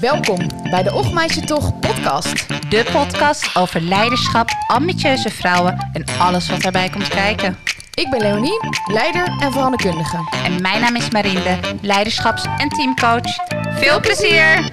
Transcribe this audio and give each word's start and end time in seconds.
Welkom 0.00 0.48
bij 0.70 0.82
de 0.82 0.94
Och 0.94 1.12
Meisje 1.12 1.40
Toch 1.40 1.78
podcast. 1.78 2.48
De 2.48 2.88
podcast 2.92 3.56
over 3.56 3.80
leiderschap, 3.80 4.50
ambitieuze 4.66 5.30
vrouwen 5.30 5.88
en 5.92 6.04
alles 6.18 6.48
wat 6.48 6.62
daarbij 6.62 6.90
komt 6.90 7.08
kijken. 7.08 7.58
Ik 7.94 8.10
ben 8.10 8.20
Leonie, 8.20 8.60
leider 8.86 9.26
en 9.40 9.52
veranderkundige. 9.52 10.28
En 10.44 10.62
mijn 10.62 10.80
naam 10.80 10.96
is 10.96 11.10
Marinde, 11.10 11.58
leiderschaps- 11.82 12.44
en 12.58 12.68
teamcoach. 12.68 13.36
Veel 13.78 14.00
plezier! 14.00 14.70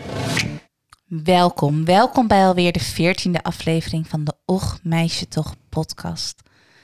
Welkom, 1.06 1.86
welkom 1.86 2.28
bij 2.28 2.46
alweer 2.46 2.72
de 2.72 2.80
veertiende 2.80 3.44
aflevering 3.44 4.08
van 4.08 4.24
de 4.24 4.34
Och 4.46 4.80
Meisje 4.84 5.28
Toch 5.28 5.56
podcast. 5.70 6.42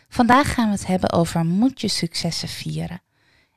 Vandaag 0.10 0.54
gaan 0.54 0.66
we 0.66 0.72
het 0.72 0.88
hebben 0.88 1.12
over 1.12 1.46
moet 1.46 1.82
je 1.82 1.88
successen 1.88 2.48
vieren. 2.48 3.02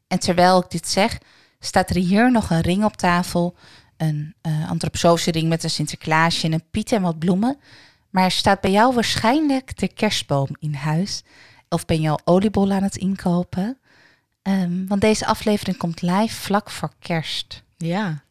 En 0.09 0.19
terwijl 0.19 0.63
ik 0.63 0.71
dit 0.71 0.89
zeg, 0.89 1.19
staat 1.65 1.91
er 1.91 1.97
hier 1.97 2.31
nog 2.31 2.51
een 2.51 2.61
ring 2.61 2.85
op 2.85 2.97
tafel. 2.97 3.57
Een 3.97 4.35
uh, 4.43 4.71
antroposofische 4.71 5.31
ring 5.31 5.49
met 5.49 5.65
een 5.65 5.71
Sinterklaasje 5.71 6.47
en 6.47 6.53
een 6.53 6.71
Piet 6.71 6.93
en 6.93 7.03
wat 7.03 7.19
bloemen. 7.19 7.59
Maar 8.11 8.31
staat 8.31 8.61
bij 8.61 8.71
jou 8.71 8.95
waarschijnlijk 8.95 9.79
de 9.79 9.89
kerstboom 9.89 10.49
in 10.59 10.75
huis. 10.75 11.23
Of 11.69 11.85
ben 11.85 12.01
je 12.01 12.09
al 12.09 12.21
oliebollen 12.25 12.77
aan 12.77 12.83
het 12.83 12.97
inkopen? 12.97 13.79
Um, 14.43 14.89
want 14.89 15.01
deze 15.01 15.27
aflevering 15.27 15.77
komt 15.77 16.03
live 16.03 16.35
vlak 16.35 16.71
voor 16.71 16.93
kerst. 16.99 17.63
Ja, 17.77 18.23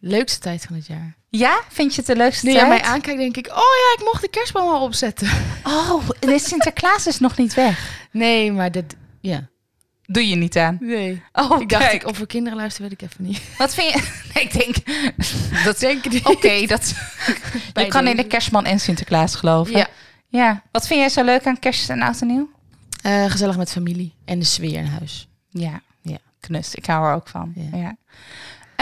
leukste 0.00 0.38
tijd 0.38 0.64
van 0.64 0.76
het 0.76 0.86
jaar. 0.86 1.16
Ja, 1.28 1.62
vind 1.68 1.94
je 1.94 1.96
het 1.96 2.06
de 2.06 2.16
leukste 2.16 2.46
nu 2.46 2.52
tijd? 2.52 2.66
Nu 2.66 2.72
je 2.72 2.80
mij 2.80 2.88
aankijkt, 2.90 3.18
denk 3.18 3.36
ik, 3.36 3.46
oh 3.46 3.54
ja, 3.54 3.94
ik 3.98 4.04
mocht 4.04 4.22
de 4.22 4.28
kerstboom 4.28 4.68
al 4.68 4.82
opzetten. 4.82 5.28
Oh, 5.64 6.08
de 6.20 6.38
Sinterklaas 6.38 7.06
is 7.06 7.18
nog 7.18 7.36
niet 7.36 7.54
weg. 7.54 8.06
Nee, 8.10 8.52
maar 8.52 8.72
dat, 8.72 8.84
ja. 9.20 9.48
Doe 10.06 10.28
je 10.28 10.36
niet 10.36 10.56
aan? 10.56 10.78
Nee. 10.80 11.22
Oh, 11.32 11.60
ik 11.60 11.68
dacht, 11.68 11.92
ik, 11.92 12.06
of 12.06 12.18
we 12.18 12.26
kinderen 12.26 12.58
luisteren, 12.58 12.90
weet 12.90 13.02
ik 13.02 13.08
even 13.10 13.24
niet. 13.24 13.40
Wat 13.58 13.74
vind 13.74 13.92
je? 13.92 14.02
Nee, 14.34 14.44
ik 14.44 14.52
denk... 14.52 14.76
Dat 15.64 15.78
denk 15.78 16.04
ik 16.04 16.12
niet. 16.12 16.24
Oké, 16.24 16.66
dat... 16.66 16.94
je 17.74 17.86
kan 17.88 18.06
in 18.06 18.16
de 18.16 18.26
kerstman 18.26 18.64
en 18.64 18.80
Sinterklaas 18.80 19.34
geloven. 19.34 19.76
Ja. 19.76 19.86
Ja. 20.28 20.62
Wat 20.72 20.86
vind 20.86 21.00
jij 21.00 21.08
zo 21.08 21.24
leuk 21.24 21.46
aan 21.46 21.58
kerst 21.58 21.90
en 21.90 22.02
oud 22.02 22.20
en 22.20 22.26
nieuw? 22.26 22.50
Uh, 23.06 23.30
gezellig 23.30 23.56
met 23.56 23.72
familie 23.72 24.14
en 24.24 24.38
de 24.38 24.44
sfeer 24.44 24.78
in 24.78 24.84
huis. 24.84 25.28
Ja. 25.48 25.80
Ja. 26.02 26.18
Knus, 26.40 26.74
ik 26.74 26.86
hou 26.86 27.06
er 27.06 27.14
ook 27.14 27.28
van. 27.28 27.52
Ja. 27.54 27.78
ja. 27.78 27.96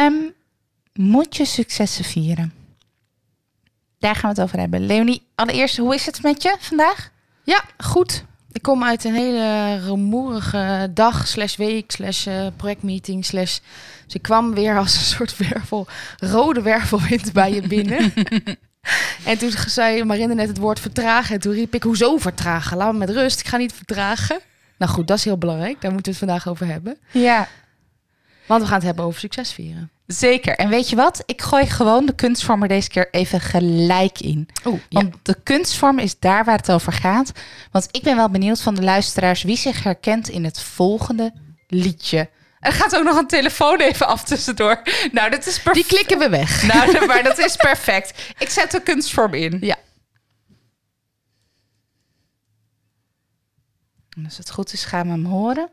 Um, 0.05 0.33
moet 0.93 1.37
je 1.37 1.45
successen 1.45 2.05
vieren? 2.05 2.53
Daar 3.99 4.15
gaan 4.15 4.35
we 4.35 4.41
het 4.41 4.49
over 4.49 4.59
hebben. 4.59 4.87
Leonie, 4.87 5.27
allereerst, 5.35 5.77
hoe 5.77 5.95
is 5.95 6.07
het 6.07 6.23
met 6.23 6.43
je 6.43 6.57
vandaag? 6.59 7.11
Ja, 7.43 7.65
goed. 7.79 8.25
Ik 8.55 8.63
kom 8.63 8.85
uit 8.85 9.05
een 9.05 9.15
hele 9.15 9.79
rumoerige 9.79 10.91
dag, 10.95 11.29
slash 11.29 11.57
week, 11.57 11.91
slash 11.91 12.27
uh, 12.27 12.47
projectmeeting, 12.57 13.25
slash... 13.25 13.59
Dus 14.05 14.15
ik 14.15 14.23
kwam 14.23 14.55
weer 14.55 14.79
als 14.79 14.95
een 14.95 15.01
soort 15.17 15.37
wervel, 15.37 15.87
rode 16.19 16.63
wervelwind 16.63 17.33
bij 17.33 17.53
je 17.53 17.69
binnen. 17.69 18.13
en 19.31 19.39
toen 19.39 19.51
zei 19.67 20.05
Marinde 20.05 20.35
net 20.35 20.49
het 20.49 20.59
woord 20.59 20.81
vertragen. 20.81 21.35
En 21.35 21.41
toen 21.41 21.53
riep 21.53 21.75
ik, 21.75 21.83
hoezo 21.83 22.17
vertragen? 22.17 22.77
Laat 22.77 22.93
me 22.93 22.99
met 22.99 23.11
rust, 23.11 23.41
ik 23.41 23.47
ga 23.47 23.57
niet 23.57 23.73
vertragen. 23.73 24.41
Nou 24.79 24.93
goed, 24.93 25.09
dat 25.09 25.19
is 25.19 25.25
heel 25.25 25.39
belangrijk. 25.39 25.81
Daar 25.81 25.93
moeten 25.93 26.13
we 26.13 26.19
het 26.19 26.29
vandaag 26.29 26.49
over 26.49 26.67
hebben. 26.67 26.99
Ja. 27.11 27.49
Want 28.47 28.61
we 28.61 28.67
gaan 28.67 28.77
het 28.77 28.87
hebben 28.87 29.05
over 29.05 29.21
succes 29.21 29.53
vieren. 29.53 29.91
Zeker. 30.07 30.57
En 30.57 30.69
weet 30.69 30.89
je 30.89 30.97
wat? 30.97 31.23
Ik 31.27 31.43
gooi 31.43 31.67
gewoon 31.67 32.07
de 32.07 32.15
kunstvorm 32.15 32.63
er 32.63 32.69
deze 32.69 32.89
keer 32.89 33.09
even 33.11 33.41
gelijk 33.41 34.21
in. 34.21 34.49
Oh, 34.65 34.81
Want 34.91 35.15
de 35.23 35.37
kunstvorm 35.43 35.99
is 35.99 36.19
daar 36.19 36.45
waar 36.45 36.57
het 36.57 36.71
over 36.71 36.93
gaat. 36.93 37.33
Want 37.71 37.89
ik 37.91 38.03
ben 38.03 38.17
wel 38.17 38.31
benieuwd 38.31 38.61
van 38.61 38.75
de 38.75 38.83
luisteraars 38.83 39.43
wie 39.43 39.57
zich 39.57 39.83
herkent 39.83 40.29
in 40.29 40.45
het 40.45 40.61
volgende 40.61 41.33
liedje. 41.69 42.31
Er 42.61 42.73
gaat 42.73 42.97
ook 42.97 43.05
nog 43.05 43.17
een 43.17 43.27
telefoon 43.27 43.81
even 43.81 44.07
af 44.07 44.25
tussendoor. 44.25 44.83
Nou, 45.13 45.31
dat 45.31 45.47
is 45.47 45.61
perfect. 45.61 45.75
Die 45.89 45.97
klikken 45.97 46.19
we 46.19 46.29
weg. 46.29 46.63
Nou, 46.73 47.07
maar 47.07 47.23
dat 47.23 47.39
is 47.39 47.57
perfect. 47.57 48.35
Ik 48.39 48.49
zet 48.49 48.71
de 48.71 48.83
kunstvorm 48.83 49.35
in. 49.35 49.59
Ja. 49.61 49.77
En 54.17 54.25
als 54.25 54.37
het 54.37 54.51
goed 54.51 54.73
is, 54.73 54.85
gaan 54.85 55.07
we 55.07 55.13
hem 55.13 55.25
horen. 55.25 55.71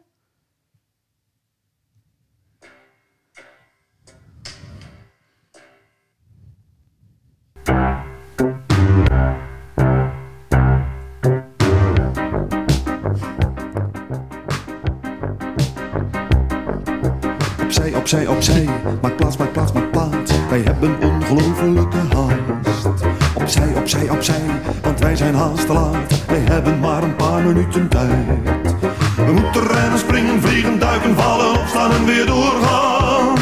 Opzij, 18.12 18.28
opzij, 18.28 18.66
maak 19.02 19.16
plaats, 19.16 19.38
maak 19.38 19.52
plaats, 19.52 19.72
maak 19.72 19.92
plaats. 19.92 20.32
Wij 20.50 20.62
hebben 20.62 20.98
ongelofelijke 21.02 21.98
haast. 21.98 22.88
Opzij, 23.34 23.74
opzij, 23.76 24.10
opzij, 24.10 24.42
want 24.82 25.00
wij 25.00 25.16
zijn 25.16 25.36
haast 25.36 25.66
te 25.66 25.74
laat. 25.74 26.26
Wij 26.28 26.40
hebben 26.40 26.80
maar 26.80 27.04
een 27.04 27.16
paar 27.16 27.42
minuten 27.44 27.88
tijd. 27.88 28.10
We 29.16 29.32
moeten 29.32 29.68
rennen, 29.68 30.00
springen, 30.00 30.42
vliegen, 30.42 30.80
duiken, 30.80 31.16
vallen, 31.16 31.60
opstaan 31.60 31.92
en 31.92 32.06
weer 32.06 32.26
doorgaan. 32.26 33.36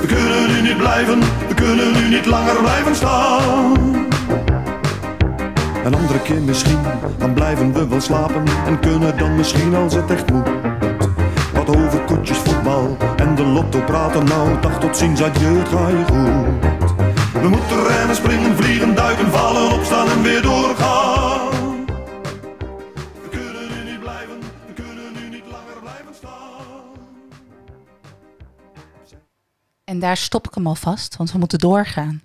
We 0.00 0.06
kunnen 0.06 0.46
nu 0.52 0.68
niet 0.68 0.78
blijven, 0.78 1.18
we 1.48 1.54
kunnen 1.54 1.92
nu 1.92 2.08
niet 2.08 2.26
langer 2.26 2.56
blijven 2.56 2.94
staan. 2.94 3.74
Een 5.84 5.94
andere 5.94 6.20
keer 6.22 6.42
misschien, 6.42 6.78
dan 7.18 7.34
blijven 7.34 7.72
we 7.72 7.88
wel 7.88 8.00
slapen 8.00 8.42
en 8.66 8.80
kunnen 8.80 9.18
dan 9.18 9.36
misschien 9.36 9.74
als 9.74 9.94
het 9.94 10.10
echt 10.10 10.32
moet. 10.32 10.48
Wat 11.54 11.76
over 11.76 12.00
koetjes, 12.00 12.38
voetbal 12.66 13.14
en 13.16 13.34
de 13.34 13.42
lotto 13.42 13.80
praten 13.80 14.24
nou, 14.24 14.60
dag 14.60 14.80
tot 14.80 14.96
ziens, 14.96 15.22
adieu, 15.22 15.58
het 15.58 15.68
ga 15.68 15.88
je 15.88 16.04
goed. 16.04 17.42
We 17.42 17.48
moeten 17.48 17.86
rennen, 17.86 18.16
springen, 18.16 18.56
vliegen, 18.56 18.94
duiken, 18.94 19.30
vallen, 19.30 19.72
opstaan 19.72 20.10
en 20.10 20.22
weer 20.22 20.42
doorgaan. 20.42 21.50
We 23.22 23.28
kunnen 23.30 23.68
nu 23.68 23.90
niet 23.90 24.00
blijven, 24.00 24.38
we 24.66 24.72
kunnen 24.74 25.12
nu 25.12 25.28
niet 25.28 25.44
langer 25.50 25.80
blijven 25.80 26.14
staan. 26.14 26.64
En 29.84 29.98
daar 29.98 30.16
stop 30.16 30.46
ik 30.46 30.54
hem 30.54 30.66
alvast, 30.66 31.16
want 31.16 31.32
we 31.32 31.38
moeten 31.38 31.58
doorgaan. 31.58 32.20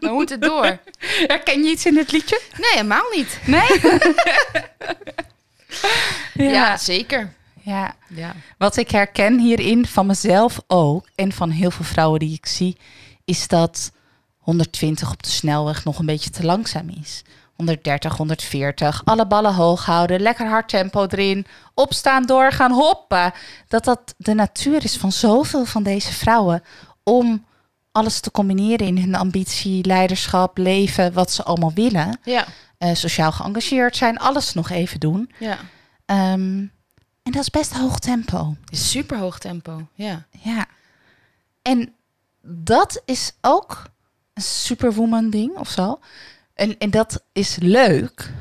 We 0.00 0.12
moeten 0.12 0.40
door. 0.40 0.78
Herken 1.32 1.62
je 1.62 1.70
iets 1.70 1.86
in 1.86 1.94
dit 1.94 2.12
liedje? 2.12 2.40
Nee, 2.56 2.70
helemaal 2.70 3.10
niet. 3.14 3.38
Nee? 3.46 3.68
Ja, 6.34 6.76
zeker. 6.76 7.32
Ja. 7.66 7.94
Ja. 8.08 8.34
Wat 8.58 8.76
ik 8.76 8.90
herken 8.90 9.38
hierin 9.38 9.86
van 9.86 10.06
mezelf 10.06 10.60
ook 10.66 11.08
en 11.14 11.32
van 11.32 11.50
heel 11.50 11.70
veel 11.70 11.84
vrouwen 11.84 12.20
die 12.20 12.34
ik 12.34 12.46
zie, 12.46 12.76
is 13.24 13.48
dat 13.48 13.92
120 14.36 15.12
op 15.12 15.22
de 15.22 15.30
snelweg 15.30 15.84
nog 15.84 15.98
een 15.98 16.06
beetje 16.06 16.30
te 16.30 16.44
langzaam 16.44 16.88
is. 16.88 17.22
130, 17.54 18.16
140, 18.16 19.02
alle 19.04 19.26
ballen 19.26 19.54
hoog 19.54 19.84
houden, 19.84 20.20
lekker 20.20 20.48
hard 20.48 20.68
tempo 20.68 21.06
erin, 21.06 21.46
opstaan, 21.74 22.26
doorgaan, 22.26 22.72
hoppa. 22.72 23.34
Dat 23.68 23.84
dat 23.84 24.14
de 24.16 24.34
natuur 24.34 24.84
is 24.84 24.96
van 24.96 25.12
zoveel 25.12 25.64
van 25.64 25.82
deze 25.82 26.12
vrouwen 26.12 26.62
om 27.02 27.44
alles 27.92 28.20
te 28.20 28.30
combineren 28.30 28.86
in 28.86 28.98
hun 28.98 29.14
ambitie, 29.14 29.86
leiderschap, 29.86 30.58
leven, 30.58 31.12
wat 31.12 31.32
ze 31.32 31.42
allemaal 31.42 31.72
willen. 31.74 32.18
Ja. 32.24 32.44
Uh, 32.78 32.94
sociaal 32.94 33.32
geëngageerd 33.32 33.96
zijn, 33.96 34.18
alles 34.18 34.54
nog 34.54 34.70
even 34.70 35.00
doen. 35.00 35.30
Ja. 35.38 35.58
Um, 36.32 36.74
en 37.26 37.32
dat 37.32 37.42
is 37.42 37.50
best 37.50 37.72
hoog 37.72 37.98
tempo. 37.98 38.56
Super 38.70 39.18
hoog 39.18 39.38
tempo, 39.38 39.88
ja. 39.94 40.26
Ja. 40.42 40.66
En 41.62 41.94
dat 42.42 43.02
is 43.04 43.32
ook 43.40 43.82
een 44.34 44.42
superwoman 44.42 45.30
ding 45.30 45.56
of 45.56 45.68
zo. 45.68 45.98
En, 46.54 46.78
en 46.78 46.90
dat 46.90 47.22
is 47.32 47.56
leuk, 47.56 48.32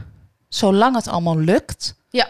zolang 0.49 0.95
het 0.95 1.07
allemaal 1.07 1.37
lukt. 1.37 1.95
Ja. 2.09 2.27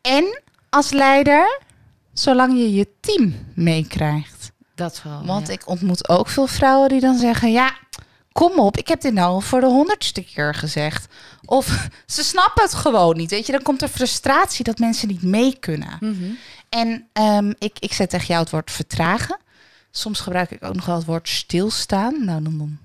En 0.00 0.42
als 0.68 0.90
leider, 0.90 1.60
zolang 2.12 2.52
je 2.52 2.74
je 2.74 2.88
team 3.00 3.34
meekrijgt. 3.54 4.52
Dat 4.74 5.00
vooral. 5.00 5.24
Want 5.24 5.46
ja. 5.46 5.52
ik 5.52 5.68
ontmoet 5.68 6.08
ook 6.08 6.28
veel 6.28 6.46
vrouwen 6.46 6.88
die 6.88 7.00
dan 7.00 7.18
zeggen: 7.18 7.52
Ja, 7.52 7.76
kom 8.32 8.58
op, 8.58 8.76
ik 8.76 8.88
heb 8.88 9.00
dit 9.00 9.12
nou 9.12 9.42
voor 9.42 9.60
de 9.60 9.66
honderdste 9.66 10.24
keer 10.24 10.54
gezegd. 10.54 11.06
Of 11.44 11.88
ze 12.06 12.22
snappen 12.22 12.62
het 12.62 12.74
gewoon 12.74 13.16
niet. 13.16 13.30
Weet 13.30 13.46
je, 13.46 13.52
dan 13.52 13.62
komt 13.62 13.82
er 13.82 13.88
frustratie 13.88 14.64
dat 14.64 14.78
mensen 14.78 15.08
niet 15.08 15.22
mee 15.22 15.58
kunnen. 15.58 15.96
Mm 16.00 16.18
-hmm. 16.18 16.38
En 16.68 17.08
um, 17.12 17.54
ik, 17.58 17.78
ik 17.78 17.92
zet 17.92 18.10
tegen 18.10 18.26
jou 18.26 18.40
het 18.40 18.50
woord 18.50 18.70
vertragen. 18.70 19.38
Soms 19.90 20.20
gebruik 20.20 20.50
ik 20.50 20.64
ook 20.64 20.74
nog 20.74 20.84
wel 20.84 20.96
het 20.96 21.04
woord 21.04 21.28
stilstaan. 21.28 22.24
Nou, 22.24 22.42
dan, 22.42 22.58
dan 22.58 22.78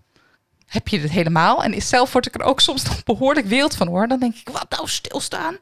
heb 0.65 0.87
je 0.87 0.99
het 0.99 1.11
helemaal. 1.11 1.63
En 1.63 1.81
zelf 1.81 2.11
word 2.11 2.25
ik 2.25 2.35
er 2.35 2.41
ook 2.41 2.61
soms 2.61 2.83
nog 2.83 3.03
behoorlijk 3.03 3.47
wild 3.47 3.75
van 3.75 3.87
hoor. 3.87 4.07
Dan 4.07 4.19
denk 4.19 4.35
ik, 4.35 4.49
wat 4.49 4.69
nou 4.69 4.87
stilstaan? 4.87 5.57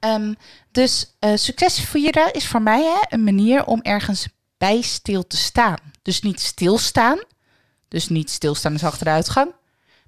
Um, 0.00 0.36
dus 0.72 1.14
uh, 1.20 1.30
succes 1.34 1.80
vieren 1.80 2.32
is 2.32 2.46
voor 2.46 2.62
mij 2.62 2.82
hè, 2.82 3.16
een 3.16 3.24
manier 3.24 3.64
om 3.64 3.80
ergens 3.82 4.28
bij 4.58 4.80
stil 4.80 5.26
te 5.26 5.36
staan. 5.36 5.78
Dus 6.02 6.20
niet 6.20 6.40
stilstaan. 6.40 7.18
Dus 7.94 8.08
niet 8.08 8.30
stilstaan 8.30 8.74
is 8.74 8.84
achteruitgang. 8.84 9.52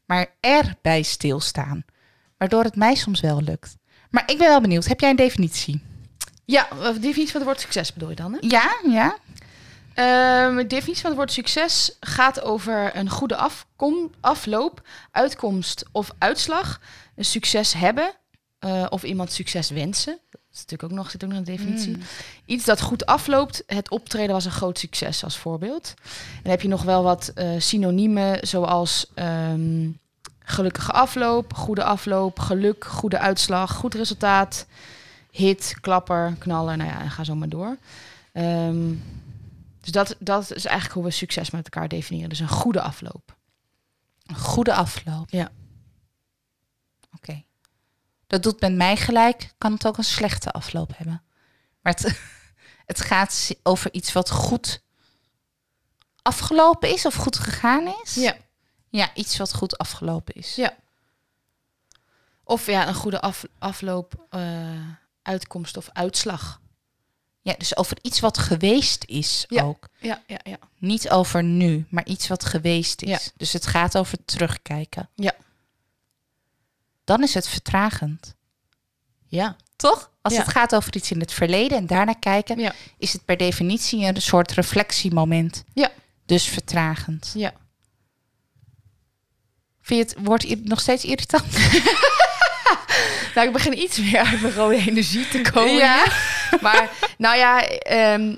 Maar 0.05 0.27
erbij 0.41 1.03
stilstaan. 1.03 1.85
Waardoor 2.37 2.65
het 2.65 2.77
mij 2.77 2.95
soms 2.95 3.21
wel 3.21 3.43
lukt. 3.43 3.77
Maar 4.11 4.23
ik 4.31 4.39
ben 4.39 4.49
wel 4.49 4.61
benieuwd. 4.61 4.85
Heb 4.85 5.01
jij 5.01 5.11
een 5.11 5.17
definitie? 5.17 5.83
Ja, 6.45 6.69
de 6.71 6.99
definitie 6.99 7.31
van 7.31 7.41
het 7.41 7.45
woord 7.45 7.61
succes 7.61 7.93
bedoel 7.93 8.09
je 8.09 8.15
dan, 8.15 8.33
hè? 8.33 8.39
Ja, 8.41 8.77
ja. 8.91 9.17
Ehm, 9.95 10.57
de 10.57 10.67
definitie 10.67 11.01
van 11.01 11.11
het 11.11 11.19
woord 11.19 11.33
succes 11.33 11.97
gaat 12.01 12.41
over 12.41 12.97
een 12.97 13.11
goede 13.11 13.37
afkom, 13.37 14.11
afloop, 14.21 14.89
uitkomst 15.11 15.85
of 15.93 16.11
uitslag. 16.19 16.81
Een 17.17 17.25
succes 17.25 17.73
hebben 17.73 18.13
eh, 18.59 18.87
of 18.89 19.03
iemand 19.03 19.33
succes 19.33 19.71
wensen. 19.71 20.19
Is 20.57 20.63
natuurlijk 20.63 20.93
ook 20.93 20.99
nog, 20.99 21.11
zit 21.11 21.25
ook 21.25 21.31
nog 21.31 21.39
een 21.39 21.45
definitie. 21.45 21.97
Mm. 21.97 22.03
Iets 22.45 22.65
dat 22.65 22.81
goed 22.81 23.07
afloopt. 23.07 23.63
Het 23.67 23.91
optreden 23.91 24.35
was 24.35 24.45
een 24.45 24.51
groot 24.51 24.79
succes 24.79 25.25
als 25.25 25.39
voorbeeld. 25.39 25.95
En 26.35 26.41
dan 26.43 26.51
heb 26.51 26.61
je 26.61 26.69
nog 26.69 26.83
wel 26.83 27.03
wat 27.03 27.29
eh, 27.35 27.51
synoniemen 27.59 28.47
zoals 28.47 29.11
ehm, 29.15 29.91
gelukkige 30.39 30.93
afloop, 30.93 31.55
goede 31.55 31.85
afloop, 31.85 32.39
geluk, 32.39 32.85
goede 32.85 33.19
uitslag, 33.19 33.73
goed 33.73 33.95
resultaat, 33.95 34.67
hit, 35.31 35.77
klapper, 35.81 36.35
knallen. 36.39 36.79
Nou 36.79 36.91
ja, 36.91 37.01
en 37.01 37.11
ga 37.11 37.25
zo 37.25 37.35
maar 37.35 37.49
door. 37.49 37.77
Ehm, 38.33 38.95
dus 39.81 39.91
dat, 39.91 40.17
dat 40.19 40.43
is 40.53 40.65
eigenlijk 40.65 40.95
hoe 40.95 41.05
we 41.05 41.11
succes 41.11 41.51
met 41.51 41.65
elkaar 41.65 41.89
definiëren. 41.89 42.29
Dus 42.29 42.41
een 42.41 42.49
goede 42.49 42.81
afloop. 42.81 43.37
Een 44.27 44.39
goede 44.39 44.75
afloop. 44.75 45.31
Ja. 45.31 45.51
Oké. 47.17 47.45
Dat 48.27 48.43
doet 48.43 48.61
met 48.61 48.75
mij 48.75 48.97
gelijk, 48.97 49.55
kan 49.59 49.73
het 49.73 49.87
ook 49.87 49.99
een 49.99 50.05
slechte 50.05 50.51
afloop 50.51 50.93
hebben. 50.97 51.23
Maar 51.81 51.93
het, 51.93 52.21
het 52.87 53.01
gaat 53.01 53.57
over 53.63 53.93
iets 53.93 54.13
wat 54.13 54.31
goed 54.31 54.83
afgelopen 56.23 56.93
is 56.93 57.07
of 57.07 57.15
goed 57.15 57.39
gegaan 57.39 57.95
is. 58.05 58.15
Ja. 58.15 58.37
Ja, 58.89 59.11
iets 59.15 59.37
wat 59.37 59.55
goed 59.55 59.79
afgelopen 59.79 60.35
is. 60.35 60.55
Ja. 60.55 60.77
Of 62.45 62.67
ja, 62.67 62.89
een 62.89 62.95
goede 62.95 63.21
af, 63.21 63.45
afloop, 63.59 64.27
eh, 64.31 64.91
uitkomst 65.23 65.77
of 65.77 65.89
uitslag. 65.93 66.61
Ja, 67.43 67.55
dus 67.59 67.77
over 67.77 67.99
iets 68.03 68.21
wat 68.21 68.39
geweest 68.39 69.05
is 69.05 69.45
Ja. 69.49 69.63
ook. 69.63 69.89
Ja, 69.99 70.23
ja, 70.27 70.39
ja. 70.45 70.57
Niet 70.79 71.11
over 71.11 71.43
nu, 71.43 71.87
maar 71.91 72.07
iets 72.07 72.29
wat 72.29 72.45
geweest 72.45 73.03
is. 73.03 73.09
Ja. 73.09 73.19
Dus 73.37 73.53
het 73.53 73.67
gaat 73.67 73.99
over 73.99 74.25
terugkijken. 74.25 75.09
Ja. 75.15 75.33
Dan 77.07 77.23
is 77.23 77.35
het 77.35 77.49
vertragend. 77.49 78.35
Ja. 79.29 79.57
Toch? 79.77 80.11
Als 80.23 80.35
Ja. 80.35 80.41
het 80.41 80.49
gaat 80.49 80.75
over 80.75 80.97
iets 80.97 81.11
in 81.11 81.21
het 81.21 81.33
verleden 81.33 81.79
en 81.79 81.87
daarna 81.87 82.13
kijken, 82.13 82.59
Ja. 82.59 82.73
is 82.99 83.13
het 83.13 83.25
per 83.25 83.37
definitie 83.37 84.05
een 84.05 84.23
soort 84.23 84.53
reflectiemoment. 84.53 85.65
Ja. 85.75 85.91
Dus 86.27 86.45
vertragend. 86.49 87.33
Ja. 87.35 87.53
Vind 89.83 90.09
je 90.09 90.15
het 90.17 90.27
woord 90.27 90.65
nog 90.65 90.81
steeds 90.81 91.05
irritant? 91.05 91.45
Nou, 93.35 93.47
ik 93.47 93.53
begin 93.53 93.79
iets 93.79 93.99
meer 93.99 94.19
uit 94.19 94.41
mijn 94.41 94.55
rode 94.55 94.77
energie 94.77 95.29
te 95.29 95.41
komen. 95.53 95.75
Ja. 95.75 96.05
Maar 96.61 96.91
nou 97.19 97.37
ja, 97.37 97.63
ehm, 97.69 98.37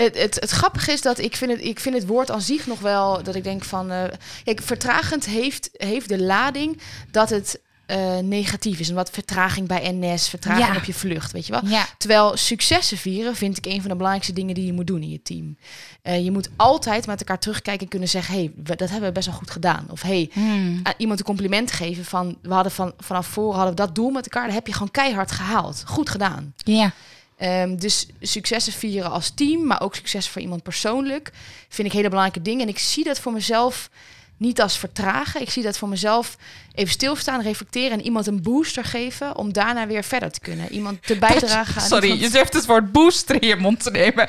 het, 0.00 0.18
het, 0.18 0.34
het 0.40 0.50
grappige 0.50 0.92
is 0.92 1.02
dat 1.02 1.18
ik 1.18 1.36
vind, 1.36 1.50
het, 1.50 1.64
ik 1.64 1.80
vind 1.80 1.94
het 1.94 2.06
woord 2.06 2.30
aan 2.30 2.40
zich 2.42 2.66
nog 2.66 2.80
wel... 2.80 3.22
dat 3.22 3.34
ik 3.34 3.44
denk 3.44 3.64
van... 3.64 3.90
eh, 3.90 4.02
kijk, 4.44 4.60
vertragend 4.62 5.24
heeft, 5.26 5.68
heeft 5.72 6.08
de 6.08 6.22
lading 6.22 6.80
dat 7.10 7.30
het 7.30 7.60
eh, 7.86 8.18
negatief 8.18 8.78
is. 8.78 8.88
En 8.88 8.94
wat 8.94 9.10
vertraging 9.10 9.68
bij 9.68 9.92
NS, 9.92 10.28
vertraging 10.28 10.66
Ja. 10.66 10.76
op 10.76 10.84
je 10.84 10.94
vlucht, 10.94 11.32
weet 11.32 11.46
je 11.46 11.52
wel. 11.52 11.66
Ja. 11.66 11.86
Terwijl 11.98 12.36
successen 12.36 12.96
vieren 12.98 13.36
vind 13.36 13.56
ik 13.56 13.66
een 13.66 13.80
van 13.80 13.88
de 13.90 13.96
belangrijkste 13.96 14.32
dingen 14.32 14.54
die 14.54 14.66
je 14.66 14.72
moet 14.72 14.86
doen 14.86 15.02
in 15.02 15.10
je 15.10 15.22
team. 15.22 15.56
Eh, 16.02 16.24
je 16.24 16.30
moet 16.30 16.48
altijd 16.56 17.06
met 17.06 17.18
elkaar 17.20 17.38
terugkijken 17.38 17.82
en 17.82 17.88
kunnen 17.88 18.08
zeggen: 18.08 18.34
hey, 18.34 18.52
we- 18.64 18.76
dat 18.76 18.90
hebben 18.90 19.08
we 19.08 19.14
best 19.14 19.26
wel 19.26 19.36
goed 19.36 19.50
gedaan. 19.50 19.86
Of 19.90 20.02
hey, 20.02 20.30
Hmm. 20.32 20.80
aan 20.82 20.94
iemand 20.96 21.18
een 21.18 21.24
compliment 21.24 21.72
geven 21.72 22.04
van 22.04 22.38
we 22.42 22.52
hadden 22.54 22.72
van, 22.72 22.92
vanaf 22.98 23.26
voren 23.26 23.54
hadden 23.56 23.70
we 23.76 23.80
dat 23.82 23.94
doel 23.94 24.10
met 24.10 24.24
elkaar. 24.24 24.44
Dat 24.46 24.54
heb 24.54 24.66
je 24.66 24.72
gewoon 24.72 24.90
keihard 24.90 25.30
gehaald. 25.30 25.82
Goed 25.86 26.10
gedaan. 26.10 26.54
Ja. 26.56 26.92
Ehm, 27.40 27.76
dus 27.76 28.06
successen 28.20 28.72
vieren 28.72 29.10
als 29.10 29.30
team, 29.34 29.66
maar 29.66 29.80
ook 29.82 29.94
succes 29.94 30.28
voor 30.28 30.42
iemand 30.42 30.62
persoonlijk, 30.62 31.30
vind 31.68 31.88
ik 31.88 31.94
hele 31.94 32.08
belangrijke 32.08 32.42
dingen. 32.42 32.62
En 32.62 32.68
ik 32.68 32.78
zie 32.78 33.04
dat 33.04 33.20
voor 33.20 33.32
mezelf 33.32 33.88
niet 34.36 34.60
als 34.60 34.78
vertragen. 34.78 35.40
Ik 35.40 35.50
zie 35.50 35.62
dat 35.62 35.78
voor 35.78 35.88
mezelf 35.88 36.36
even 36.74 36.92
stilstaan, 36.92 37.42
reflecteren 37.42 37.90
en 37.98 38.02
iemand 38.04 38.26
een 38.26 38.42
booster 38.42 38.84
geven 38.84 39.36
om 39.36 39.52
daarna 39.52 39.86
weer 39.86 40.04
verder 40.04 40.30
te 40.30 40.40
kunnen. 40.40 40.72
Iemand 40.72 41.06
te 41.06 41.16
bijdragen 41.18 41.80
aan 41.82 41.88
Sorry, 41.88 42.04
iemand- 42.04 42.22
je 42.22 42.30
durft 42.30 42.52
het 42.52 42.66
woord 42.66 42.92
booster 42.92 43.42
in 43.42 43.48
je 43.48 43.56
mond 43.56 43.82
te 43.82 43.90
nemen. 43.90 44.24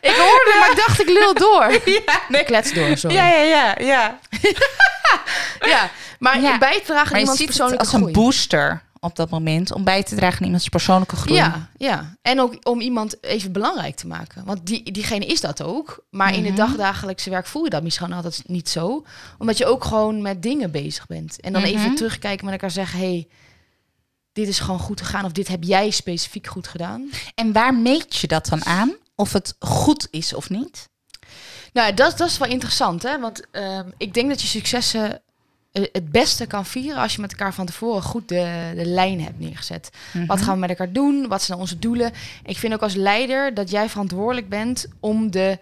Ik 0.00 0.14
hoorde, 0.16 0.56
maar 0.60 0.70
ik 0.70 0.76
dacht 0.86 1.00
ik 1.00 1.08
lul 1.08 1.34
door. 1.34 1.72
ja, 2.06 2.20
nee. 2.28 2.44
Klets 2.44 2.72
door, 2.72 2.96
sorry. 2.96 3.16
Ja, 3.16 3.28
ja, 3.28 3.42
ja, 3.42 3.74
ja. 3.78 4.18
Ja, 5.72 5.90
maar 6.18 6.40
Ja. 6.40 6.58
bijdragen 6.58 7.12
aan 7.14 7.18
iemands 7.20 7.38
het 7.38 7.48
persoonlijke 7.48 7.84
als 7.84 7.92
een 7.92 8.12
booster 8.12 8.82
op 9.04 9.16
dat 9.16 9.30
moment 9.30 9.72
om 9.72 9.84
bij 9.84 10.02
te 10.02 10.14
dragen 10.14 10.38
aan 10.40 10.44
iemands 10.44 10.68
persoonlijke 10.68 11.16
groei. 11.16 11.38
Ja, 11.38 11.68
ja. 11.76 12.14
En 12.22 12.40
ook 12.40 12.56
om 12.68 12.80
iemand 12.80 13.22
even 13.24 13.52
belangrijk 13.52 13.96
te 13.96 14.06
maken. 14.06 14.44
Want 14.44 14.66
die, 14.66 14.92
diegene 14.92 15.26
is 15.26 15.40
dat 15.40 15.62
ook. 15.62 16.04
Maar 16.10 16.34
in 16.34 16.44
het 16.44 16.54
Mhm. 16.56 16.66
dagdagelijkse 16.66 17.30
werk 17.30 17.46
voel 17.46 17.64
je 17.64 17.70
dat 17.70 17.82
misschien 17.82 18.12
altijd 18.12 18.42
niet 18.46 18.68
zo. 18.68 19.04
Omdat 19.38 19.58
je 19.58 19.66
ook 19.66 19.84
gewoon 19.84 20.22
met 20.22 20.42
dingen 20.42 20.70
bezig 20.70 21.06
bent. 21.06 21.40
En 21.40 21.52
dan 21.52 21.62
Mhm. 21.62 21.70
even 21.70 21.94
terugkijken 21.94 22.44
met 22.44 22.54
elkaar 22.54 22.70
zeggen... 22.70 22.98
hey, 22.98 23.28
dit 24.32 24.48
is 24.48 24.58
gewoon 24.58 24.80
goed 24.80 25.00
gegaan. 25.00 25.24
Of 25.24 25.32
dit 25.32 25.48
heb 25.48 25.62
jij 25.64 25.90
specifiek 25.90 26.46
goed 26.46 26.68
gedaan. 26.68 27.10
En 27.34 27.52
waar 27.52 27.74
meet 27.74 28.16
je 28.16 28.26
dat 28.26 28.46
dan 28.46 28.64
aan? 28.64 28.92
Of 29.14 29.32
het 29.32 29.56
goed 29.58 30.08
is 30.10 30.34
of 30.34 30.50
niet? 30.50 30.88
Nou, 31.72 31.94
dat, 31.94 32.18
dat 32.18 32.28
is 32.28 32.38
wel 32.38 32.48
interessant. 32.48 33.02
Hè? 33.02 33.18
Want 33.20 33.50
ehm, 33.50 33.88
ik 33.96 34.14
denk 34.14 34.28
dat 34.28 34.40
je 34.42 34.46
successen 34.48 35.22
het 35.72 36.10
beste 36.10 36.46
kan 36.46 36.66
vieren... 36.66 37.02
als 37.02 37.14
je 37.14 37.20
met 37.20 37.30
elkaar 37.30 37.54
van 37.54 37.66
tevoren 37.66 38.02
goed 38.02 38.28
de, 38.28 38.72
de 38.76 38.84
lijn 38.84 39.20
hebt 39.20 39.38
neergezet. 39.38 39.90
Wat 40.12 40.36
Mhm. 40.36 40.44
gaan 40.46 40.54
we 40.54 40.60
met 40.60 40.68
elkaar 40.70 40.92
doen? 40.92 41.28
Wat 41.28 41.42
zijn 41.42 41.58
onze 41.58 41.78
doelen? 41.78 42.12
Ik 42.44 42.58
vind 42.58 42.72
ook 42.74 42.82
als 42.82 42.94
leider 42.94 43.54
dat 43.54 43.70
jij 43.70 43.88
verantwoordelijk 43.88 44.48
bent 44.48 44.86
om 45.00 45.30
de, 45.30 45.58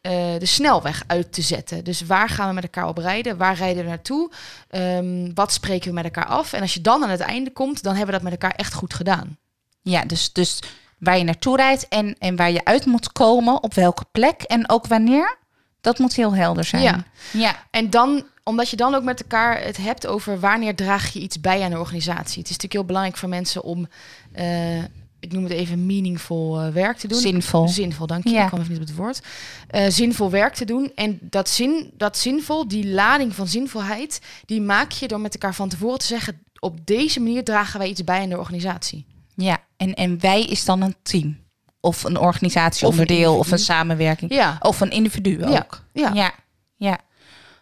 eh, 0.00 0.12
de 0.38 0.46
snelweg 0.46 1.02
uit 1.06 1.32
te 1.32 1.42
zetten. 1.42 1.84
Dus 1.84 2.00
waar 2.02 2.28
gaan 2.28 2.48
we 2.48 2.54
met 2.54 2.62
elkaar 2.64 2.88
op 2.88 2.98
rijden? 2.98 3.36
Waar 3.36 3.54
rijden 3.54 3.82
we 3.82 3.88
naartoe? 3.88 4.30
Ehm, 4.68 5.30
wat 5.34 5.52
spreken 5.52 5.88
we 5.88 5.94
met 5.94 6.04
elkaar 6.04 6.26
af? 6.26 6.52
En 6.52 6.60
als 6.60 6.74
je 6.74 6.80
dan 6.80 7.02
aan 7.02 7.10
het 7.10 7.20
einde 7.20 7.50
komt, 7.52 7.82
dan 7.82 7.94
hebben 7.94 8.14
we 8.14 8.20
dat 8.22 8.30
met 8.30 8.40
elkaar 8.40 8.56
echt 8.58 8.74
goed 8.74 8.94
gedaan. 8.94 9.36
Ja, 9.82 10.04
dus, 10.04 10.32
dus 10.32 10.58
waar 10.98 11.18
je 11.18 11.24
naartoe 11.24 11.56
rijdt 11.56 11.88
en, 11.88 12.16
en 12.18 12.36
waar 12.36 12.50
je 12.50 12.64
uit 12.64 12.86
moet 12.86 13.12
komen, 13.12 13.62
op 13.62 13.74
welke 13.74 14.04
plek 14.12 14.42
en 14.42 14.68
ook 14.68 14.86
wanneer, 14.86 15.36
dat 15.80 15.98
moet 15.98 16.14
heel 16.14 16.34
helder 16.34 16.64
zijn. 16.64 16.82
Ja. 16.82 17.04
ja. 17.32 17.56
En 17.70 17.90
dan, 17.90 18.24
omdat 18.48 18.70
je 18.70 18.76
dan 18.76 18.94
ook 18.94 19.02
met 19.02 19.20
elkaar 19.20 19.62
het 19.64 19.76
hebt 19.76 20.06
over 20.06 20.40
wanneer 20.40 20.74
draag 20.74 21.12
je 21.12 21.20
iets 21.20 21.40
bij 21.40 21.62
aan 21.62 21.70
de 21.70 21.78
organisatie. 21.78 22.38
Het 22.38 22.50
is 22.50 22.56
natuurlijk 22.56 22.72
heel 22.72 22.84
belangrijk 22.84 23.16
voor 23.16 23.28
mensen 23.28 23.62
om, 23.62 23.88
eh, 24.32 24.78
ik 25.20 25.32
noem 25.32 25.42
het 25.42 25.52
even, 25.52 25.86
meaningful 25.86 26.60
eh, 26.60 26.72
werk 26.72 26.96
te 26.96 27.08
doen. 27.08 27.18
zinvol. 27.18 27.68
Zinvol, 27.68 28.06
dank 28.06 28.24
je. 28.24 28.30
Ja. 28.30 28.42
Ik 28.42 28.48
kwam 28.48 28.60
even 28.60 28.72
niet 28.72 28.80
op 28.80 28.86
het 28.86 28.96
woord. 28.96 29.20
Eh, 29.68 29.86
zinvol 29.88 30.30
werk 30.30 30.54
te 30.54 30.64
doen. 30.64 30.92
En 30.94 31.18
dat, 31.20 31.48
zin, 31.48 31.90
dat 31.96 32.18
zinvol, 32.18 32.68
die 32.68 32.86
lading 32.86 33.34
van 33.34 33.46
zinvolheid, 33.48 34.20
die 34.44 34.60
maak 34.60 34.90
je 34.90 35.08
door 35.08 35.20
met 35.20 35.32
elkaar 35.32 35.54
van 35.54 35.68
tevoren 35.68 35.98
te 35.98 36.06
zeggen: 36.06 36.42
op 36.58 36.86
deze 36.86 37.20
manier 37.20 37.44
dragen 37.44 37.78
wij 37.78 37.88
iets 37.88 38.04
bij 38.04 38.20
aan 38.20 38.28
de 38.28 38.38
organisatie. 38.38 39.04
Ja, 39.34 39.58
en, 39.76 39.94
en 39.94 40.20
wij 40.20 40.44
is 40.44 40.64
dan 40.64 40.82
een 40.82 40.94
team. 41.02 41.38
Of 41.80 42.04
een 42.04 42.18
organisatieonderdeel 42.18 43.30
of, 43.30 43.36
individu. 43.36 43.52
een 43.52 43.58
samenwerking. 43.58 44.32
Ja, 44.32 44.56
Of 44.60 44.80
een 44.80 44.90
individu 44.90 45.44
ook. 45.44 45.50
Ja, 45.52 45.66
ja. 45.92 46.10
ja. 46.14 46.34
ja. 46.76 46.98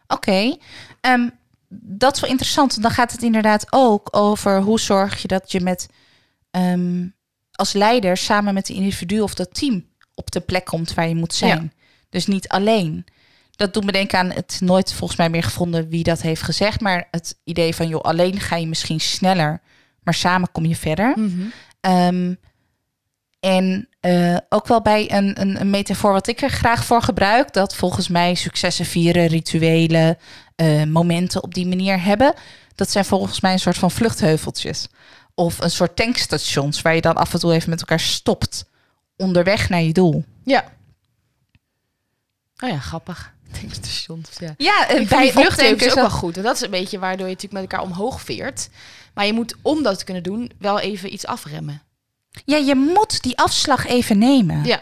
Oké. 0.06 0.56
Ehm, 1.00 1.28
dat 1.68 2.14
is 2.14 2.20
wel 2.20 2.30
interessant. 2.30 2.82
Dan 2.82 2.90
gaat 2.90 3.12
het 3.12 3.22
inderdaad 3.22 3.66
ook 3.70 4.08
over 4.10 4.60
hoe 4.60 4.80
zorg 4.80 5.22
je 5.22 5.28
dat 5.28 5.52
je 5.52 5.60
met 5.60 5.88
ehm, 6.50 7.06
als 7.52 7.72
leider 7.72 8.16
samen 8.16 8.54
met 8.54 8.66
de 8.66 8.74
individu 8.74 9.20
of 9.20 9.34
dat 9.34 9.54
team 9.54 9.84
op 10.14 10.30
de 10.30 10.40
plek 10.40 10.64
komt 10.64 10.94
waar 10.94 11.08
je 11.08 11.14
moet 11.14 11.34
zijn. 11.34 11.72
Dus 12.08 12.26
niet 12.26 12.48
alleen. 12.48 13.04
Dat 13.50 13.74
doet 13.74 13.84
me 13.84 13.92
denken 13.92 14.18
aan 14.18 14.30
het 14.30 14.58
nooit 14.60 14.92
volgens 14.92 15.18
mij 15.18 15.30
meer 15.30 15.42
gevonden 15.42 15.88
wie 15.88 16.02
dat 16.02 16.22
heeft 16.22 16.42
gezegd. 16.42 16.80
Maar 16.80 17.08
het 17.10 17.38
idee 17.44 17.74
van 17.74 17.88
joh, 17.88 18.00
alleen 18.00 18.40
ga 18.40 18.56
je 18.56 18.66
misschien 18.66 19.00
sneller, 19.00 19.60
maar 20.02 20.14
samen 20.14 20.52
kom 20.52 20.64
je 20.64 20.76
verder. 20.76 21.14
Ehm, 21.80 22.34
en 23.46 23.88
eh, 24.00 24.36
ook 24.48 24.66
wel 24.66 24.82
bij 24.82 25.12
een, 25.12 25.40
een, 25.40 25.60
een 25.60 25.70
metafoor 25.70 26.12
wat 26.12 26.26
ik 26.26 26.42
er 26.42 26.50
graag 26.50 26.84
voor 26.84 27.02
gebruik, 27.02 27.52
dat 27.52 27.74
volgens 27.74 28.08
mij 28.08 28.34
successen 28.34 28.84
vieren, 28.84 29.26
rituelen, 29.26 30.18
eh, 30.56 30.82
momenten 30.82 31.42
op 31.42 31.54
die 31.54 31.66
manier 31.66 32.02
hebben, 32.02 32.34
dat 32.74 32.90
zijn 32.90 33.04
volgens 33.04 33.40
mij 33.40 33.52
een 33.52 33.58
soort 33.58 33.78
van 33.78 33.90
vluchtheuveltjes. 33.90 34.88
Of 35.34 35.60
een 35.60 35.70
soort 35.70 35.96
tankstations 35.96 36.82
waar 36.82 36.94
je 36.94 37.00
dan 37.00 37.14
af 37.14 37.32
en 37.32 37.38
toe 37.38 37.52
even 37.52 37.70
met 37.70 37.80
elkaar 37.80 38.00
stopt 38.00 38.64
onderweg 39.16 39.68
naar 39.68 39.82
je 39.82 39.92
doel. 39.92 40.24
ja. 40.44 40.74
Oh 42.64 42.70
ja, 42.70 42.78
grappig. 42.78 43.34
Tankstations, 43.60 44.30
ja. 44.38 44.54
Ja, 44.56 44.88
Ik 44.88 45.08
vind 45.08 45.22
die 45.22 45.32
vluchtheuvel 45.32 45.86
is 45.86 45.92
ook 45.92 45.94
wel 45.94 46.10
goed. 46.10 46.36
En 46.36 46.42
dat 46.42 46.54
is 46.54 46.62
een 46.62 46.70
beetje 46.70 46.98
waardoor 46.98 47.26
je 47.26 47.32
natuurlijk 47.32 47.62
met 47.62 47.72
elkaar 47.72 47.86
omhoog 47.86 48.20
veert. 48.20 48.68
Maar 49.14 49.26
je 49.26 49.32
moet, 49.32 49.54
om 49.62 49.82
dat 49.82 49.98
te 49.98 50.04
kunnen 50.04 50.22
doen, 50.22 50.52
wel 50.58 50.80
even 50.80 51.12
iets 51.12 51.26
afremmen. 51.26 51.82
Ja, 52.44 52.56
je 52.56 52.74
moet 52.74 53.22
die 53.22 53.38
afslag 53.38 53.86
even 53.86 54.18
nemen. 54.18 54.64
Ja. 54.64 54.80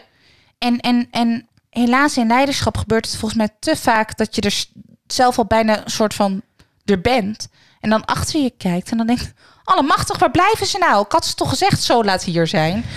En, 0.57 0.79
en, 0.79 1.07
en 1.11 1.47
helaas 1.69 2.17
in 2.17 2.27
leiderschap 2.27 2.77
gebeurt 2.77 3.05
het 3.05 3.15
volgens 3.17 3.39
mij 3.39 3.49
te 3.59 3.75
vaak 3.75 4.17
dat 4.17 4.35
je 4.35 4.41
er 4.41 4.65
zelf 5.07 5.37
al 5.37 5.45
bijna 5.45 5.83
een 5.83 5.91
soort 5.91 6.13
van 6.13 6.41
er 6.85 7.01
bent. 7.01 7.47
En 7.79 7.89
dan 7.89 8.05
achter 8.05 8.41
je 8.41 8.53
kijkt 8.57 8.91
en 8.91 8.97
dan 8.97 9.07
denkt, 9.07 9.33
allemachtig, 9.63 10.17
waar 10.19 10.31
blijven 10.31 10.65
ze 10.67 10.77
nou? 10.77 11.05
Ik 11.05 11.11
had 11.11 11.25
ze 11.25 11.33
toch 11.35 11.49
gezegd, 11.49 11.83
zo 11.83 12.03
laat 12.03 12.23
hier 12.23 12.47
zijn. 12.47 12.83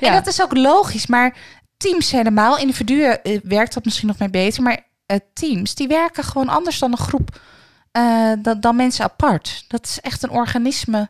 En 0.00 0.06
Ja. 0.06 0.12
dat 0.12 0.26
is 0.26 0.42
ook 0.42 0.56
logisch, 0.56 1.06
maar 1.06 1.36
teams 1.76 2.10
helemaal. 2.10 2.58
Individuen 2.58 3.22
eh, 3.22 3.40
werkt 3.42 3.74
dat 3.74 3.84
misschien 3.84 4.08
nog 4.08 4.18
mee 4.18 4.30
beter, 4.30 4.62
maar 4.62 4.86
eh, 5.06 5.16
teams 5.34 5.74
die 5.74 5.88
werken 5.88 6.24
gewoon 6.24 6.48
anders 6.48 6.78
dan 6.78 6.90
een 6.92 6.98
groep, 6.98 7.40
eh, 7.92 8.32
dan, 8.38 8.60
dan 8.60 8.76
mensen 8.76 9.04
apart. 9.04 9.64
Dat 9.68 9.84
is 9.84 10.00
echt 10.00 10.22
een 10.22 10.30
organisme 10.30 11.08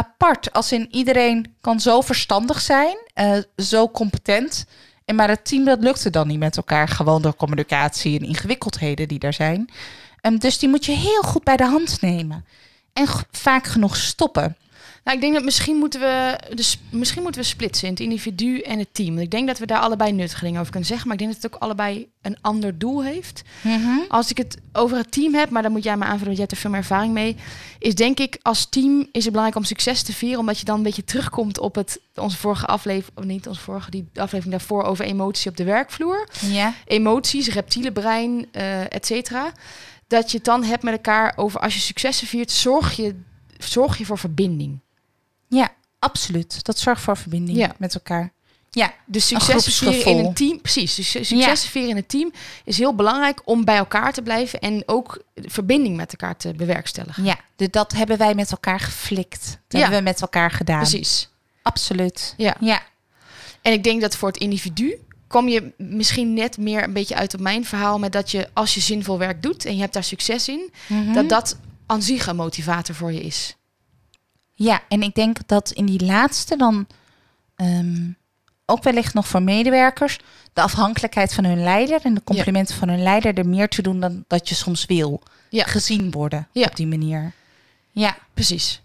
apart. 0.00 0.52
Als 0.52 0.72
in 0.72 0.88
iedereen 0.90 1.54
kan 1.60 1.80
zo 1.80 2.00
verstandig 2.00 2.60
zijn, 2.60 2.96
eh, 3.14 3.38
zo 3.56 3.88
competent. 3.88 4.66
En 5.04 5.14
maar 5.14 5.28
het 5.28 5.44
team 5.44 5.64
dat 5.64 5.82
lukte 5.82 6.10
dan 6.10 6.26
niet 6.26 6.38
met 6.38 6.56
elkaar, 6.56 6.88
gewoon 6.88 7.22
door 7.22 7.36
communicatie 7.36 8.18
en 8.18 8.26
ingewikkeldheden 8.26 9.08
die 9.08 9.18
er 9.20 9.32
zijn. 9.32 9.70
Ehm, 10.20 10.36
dus 10.36 10.58
die 10.58 10.68
moet 10.68 10.84
je 10.84 10.92
heel 10.92 11.22
goed 11.22 11.44
bij 11.44 11.56
de 11.56 11.64
hand 11.64 12.00
nemen. 12.00 12.44
En 12.92 13.06
vaak 13.30 13.66
genoeg 13.66 13.96
stoppen. 13.96 14.56
Nou, 15.10 15.22
ik 15.22 15.28
denk 15.28 15.38
dat 15.38 15.50
misschien 15.50 15.76
moeten 15.76 16.00
we, 16.00 16.38
dus 16.54 16.78
misschien 16.90 17.22
moeten 17.22 17.40
we 17.40 17.46
splitsen 17.46 17.86
in 17.86 17.92
het 17.92 18.02
individu 18.02 18.60
en 18.60 18.78
het 18.78 18.94
team. 18.94 19.18
Ik 19.18 19.30
denk 19.30 19.46
dat 19.46 19.58
we 19.58 19.66
daar 19.66 19.78
allebei 19.78 20.12
nuttige 20.12 20.44
dingen 20.44 20.58
over 20.58 20.70
kunnen 20.70 20.88
zeggen. 20.88 21.06
Maar 21.08 21.16
ik 21.16 21.22
denk 21.22 21.34
dat 21.34 21.42
het 21.42 21.54
ook 21.54 21.62
allebei 21.62 22.08
een 22.22 22.36
ander 22.40 22.78
doel 22.78 23.04
heeft. 23.04 23.42
Als 24.08 24.30
ik 24.30 24.36
het 24.36 24.56
over 24.72 24.96
het 24.96 25.12
team 25.12 25.34
heb, 25.34 25.50
maar 25.50 25.62
dan 25.62 25.72
moet 25.72 25.82
jij 25.82 25.96
me 25.96 26.04
aanvullen, 26.04 26.24
want 26.24 26.36
jij 26.36 26.46
hebt 26.46 26.52
er 26.52 26.58
veel 26.58 26.70
meer 26.70 26.80
ervaring 26.80 27.12
mee. 27.12 27.36
Is 27.78 27.94
denk 27.94 28.20
ik, 28.20 28.38
als 28.42 28.66
team 28.66 29.08
is 29.12 29.22
het 29.24 29.32
belangrijk 29.32 29.56
om 29.56 29.64
succes 29.64 30.02
te 30.02 30.12
vieren. 30.12 30.38
Omdat 30.38 30.58
je 30.58 30.64
dan 30.64 30.76
een 30.76 30.82
beetje 30.82 31.04
terugkomt 31.04 31.58
op 31.58 31.74
het, 31.74 32.00
onze 32.14 32.36
vorige 32.36 32.66
aflevering, 32.66 33.18
of 33.18 33.24
niet 33.24 33.48
onze 33.48 33.60
vorige, 33.60 33.90
die 33.90 34.08
aflevering 34.14 34.50
daarvoor 34.50 34.82
over 34.82 35.04
emotie 35.04 35.50
op 35.50 35.56
de 35.56 35.64
werkvloer. 35.64 36.28
Ja. 36.40 36.74
Emoties, 36.84 37.48
reptiele 37.48 37.92
brein, 37.92 38.46
eh 38.52 38.94
et 38.94 39.06
cetera. 39.06 39.52
Dat 40.06 40.30
je 40.30 40.36
het 40.36 40.46
dan 40.46 40.64
hebt 40.64 40.82
met 40.82 40.94
elkaar 40.94 41.32
over 41.36 41.60
als 41.60 41.74
je 41.74 41.80
successen 41.80 42.26
viert, 42.26 42.50
zorg 42.50 42.96
je, 42.96 43.14
zorg 43.58 43.98
je 43.98 44.04
voor 44.04 44.18
verbinding. 44.18 44.80
Ja, 45.50 45.68
absoluut. 45.98 46.64
Dat 46.64 46.78
zorgt 46.78 47.02
voor 47.02 47.16
verbinding 47.16 47.58
Ja. 47.58 47.74
met 47.78 47.94
elkaar. 47.94 48.32
Ja, 48.70 48.92
Dus 49.06 49.26
successen 49.26 49.72
vieren 49.72 50.12
in 50.18 50.24
een 50.24 50.34
team, 50.34 50.60
precies. 50.60 50.94
Dus 50.94 51.10
su- 51.10 51.24
successen 51.24 51.70
vieren 51.70 51.90
in 51.90 51.96
een 51.96 52.06
team 52.06 52.32
is 52.64 52.78
heel 52.78 52.94
belangrijk 52.94 53.40
om 53.44 53.64
bij 53.64 53.76
elkaar 53.76 54.12
te 54.12 54.22
blijven 54.22 54.60
en 54.60 54.82
ook 54.86 55.22
verbinding 55.34 55.96
met 55.96 56.10
elkaar 56.10 56.36
te 56.36 56.52
bewerkstelligen. 56.54 57.24
ja. 57.24 57.36
De, 57.56 57.68
dat 57.70 57.92
hebben 57.92 58.18
wij 58.18 58.34
met 58.34 58.50
elkaar 58.50 58.80
geflikt. 58.80 59.44
Dat 59.44 59.58
Ja. 59.68 59.78
hebben 59.80 59.98
we 59.98 60.04
met 60.04 60.20
elkaar 60.20 60.50
gedaan. 60.50 60.78
Precies. 60.80 61.28
Absoluut. 61.62 62.34
Ja. 62.36 62.56
Ja. 62.60 62.82
En 63.62 63.72
ik 63.72 63.84
denk 63.84 64.00
dat 64.00 64.16
voor 64.16 64.28
het 64.28 64.38
individu 64.38 64.94
kom 65.26 65.48
je 65.48 65.72
misschien 65.76 66.34
net 66.34 66.58
meer 66.58 66.82
een 66.82 66.92
beetje 66.92 67.14
uit 67.14 67.34
op 67.34 67.40
mijn 67.40 67.64
verhaal 67.64 67.98
met 67.98 68.12
dat 68.12 68.30
je 68.30 68.48
als 68.52 68.74
je 68.74 68.80
zinvol 68.80 69.18
werk 69.18 69.42
doet 69.42 69.64
en 69.64 69.74
je 69.74 69.80
hebt 69.80 69.92
daar 69.92 70.04
succes 70.04 70.48
in, 70.48 70.70
Mhm. 70.86 71.12
dat 71.12 71.28
dat 71.28 71.56
aan 71.86 72.02
zich 72.02 72.26
een 72.26 72.36
motivator 72.36 72.94
voor 72.94 73.12
je 73.12 73.20
is. 73.20 73.54
Ja, 74.62 74.80
en 74.88 75.02
ik 75.02 75.14
denk 75.14 75.36
dat 75.46 75.70
in 75.70 75.86
die 75.86 76.04
laatste 76.04 76.56
dan 76.56 76.86
ehm, 77.56 78.10
ook 78.66 78.82
wellicht 78.82 79.14
nog 79.14 79.28
voor 79.28 79.42
medewerkers 79.42 80.18
de 80.52 80.60
afhankelijkheid 80.60 81.34
van 81.34 81.44
hun 81.44 81.62
leider 81.62 82.00
en 82.02 82.14
de 82.14 82.22
complimenten 82.24 82.74
van 82.76 82.88
hun 82.88 83.02
leider 83.02 83.34
er 83.38 83.48
meer 83.48 83.68
te 83.68 83.82
doen 83.82 84.00
dan 84.00 84.24
dat 84.26 84.48
je 84.48 84.54
soms 84.54 84.84
wil. 84.86 85.22
Ja. 85.48 85.64
Gezien 85.64 86.10
worden 86.10 86.48
Ja. 86.52 86.66
op 86.66 86.76
die 86.76 86.86
manier. 86.86 87.32
Ja, 87.90 88.16
Precies. 88.34 88.82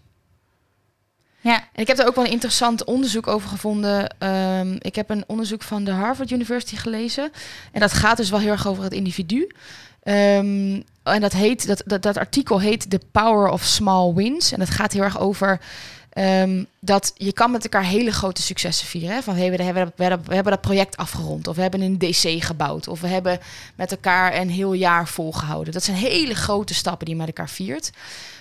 ja. 1.40 1.54
En 1.72 1.80
ik 1.82 1.86
heb 1.86 1.96
daar 1.96 2.06
ook 2.06 2.14
wel 2.14 2.24
een 2.24 2.30
interessant 2.30 2.84
onderzoek 2.84 3.26
over 3.26 3.48
gevonden. 3.48 4.14
Ehm, 4.18 4.76
ik 4.78 4.94
heb 4.94 5.10
een 5.10 5.24
onderzoek 5.26 5.62
van 5.62 5.84
de 5.84 5.90
Harvard 5.90 6.30
University 6.30 6.76
gelezen. 6.76 7.32
En 7.72 7.80
dat 7.80 7.92
gaat 7.92 8.16
dus 8.16 8.30
wel 8.30 8.40
heel 8.40 8.50
erg 8.50 8.66
over 8.66 8.82
het 8.84 8.92
individu. 8.92 9.46
Ehm, 10.06 10.80
en 11.02 11.20
dat, 11.20 11.32
heet, 11.32 11.66
dat, 11.84 12.02
dat, 12.02 12.16
artikel 12.16 12.60
heet 12.60 12.90
The 12.90 13.00
Power 13.10 13.48
of 13.48 13.62
Small 13.62 14.14
Wins. 14.14 14.52
En 14.52 14.58
dat 14.58 14.70
gaat 14.70 14.92
heel 14.92 15.02
erg 15.02 15.20
over 15.20 15.60
ehm, 16.12 16.64
dat 16.80 17.12
je 17.14 17.32
kan 17.32 17.50
met 17.50 17.62
elkaar 17.62 17.84
hele 17.84 18.12
grote 18.12 18.42
successen 18.42 18.86
vieren. 18.86 19.14
Hè? 19.14 19.22
Van 19.22 19.36
hey, 19.36 19.50
we, 19.50 19.62
hebben, 19.62 19.92
we, 19.96 20.02
hebben, 20.02 20.28
we 20.28 20.34
hebben 20.34 20.52
dat 20.52 20.60
project 20.60 20.96
afgerond. 20.96 21.48
Of 21.48 21.56
we 21.56 21.62
hebben 21.62 21.80
een 21.80 21.98
DC 21.98 22.44
gebouwd. 22.44 22.88
Of 22.88 23.00
we 23.00 23.06
hebben 23.06 23.38
met 23.74 23.90
elkaar 23.90 24.36
een 24.36 24.50
heel 24.50 24.72
jaar 24.72 25.08
volgehouden. 25.08 25.72
Dat 25.72 25.84
zijn 25.84 25.96
hele 25.96 26.34
grote 26.34 26.74
stappen 26.74 27.06
die 27.06 27.14
je 27.14 27.20
met 27.20 27.30
elkaar 27.30 27.50
viert. 27.50 27.90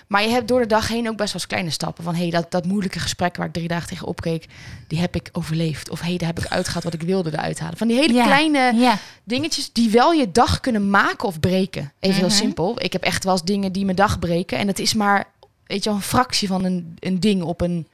Maar 0.08 0.22
je 0.24 0.30
hebt 0.30 0.48
door 0.48 0.60
de 0.60 0.68
dag 0.68 0.88
heen 0.88 1.10
ook 1.10 1.18
best 1.18 1.32
wel 1.34 1.42
eens 1.42 1.48
kleine 1.48 1.70
stappen. 1.70 2.04
Van 2.04 2.16
hey, 2.16 2.30
dat, 2.30 2.52
dat 2.52 2.66
moeilijke 2.66 3.00
gesprek 3.00 3.36
waar 3.38 3.48
ik 3.48 3.54
drie 3.54 3.68
dagen 3.68 3.88
tegen 3.88 4.08
opkeek, 4.08 4.46
die 4.88 5.00
heb 5.00 5.16
ik 5.16 5.30
overleefd. 5.32 5.90
Of 5.90 6.02
hey, 6.02 6.18
daar 6.18 6.28
heb 6.28 6.40
ik 6.40 6.48
uitgehaald 6.48 6.84
wat 6.84 6.94
ik 6.94 7.02
wilde 7.02 7.30
eruit 7.34 7.60
halen. 7.60 7.78
Van 7.78 7.88
die 7.88 7.98
hele 7.98 8.14
Ja. 8.14 8.26
kleine 8.26 8.74
ja. 8.76 8.98
dingetjes 9.24 9.72
die 9.72 9.90
wel 9.90 10.12
je 10.12 10.32
dag 10.32 10.60
kunnen 10.60 10.90
maken 10.90 11.28
of 11.28 11.40
breken. 11.40 11.92
Even 12.00 12.16
Mhm. 12.18 12.26
heel 12.26 12.36
simpel. 12.36 12.76
Ik 12.84 12.94
heb 12.94 13.04
echt 13.04 13.24
wel 13.24 13.34
eens 13.34 13.44
dingen 13.44 13.72
die 13.72 13.84
mijn 13.86 13.98
dag 13.98 14.20
breken. 14.20 14.58
En 14.58 14.66
dat 14.68 14.80
is 14.80 14.94
maar, 14.94 15.26
weet 15.66 15.84
je 15.84 15.90
wel, 15.90 15.98
een 16.00 16.06
fractie 16.06 16.48
van 16.48 16.64
een, 16.64 16.96
een 17.00 17.20
ding 17.20 17.42
op 17.44 17.62
een, 17.62 17.88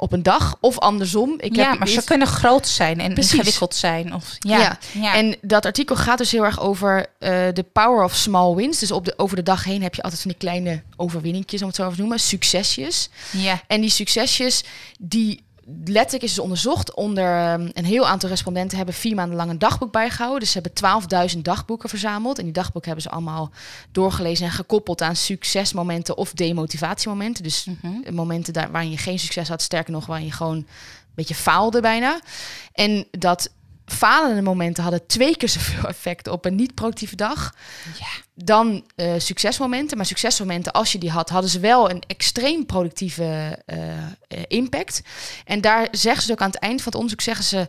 op 0.00 0.12
een 0.12 0.22
dag. 0.22 0.56
Of 0.60 0.78
andersom. 0.78 1.34
Ik 1.38 1.56
ja, 1.56 1.70
heb 1.70 1.78
maar 1.78 1.88
ze 1.88 2.04
kunnen 2.04 2.26
groot 2.26 2.68
zijn 2.68 3.00
en 3.00 3.14
Precies. 3.14 3.32
ingewikkeld 3.32 3.74
zijn. 3.74 4.14
Of, 4.14 4.36
ja. 4.38 4.58
Ja. 4.58 4.78
Ja. 4.92 5.14
En 5.14 5.36
dat 5.40 5.66
artikel 5.66 5.96
gaat 5.96 6.18
dus 6.18 6.30
heel 6.30 6.44
erg 6.44 6.60
over 6.60 7.06
eh, 7.18 7.30
de 7.52 7.64
power 7.72 8.04
of 8.04 8.14
small 8.14 8.54
wins. 8.54 8.78
Dus 8.78 8.90
op 8.90 9.04
de, 9.04 9.14
over 9.16 9.36
de 9.36 9.42
dag 9.42 9.64
heen 9.64 9.82
heb 9.82 9.94
je 9.94 10.02
altijd 10.02 10.20
van 10.20 10.30
die 10.30 10.40
kleine 10.40 10.82
overwinningjes, 10.96 11.60
om 11.60 11.66
het 11.66 11.76
zo 11.76 11.90
te 11.90 11.98
noemen. 11.98 12.20
Succesjes. 12.20 13.08
ja. 13.30 13.62
En 13.66 13.80
die 13.80 13.90
succesjes, 13.90 14.64
die 14.98 15.42
letterlijk 15.84 16.22
is 16.22 16.34
dus 16.34 16.38
onderzocht 16.38 16.94
onder 16.94 17.24
ehm, 17.24 17.68
een 17.72 17.84
heel 17.84 18.08
aantal 18.08 18.28
respondenten 18.28 18.76
hebben 18.76 18.94
vier 18.94 19.14
maanden 19.14 19.36
lang 19.36 19.50
een 19.50 19.58
dagboek 19.58 19.92
bijgehouden. 19.92 20.40
Dus 20.40 20.50
ze 20.50 20.60
hebben 20.62 20.72
12.000 21.34 21.38
dagboeken 21.42 21.88
verzameld. 21.88 22.38
En 22.38 22.44
die 22.44 22.52
dagboeken 22.52 22.90
hebben 22.90 23.10
ze 23.10 23.16
allemaal 23.16 23.50
doorgelezen 23.92 24.46
en 24.46 24.52
gekoppeld 24.52 25.02
aan 25.02 25.16
succesmomenten 25.16 26.16
of 26.16 26.32
demotivatiemomenten. 26.32 27.42
Dus 27.42 27.66
Mhm. 27.82 28.14
momenten 28.14 28.52
daar, 28.52 28.70
waarin 28.70 28.90
je 28.90 28.96
geen 28.98 29.18
succes 29.18 29.48
had, 29.48 29.62
sterker 29.62 29.92
nog, 29.92 30.06
waarin 30.06 30.26
je 30.26 30.32
gewoon 30.32 30.56
een 30.56 30.66
beetje 31.14 31.34
faalde 31.34 31.80
bijna. 31.80 32.20
En 32.72 33.06
dat 33.10 33.50
falende 33.90 34.42
momenten 34.42 34.82
hadden 34.82 35.06
twee 35.06 35.36
keer 35.36 35.48
zoveel 35.48 35.88
effect 35.88 36.28
op 36.28 36.44
een 36.44 36.54
niet-productieve 36.54 37.16
dag 37.16 37.54
Ja. 37.98 38.06
dan 38.34 38.84
eh, 38.96 39.12
succesmomenten. 39.18 39.96
Maar 39.96 40.06
succesmomenten, 40.06 40.72
als 40.72 40.92
je 40.92 40.98
die 40.98 41.10
had, 41.10 41.28
hadden 41.28 41.50
ze 41.50 41.60
wel 41.60 41.90
een 41.90 42.02
extreem 42.06 42.66
productieve 42.66 43.58
eh, 43.66 43.98
eh, 43.98 44.08
impact. 44.48 45.02
En 45.44 45.60
daar 45.60 45.88
zeggen 45.90 46.22
ze 46.22 46.32
ook 46.32 46.40
aan 46.40 46.50
het 46.50 46.58
eind 46.58 46.76
van 46.76 46.86
het 46.86 46.94
onderzoek, 46.94 47.20
zeggen 47.20 47.44
ze 47.44 47.68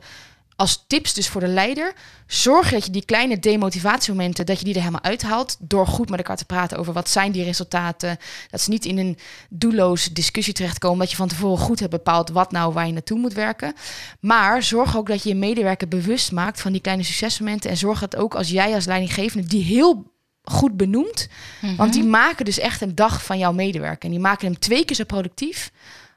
als 0.61 0.83
tips 0.87 1.13
dus 1.13 1.27
voor 1.27 1.41
de 1.41 1.47
leider, 1.47 1.93
zorg 2.27 2.71
dat 2.71 2.85
je 2.85 2.91
die 2.91 3.05
kleine 3.05 3.39
demotivatiemomenten, 3.39 4.45
dat 4.45 4.59
je 4.59 4.65
die 4.65 4.73
er 4.73 4.79
helemaal 4.79 5.03
uithaalt, 5.03 5.57
door 5.59 5.87
goed 5.87 6.09
met 6.09 6.19
elkaar 6.19 6.37
te 6.37 6.45
praten 6.45 6.77
over 6.77 6.93
wat 6.93 7.09
zijn 7.09 7.31
die 7.31 7.43
resultaten. 7.43 8.17
Dat 8.49 8.61
ze 8.61 8.69
niet 8.69 8.85
in 8.85 8.97
een 8.97 9.17
doelloze 9.49 10.13
discussie 10.13 10.53
terechtkomen, 10.53 10.99
dat 10.99 11.09
je 11.09 11.15
van 11.15 11.27
tevoren 11.27 11.57
goed 11.57 11.79
hebt 11.79 11.91
bepaald 11.91 12.29
wat 12.29 12.51
nou 12.51 12.73
waar 12.73 12.87
je 12.87 12.93
naartoe 12.93 13.19
moet 13.19 13.33
werken. 13.33 13.73
Maar 14.19 14.63
zorg 14.63 14.97
ook 14.97 15.07
dat 15.07 15.23
je 15.23 15.29
je 15.29 15.35
medewerker 15.35 15.87
bewust 15.87 16.31
maakt 16.31 16.61
van 16.61 16.71
die 16.71 16.81
kleine 16.81 17.03
succesmomenten 17.03 17.69
en 17.69 17.77
zorg 17.77 17.99
dat 17.99 18.15
ook 18.15 18.35
als 18.35 18.49
jij 18.49 18.73
als 18.73 18.85
leidinggevende 18.85 19.47
die 19.47 19.63
heel 19.63 20.11
goed 20.43 20.77
benoemt, 20.77 21.27
want 21.77 21.93
die 21.93 22.03
maken 22.03 22.45
dus 22.45 22.59
echt 22.59 22.81
een 22.81 22.95
dag 22.95 23.23
van 23.23 23.37
jouw 23.37 23.53
medewerker. 23.53 24.05
En 24.05 24.11
die 24.11 24.19
maken 24.19 24.47
hem 24.47 24.59
twee 24.59 24.85
keer 24.85 24.95
zo 24.95 25.03
productief 25.03 25.71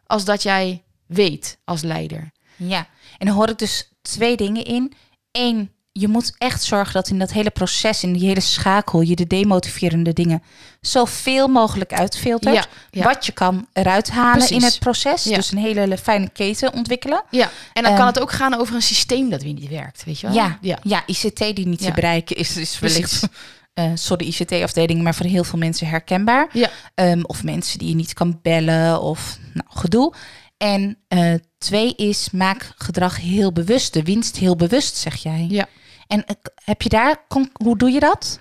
als 0.07 0.25
dat 0.25 0.43
jij 0.43 0.83
weet 1.07 1.59
als 1.65 1.83
leider. 1.83 2.33
Ja, 2.57 2.89
en 3.19 3.27
dan 3.27 3.37
hoor 3.37 3.49
ik 3.49 3.59
dus 3.59 3.93
twee 4.13 4.37
dingen 4.37 4.65
in. 4.65 4.93
Eén, 5.33 5.71
je 5.93 6.09
moet 6.09 6.35
echt 6.39 6.63
zorgen 6.63 6.93
dat 6.95 7.09
in 7.09 7.19
dat 7.19 7.33
hele 7.33 7.51
proces, 7.51 8.03
in 8.03 8.13
die 8.13 8.27
hele 8.27 8.41
schakel, 8.41 9.01
je 9.01 9.17
de 9.17 9.27
demotiverende 9.27 10.13
dingen 10.13 10.43
zoveel 10.81 11.49
mogelijk 11.49 11.93
uitfiltert. 11.93 12.55
Ja, 12.55 12.65
ja. 12.91 13.05
Wat 13.05 13.27
je 13.27 13.33
kan 13.33 13.67
eruit 13.73 14.11
halen 14.11 14.33
Precies. 14.39 14.57
in 14.57 14.63
het 14.63 14.79
proces. 14.79 15.25
Ja. 15.25 15.37
Dus 15.37 15.51
een 15.53 15.59
hele 15.59 15.99
fijne 15.99 16.29
keten 16.29 16.73
ontwikkelen. 16.73 17.23
Ja, 17.31 17.51
en 17.73 17.83
dan 17.83 17.85
Ehm, 17.93 17.97
kan 17.97 18.07
het 18.07 18.21
ook 18.21 18.33
gaan 18.33 18.55
over 18.55 18.75
een 18.75 18.83
systeem 18.83 19.31
dat 19.31 19.43
weer 19.43 19.53
niet 19.53 19.69
werkt, 19.69 20.05
weet 20.05 20.21
je 20.21 20.27
wel? 20.27 20.37
Ja, 20.37 20.59
ja. 20.83 21.03
ICT 21.07 21.39
die 21.39 21.67
niet 21.67 21.83
te 21.83 21.93
bereiken 21.95 22.37
is, 22.37 22.57
is 22.57 22.79
wellicht, 22.79 23.29
eh 23.75 23.91
sorry 23.95 24.27
ICT-afdeling, 24.27 25.03
maar 25.03 25.15
voor 25.15 25.27
heel 25.27 25.45
veel 25.45 25.59
mensen 25.59 25.87
herkenbaar. 25.87 26.49
Ja. 26.53 26.71
Ehm, 26.95 27.23
of 27.23 27.43
mensen 27.43 27.79
die 27.79 27.89
je 27.89 27.95
niet 27.95 28.13
kan 28.13 28.39
bellen 28.43 29.01
of 29.01 29.39
nou, 29.53 29.67
gedoe. 29.69 30.15
En 30.57 30.99
eh, 31.09 31.35
twee 31.59 31.95
is, 31.95 32.29
maak 32.31 32.73
gedrag 32.77 33.21
heel 33.21 33.53
bewust. 33.53 33.93
De 33.93 34.03
winst 34.03 34.37
heel 34.37 34.57
bewust, 34.57 34.97
zeg 34.97 35.15
jij. 35.15 35.47
Ja. 35.49 35.67
En 36.07 36.25
eh, 36.27 36.35
heb 36.65 36.83
je 36.83 36.89
daar, 36.89 37.25
hoe 37.53 37.79
doe 37.79 37.91
je 37.91 38.01
dat? 38.01 38.39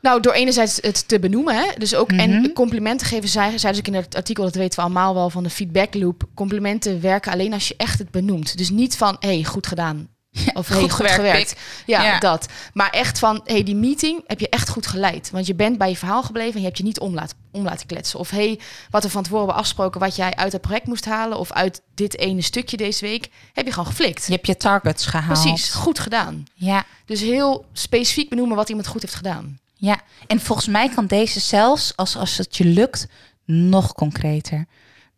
Nou, 0.00 0.20
door 0.20 0.32
enerzijds 0.32 0.78
het 0.80 1.08
te 1.08 1.18
benoemen, 1.18 1.54
hè? 1.54 1.66
dus 1.78 1.94
ook 1.94 2.10
Mhm. 2.10 2.20
en 2.20 2.52
complimenten 2.52 3.06
geven, 3.06 3.28
zei, 3.28 3.58
zei 3.58 3.72
dus 3.72 3.80
ook 3.80 3.86
in 3.86 3.94
het 3.94 4.14
artikel, 4.14 4.44
dat 4.44 4.54
weten 4.54 4.78
we 4.78 4.84
allemaal 4.84 5.14
wel 5.14 5.30
van 5.30 5.42
de 5.42 5.50
feedback 5.50 5.94
loop. 5.94 6.22
Complimenten 6.34 7.00
werken 7.00 7.32
alleen 7.32 7.52
als 7.52 7.68
je 7.68 7.74
echt 7.76 7.98
het 7.98 8.10
benoemt. 8.10 8.58
Dus 8.58 8.70
niet 8.70 8.96
van, 8.96 9.16
hey, 9.20 9.44
goed 9.44 9.66
gedaan. 9.66 10.08
Of 10.54 10.68
hey, 10.68 10.76
Goed 10.78 10.90
goed, 10.90 10.92
gewerkt, 10.92 11.14
gewerkt. 11.14 11.56
Ja, 11.86 12.02
Ja. 12.02 12.18
dat. 12.18 12.46
Maar 12.72 12.90
echt 12.90 13.18
van, 13.18 13.40
hey, 13.44 13.62
die 13.62 13.74
meeting 13.74 14.22
heb 14.26 14.40
je 14.40 14.48
echt 14.48 14.68
goed 14.68 14.86
geleid. 14.86 15.30
Want 15.30 15.46
je 15.46 15.54
bent 15.54 15.78
bij 15.78 15.88
je 15.88 15.96
verhaal 15.96 16.22
gebleven 16.22 16.52
en 16.54 16.60
je 16.60 16.64
hebt 16.66 16.78
je 16.78 16.84
niet 16.84 17.00
om 17.00 17.14
laten, 17.14 17.36
om 17.52 17.62
laten 17.62 17.86
kletsen. 17.86 18.18
Of 18.18 18.30
hey, 18.30 18.60
wat 18.90 19.02
we 19.02 19.10
van 19.10 19.22
tevoren 19.22 19.44
hebben 19.44 19.62
afgesproken, 19.62 20.00
wat 20.00 20.16
jij 20.16 20.34
uit 20.36 20.52
het 20.52 20.60
project 20.60 20.86
moest 20.86 21.04
halen. 21.04 21.38
Of 21.38 21.52
uit 21.52 21.80
dit 21.94 22.18
ene 22.18 22.42
stukje 22.42 22.76
deze 22.76 23.04
week, 23.06 23.28
heb 23.52 23.66
je 23.66 23.72
gewoon 23.72 23.86
geflikt. 23.88 24.26
Je 24.26 24.32
hebt 24.32 24.46
je 24.46 24.56
targets 24.56 25.06
gehaald. 25.06 25.40
Precies, 25.42 25.70
goed 25.70 25.98
gedaan. 25.98 26.44
Ja, 26.54 26.84
Dus 27.04 27.20
heel 27.20 27.64
specifiek 27.72 28.28
benoemen 28.28 28.56
wat 28.56 28.68
iemand 28.68 28.86
goed 28.86 29.02
heeft 29.02 29.14
gedaan. 29.14 29.58
ja. 29.76 30.00
En 30.26 30.40
volgens 30.40 30.66
mij 30.68 30.88
kan 30.88 31.06
deze 31.06 31.40
zelfs, 31.40 31.92
als, 31.96 32.16
als 32.16 32.36
het 32.36 32.56
je 32.56 32.64
lukt, 32.64 33.06
nog 33.44 33.92
concreter. 33.92 34.66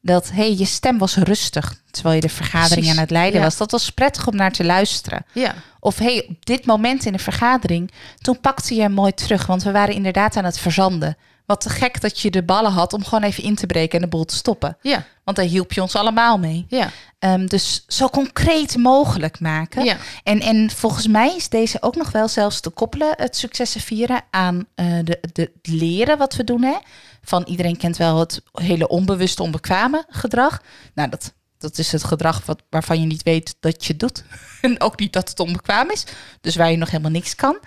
Dat 0.04 0.30
hey, 0.32 0.54
je 0.56 0.64
stem 0.64 0.98
was 0.98 1.16
rustig 1.16 1.80
terwijl 1.90 2.14
je 2.14 2.20
de 2.20 2.28
vergadering 2.28 2.74
Precies, 2.74 2.90
aan 2.90 2.98
het 3.02 3.10
leiden 3.10 3.38
ja. 3.40 3.46
was. 3.46 3.56
Dat 3.56 3.70
was 3.70 3.90
prettig 3.90 4.26
om 4.26 4.36
naar 4.36 4.52
te 4.52 4.64
luisteren. 4.64 5.24
Ja, 5.32 5.54
Of 5.80 5.98
hey, 5.98 6.26
op 6.28 6.46
dit 6.46 6.66
moment 6.66 7.04
in 7.06 7.12
de 7.12 7.18
vergadering, 7.18 7.90
toen 8.18 8.40
pakte 8.40 8.74
je 8.74 8.80
hem 8.80 8.92
mooi 8.92 9.12
terug. 9.14 9.46
Want 9.46 9.62
we 9.62 9.70
waren 9.70 9.94
inderdaad 9.94 10.36
aan 10.36 10.44
het 10.44 10.58
verzanden. 10.58 11.16
Wat 11.46 11.60
te 11.60 11.68
gek 11.68 12.00
dat 12.00 12.20
je 12.20 12.30
de 12.30 12.42
ballen 12.42 12.72
had 12.72 12.92
om 12.92 13.04
gewoon 13.04 13.22
even 13.24 13.42
in 13.42 13.54
te 13.54 13.66
breken 13.66 13.98
en 13.98 14.04
de 14.04 14.10
boel 14.10 14.24
te 14.24 14.34
stoppen. 14.34 14.76
ja, 14.80 15.04
Want 15.24 15.36
daar 15.36 15.46
hielp 15.46 15.72
je 15.72 15.82
ons 15.82 15.94
allemaal 15.96 16.38
mee. 16.38 16.66
ja, 16.68 16.90
Ehm, 17.18 17.46
dus 17.46 17.84
zo 17.88 18.08
concreet 18.08 18.76
mogelijk 18.76 19.40
maken. 19.40 19.84
ja. 19.84 19.96
En, 20.22 20.40
en 20.40 20.70
volgens 20.70 21.06
mij 21.06 21.34
is 21.36 21.48
deze 21.48 21.82
ook 21.82 21.96
nog 21.96 22.10
wel 22.10 22.28
zelfs 22.28 22.60
te 22.60 22.70
koppelen, 22.70 23.12
het 23.16 23.36
successen 23.36 23.80
vieren, 23.80 24.20
aan 24.30 24.66
eh, 24.74 24.86
de, 25.04 25.18
de 25.32 25.42
het 25.62 25.72
leren 25.72 26.18
wat 26.18 26.34
we 26.34 26.44
doen. 26.44 26.62
Hè? 26.62 26.76
Van 27.22 27.44
iedereen 27.46 27.76
kent 27.76 27.96
wel 27.96 28.18
het 28.18 28.42
hele 28.52 28.88
onbewuste, 28.88 29.42
onbekwame 29.42 30.04
gedrag. 30.08 30.62
Nou, 30.94 31.08
dat, 31.08 31.32
dat 31.58 31.78
is 31.78 31.92
het 31.92 32.04
gedrag 32.04 32.46
wat, 32.46 32.62
waarvan 32.70 33.00
je 33.00 33.06
niet 33.06 33.22
weet 33.22 33.56
dat 33.60 33.84
je 33.84 33.96
doet. 33.96 34.24
en 34.60 34.80
ook 34.80 34.98
niet 34.98 35.12
dat 35.12 35.28
het 35.28 35.40
onbekwaam 35.40 35.90
is. 35.90 36.04
Dus 36.40 36.56
waar 36.56 36.70
je 36.70 36.76
nog 36.76 36.90
helemaal 36.90 37.10
niks 37.10 37.34
kan. 37.34 37.58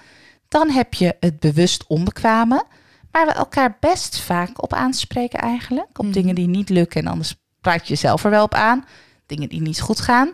Dan 0.48 0.70
heb 0.70 0.94
je 0.94 1.16
het 1.20 1.40
bewust 1.40 1.88
onbekwame, 1.88 2.64
waar 3.12 3.26
we 3.26 3.32
elkaar 3.32 3.78
best 3.80 4.20
vaak 4.20 4.64
op 4.64 4.74
aanspreken 4.74 5.40
eigenlijk. 5.40 6.00
Op 6.00 6.06
Mhm. 6.06 6.14
dingen 6.14 6.36
die 6.36 6.48
niet 6.48 6.70
lukken 6.70 7.02
en 7.02 7.12
anders 7.12 7.36
praat 7.62 7.88
je 7.88 7.94
jezelf 7.94 8.24
er 8.24 8.30
wel 8.30 8.44
op 8.44 8.54
aan. 8.54 8.86
Dingen 9.26 9.50
die 9.50 9.62
niet 9.62 9.82
goed 9.82 10.00
gaan. 10.00 10.32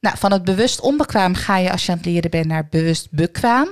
Nou, 0.00 0.18
van 0.18 0.32
het 0.32 0.44
bewust 0.44 0.80
onbekwaam 0.80 1.34
ga 1.34 1.56
je 1.56 1.70
als 1.70 1.86
je 1.86 1.92
aan 1.92 1.98
het 1.98 2.06
leren 2.06 2.30
bent 2.30 2.46
naar 2.46 2.68
bewust 2.68 3.10
bekwaam. 3.10 3.68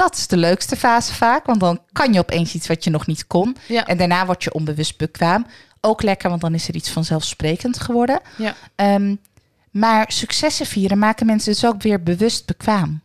Dat 0.00 0.16
is 0.16 0.26
de 0.26 0.36
leukste 0.36 0.76
fase 0.76 1.14
vaak, 1.14 1.46
want 1.46 1.60
dan 1.60 1.80
kan 1.92 2.12
je 2.12 2.18
opeens 2.18 2.54
iets 2.54 2.66
wat 2.66 2.84
je 2.84 2.90
nog 2.90 3.06
niet 3.06 3.26
kon. 3.26 3.56
Ja. 3.68 3.86
En 3.86 3.96
daarna 3.96 4.26
word 4.26 4.44
je 4.44 4.52
onbewust 4.52 4.98
bekwaam. 4.98 5.46
Ook 5.80 6.02
lekker, 6.02 6.28
want 6.28 6.40
dan 6.40 6.54
is 6.54 6.68
er 6.68 6.74
iets 6.74 6.90
vanzelfsprekend 6.90 7.80
geworden. 7.80 8.20
Ja. 8.36 8.54
Ehm, 8.74 9.16
maar 9.70 10.12
successen 10.12 10.66
vieren 10.66 10.98
maken 10.98 11.26
mensen 11.26 11.52
dus 11.52 11.64
ook 11.64 11.82
weer 11.82 12.02
bewust 12.02 12.46
bekwaam. 12.46 13.02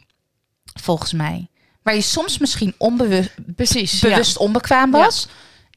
Volgens 0.81 1.13
mij. 1.13 1.47
Waar 1.81 1.95
je 1.95 2.01
soms 2.01 2.37
misschien 2.37 2.73
onbewust 2.77 3.31
Precies. 3.55 3.99
bewust 3.99 4.37
onbekwaam 4.37 4.91
was. 4.91 5.27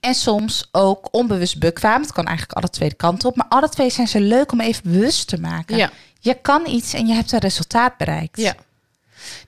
En 0.01 0.15
soms 0.15 0.69
ook 0.73 1.09
onbewust 1.11 1.59
bekwaam. 1.59 2.03
Het 2.03 2.13
kan 2.13 2.27
eigenlijk 2.27 2.59
alle 2.59 2.71
twee 2.71 2.89
de 2.89 2.95
kanten 2.95 3.29
op. 3.29 3.37
Maar 3.37 3.49
alle 3.49 3.69
twee 3.69 3.91
zijn 3.91 4.09
ze 4.09 4.21
leuk 4.21 4.53
om 4.53 4.61
even 4.61 4.83
bewust 4.91 5.29
te 5.29 5.41
maken. 5.41 5.77
Ja. 5.77 5.91
Je 6.21 6.35
kan 6.35 6.67
iets 6.67 6.93
en 6.93 7.07
je 7.07 7.15
hebt 7.15 7.33
een 7.33 7.39
resultaat 7.39 7.97
bereikt. 7.97 8.41
Ja. 8.41 8.55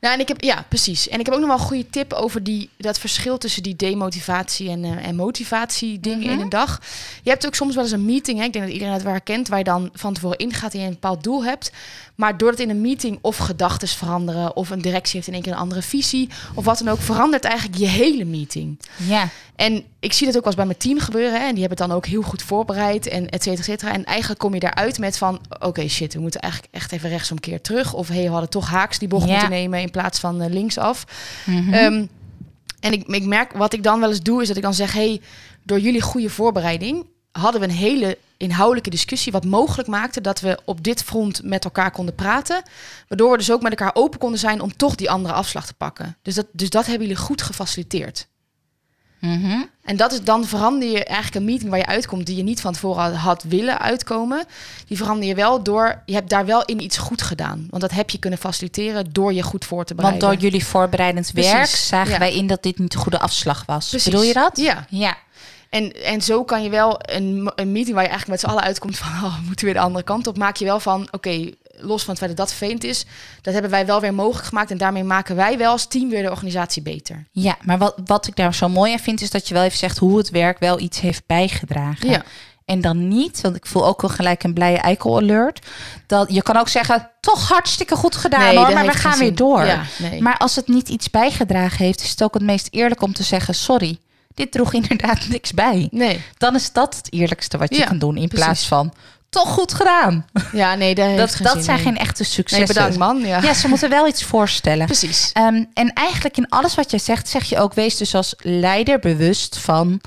Nou, 0.01 0.15
en 0.15 0.21
ik 0.21 0.29
heb, 0.29 0.43
ja, 0.43 0.65
precies. 0.69 1.09
En 1.09 1.19
ik 1.21 1.25
heb 1.27 1.35
ook 1.35 1.41
nog 1.41 1.49
wel 1.51 1.59
een 1.59 1.65
goede 1.65 1.91
tip 1.91 2.13
over 2.13 2.45
die, 2.45 2.71
dat 2.79 2.99
verschil 2.99 3.39
tussen 3.39 3.63
die 3.63 3.77
demotivatie 3.77 4.69
en, 4.71 4.85
eh, 4.85 5.07
en 5.07 5.17
motivatie 5.17 6.01
dingen 6.01 6.19
Mhm. 6.21 6.31
in 6.31 6.41
een 6.41 6.49
dag. 6.49 6.81
Je 7.23 7.31
hebt 7.31 7.47
ook 7.47 7.55
soms 7.55 7.75
wel 7.75 7.85
eens 7.85 7.93
een 7.93 8.05
meeting, 8.05 8.39
hè? 8.39 8.45
ik 8.45 8.53
denk 8.53 8.65
dat 8.65 8.75
iedereen 8.75 8.95
het 8.95 9.03
wel 9.03 9.13
herkent, 9.13 9.49
waar 9.49 9.59
je 9.59 9.65
dan 9.65 9.91
van 9.95 10.15
tevoren 10.15 10.39
ingaat 10.39 10.75
en 10.75 10.81
je 10.81 10.87
een 10.87 10.93
bepaald 10.93 11.23
doel 11.23 11.45
hebt. 11.45 11.73
Maar 12.15 12.37
doordat 12.37 12.61
in 12.61 12.71
een 12.71 12.81
meeting 12.81 13.19
of 13.21 13.37
gedachten 13.37 13.89
veranderen, 13.89 14.57
of 14.57 14.71
een 14.71 14.83
directie 14.83 15.15
heeft 15.15 15.27
in 15.27 15.33
één 15.35 15.43
keer 15.43 15.53
een 15.53 15.59
andere 15.59 15.83
visie, 15.83 16.29
of 16.55 16.65
wat 16.65 16.79
dan 16.79 16.89
ook, 16.89 17.01
verandert 17.01 17.45
eigenlijk 17.45 17.79
je 17.79 17.87
hele 17.87 18.25
meeting. 18.25 18.79
Ja. 18.97 19.29
En 19.57 19.85
ik 20.01 20.13
zie 20.13 20.27
dat 20.27 20.37
ook 20.37 20.45
wel 20.45 20.53
eens 20.53 20.63
bij 20.63 20.65
mijn 20.67 20.79
team 20.79 20.99
gebeuren. 20.99 21.41
Hè? 21.41 21.47
En 21.47 21.55
die 21.55 21.61
hebben 21.61 21.79
het 21.79 21.89
dan 21.89 21.97
ook 21.97 22.07
heel 22.07 22.23
goed 22.23 22.43
voorbereid 22.43 23.07
en 23.07 23.29
et 23.29 23.43
cetera, 23.43 23.61
et 23.61 23.65
cetera. 23.65 23.93
En 23.93 24.05
eigenlijk 24.05 24.41
kom 24.41 24.55
je 24.55 24.61
daaruit 24.61 24.99
met 24.99 25.19
van... 25.19 25.41
oké, 25.61 25.89
shit, 25.89 26.15
we 26.15 26.21
moeten 26.21 26.41
eigenlijk 26.41 26.75
echt 26.75 26.93
even 26.93 27.09
rechtsomkeer 27.09 27.61
terug. 27.61 27.95
Of 27.95 28.09
hey, 28.09 28.23
we 28.23 28.31
hadden 28.31 28.51
toch 28.51 28.69
haaks 28.69 28.99
die 28.99 29.09
bocht 29.09 29.27
moeten 29.27 29.51
nemen... 29.51 29.70
in 29.79 29.91
plaats 29.91 30.19
van 30.19 30.41
eh, 30.41 30.51
linksaf. 30.51 31.05
Ehm, 31.47 32.07
en 32.81 32.93
ik, 32.93 33.07
ik 33.07 33.25
merk, 33.25 33.53
wat 33.53 33.73
ik 33.73 33.83
dan 33.83 34.01
wel 34.01 34.09
eens 34.09 34.23
doe... 34.23 34.43
is 34.43 34.49
dat 34.49 34.57
ik 34.57 34.63
dan 34.63 34.75
zeg... 34.75 34.93
hey, 34.93 35.21
door 35.63 35.81
jullie 35.81 36.03
goede 36.03 36.31
voorbereiding... 36.31 37.07
hadden 37.33 37.61
we 37.61 37.67
een 37.67 37.73
hele 37.73 38.19
inhoudelijke 38.37 38.91
discussie... 38.91 39.33
wat 39.33 39.45
mogelijk 39.45 39.89
maakte 39.89 40.21
dat 40.21 40.41
we 40.41 40.59
op 40.65 40.85
dit 40.85 41.03
front 41.03 41.43
met 41.45 41.65
elkaar 41.65 41.91
konden 41.91 42.15
praten. 42.15 42.63
Waardoor 43.09 43.31
we 43.31 43.37
dus 43.37 43.53
ook 43.53 43.63
met 43.63 43.71
elkaar 43.71 43.95
open 43.95 44.19
konden 44.19 44.39
zijn... 44.39 44.61
om 44.61 44.77
toch 44.77 44.95
die 44.95 45.11
andere 45.11 45.35
afslag 45.35 45.67
te 45.67 45.75
pakken. 45.75 46.17
Dus 46.23 46.35
dat, 46.35 46.47
dus 46.53 46.71
dat 46.71 46.87
hebben 46.87 47.07
jullie 47.07 47.23
goed 47.23 47.43
gefaciliteerd. 47.43 48.29
Mhm. 49.21 49.63
En 49.85 49.97
dat 49.97 50.13
is 50.13 50.23
dan 50.23 50.45
verander 50.45 50.89
je 50.89 51.05
eigenlijk 51.05 51.37
een 51.37 51.45
meeting 51.45 51.71
waar 51.71 51.79
je 51.79 51.87
uitkomt 51.87 52.27
die 52.27 52.37
je 52.37 52.43
niet 52.43 52.61
van 52.61 52.73
tevoren 52.73 53.15
had, 53.15 53.43
willen 53.43 53.79
uitkomen. 53.81 54.45
Die 54.87 54.97
verander 54.97 55.29
je 55.29 55.35
wel 55.35 55.63
door, 55.63 56.03
je 56.07 56.15
hebt 56.15 56.31
daar 56.31 56.47
wel 56.47 56.65
in 56.65 56.83
iets 56.83 56.99
goed 56.99 57.23
gedaan. 57.23 57.67
Want 57.71 57.83
dat 57.83 57.91
heb 57.91 58.11
je 58.11 58.19
kunnen 58.19 58.39
faciliteren 58.39 59.13
door 59.13 59.33
je 59.33 59.43
goed 59.43 59.65
voor 59.65 59.85
te 59.85 59.95
Want 59.95 60.09
bereiden. 60.09 60.29
door 60.29 60.51
jullie 60.51 60.67
voorbereidend 60.67 61.31
werk 61.33 61.57
Precies, 61.57 61.87
zagen 61.87 62.13
ja. 62.13 62.19
wij 62.19 62.35
in 62.35 62.47
dat 62.47 62.63
dit 62.63 62.79
niet 62.79 62.93
de 62.93 62.99
goede 62.99 63.19
afslag 63.19 63.63
was. 63.67 63.89
Precies. 63.89 64.11
Bedoel 64.11 64.27
je 64.27 64.33
dat? 64.33 64.57
Ja. 64.57 64.87
Ja. 64.89 65.17
En, 65.71 66.05
en 66.05 66.21
zo 66.23 66.45
kan 66.45 66.63
je 66.63 66.71
wel 66.71 66.97
een, 67.01 67.53
een 67.55 67.73
meeting 67.73 67.95
waar 67.95 68.05
je 68.05 68.11
eigenlijk 68.11 68.29
met 68.29 68.41
z'n 68.41 68.47
allen 68.47 68.63
uitkomt 68.63 68.99
van 68.99 69.13
oh, 69.27 69.37
we 69.37 69.47
moeten 69.47 69.65
weer 69.65 69.75
de 69.75 69.81
andere 69.81 70.05
kant 70.05 70.27
op, 70.27 70.39
maak 70.39 70.57
je 70.57 70.65
wel 70.65 70.81
van 70.81 71.09
oké, 71.11 71.51
los 71.83 72.01
van 72.03 72.11
het 72.15 72.19
feit 72.23 72.37
dat 72.37 72.47
dat 72.47 72.57
vervelend 72.57 72.85
is, 72.85 73.05
dat 73.43 73.53
hebben 73.53 73.71
wij 73.71 73.87
wel 73.87 74.01
weer 74.01 74.15
mogelijk 74.15 74.47
gemaakt 74.49 74.71
en 74.71 74.79
daarmee 74.79 75.05
maken 75.05 75.37
wij 75.37 75.59
wel 75.59 75.71
als 75.73 75.87
team 75.87 76.09
weer 76.09 76.23
de 76.23 76.31
organisatie 76.31 76.83
beter. 76.83 77.27
Ja, 77.33 77.57
maar 77.63 77.79
wat, 77.79 77.95
wat 78.05 78.27
ik 78.27 78.37
daar 78.37 78.55
zo 78.55 78.69
mooi 78.69 78.93
aan 78.93 78.99
vind, 78.99 79.21
is 79.21 79.31
dat 79.31 79.49
je 79.49 79.55
wel 79.55 79.63
even 79.63 79.79
zegt 79.79 79.99
hoe 79.99 80.19
het 80.19 80.31
werk 80.31 80.59
wel 80.59 80.81
iets 80.81 81.01
heeft 81.01 81.23
bijgedragen. 81.27 82.11
Ja. 82.11 82.23
En 82.65 82.81
dan 82.81 83.09
niet, 83.09 83.41
want 83.41 83.57
ik 83.57 83.67
voel 83.67 83.87
ook 83.87 84.01
wel 84.01 84.11
gelijk 84.11 84.43
een 84.43 84.55
blije 84.55 84.79
eikel 84.79 85.17
alert. 85.17 85.67
Dat 86.07 86.33
je 86.33 86.43
kan 86.43 86.57
ook 86.57 86.69
zeggen, 86.69 87.11
toch 87.21 87.49
hartstikke 87.49 87.97
goed 87.97 88.17
gedaan 88.17 88.41
Nee, 88.41 88.57
hoor, 88.57 88.73
maar 88.73 88.87
we 88.87 88.93
gaan 88.93 89.19
weer 89.19 89.35
door. 89.35 89.65
Ja, 89.65 89.83
nee. 89.99 90.23
Maar 90.23 90.37
als 90.37 90.57
het 90.57 90.69
niet 90.69 90.89
iets 90.89 91.11
bijgedragen 91.11 91.85
heeft, 91.85 92.03
is 92.03 92.11
het 92.11 92.23
ook 92.23 92.35
het 92.35 92.43
meest 92.43 92.69
eerlijk 92.71 93.03
om 93.03 93.13
te 93.13 93.23
zeggen, 93.23 93.55
sorry, 93.55 93.99
dit 94.35 94.53
droeg 94.53 94.73
inderdaad 94.83 95.29
niks 95.29 95.53
bij. 95.53 95.89
Nee, 95.91 96.21
Dan 96.39 96.55
is 96.55 96.73
dat 96.73 96.97
het 96.97 97.13
eerlijkste 97.13 97.59
wat 97.59 97.69
je 97.75 97.81
Ja, 97.81 97.87
kan 97.87 97.99
doen, 97.99 98.17
in 98.17 98.29
precies. 98.29 98.45
plaats 98.47 98.67
van, 98.69 98.93
toch 99.31 99.49
goed 99.49 99.75
gedaan. 99.75 100.27
ja, 100.53 100.75
nee, 100.75 100.95
dat, 100.95 101.17
Dat, 101.17 101.35
geen 101.35 101.47
dat 101.47 101.55
zin, 101.55 101.63
zijn 101.65 101.77
nee. 101.77 101.87
geen 101.87 101.97
echte 101.99 102.23
Nee, 102.23 102.31
successen. 102.31 102.67
bedankt 102.67 102.97
man. 102.99 103.19
Ja, 103.21 103.43
Ja, 103.43 103.55
ze 103.55 103.69
moeten 103.69 103.91
wel 103.91 104.07
iets 104.07 104.25
voorstellen. 104.25 104.87
precies. 104.87 105.31
Ehm, 105.33 105.65
en 105.75 105.93
eigenlijk 105.93 106.37
in 106.37 106.49
alles 106.49 106.75
wat 106.75 106.91
je 106.91 106.99
zegt, 106.99 107.29
zeg 107.29 107.45
je 107.45 107.59
ook, 107.59 107.75
wees 107.75 107.97
dus 107.97 108.15
als 108.15 108.35
leider 108.39 108.99
bewust 108.99 109.59
van 109.59 110.01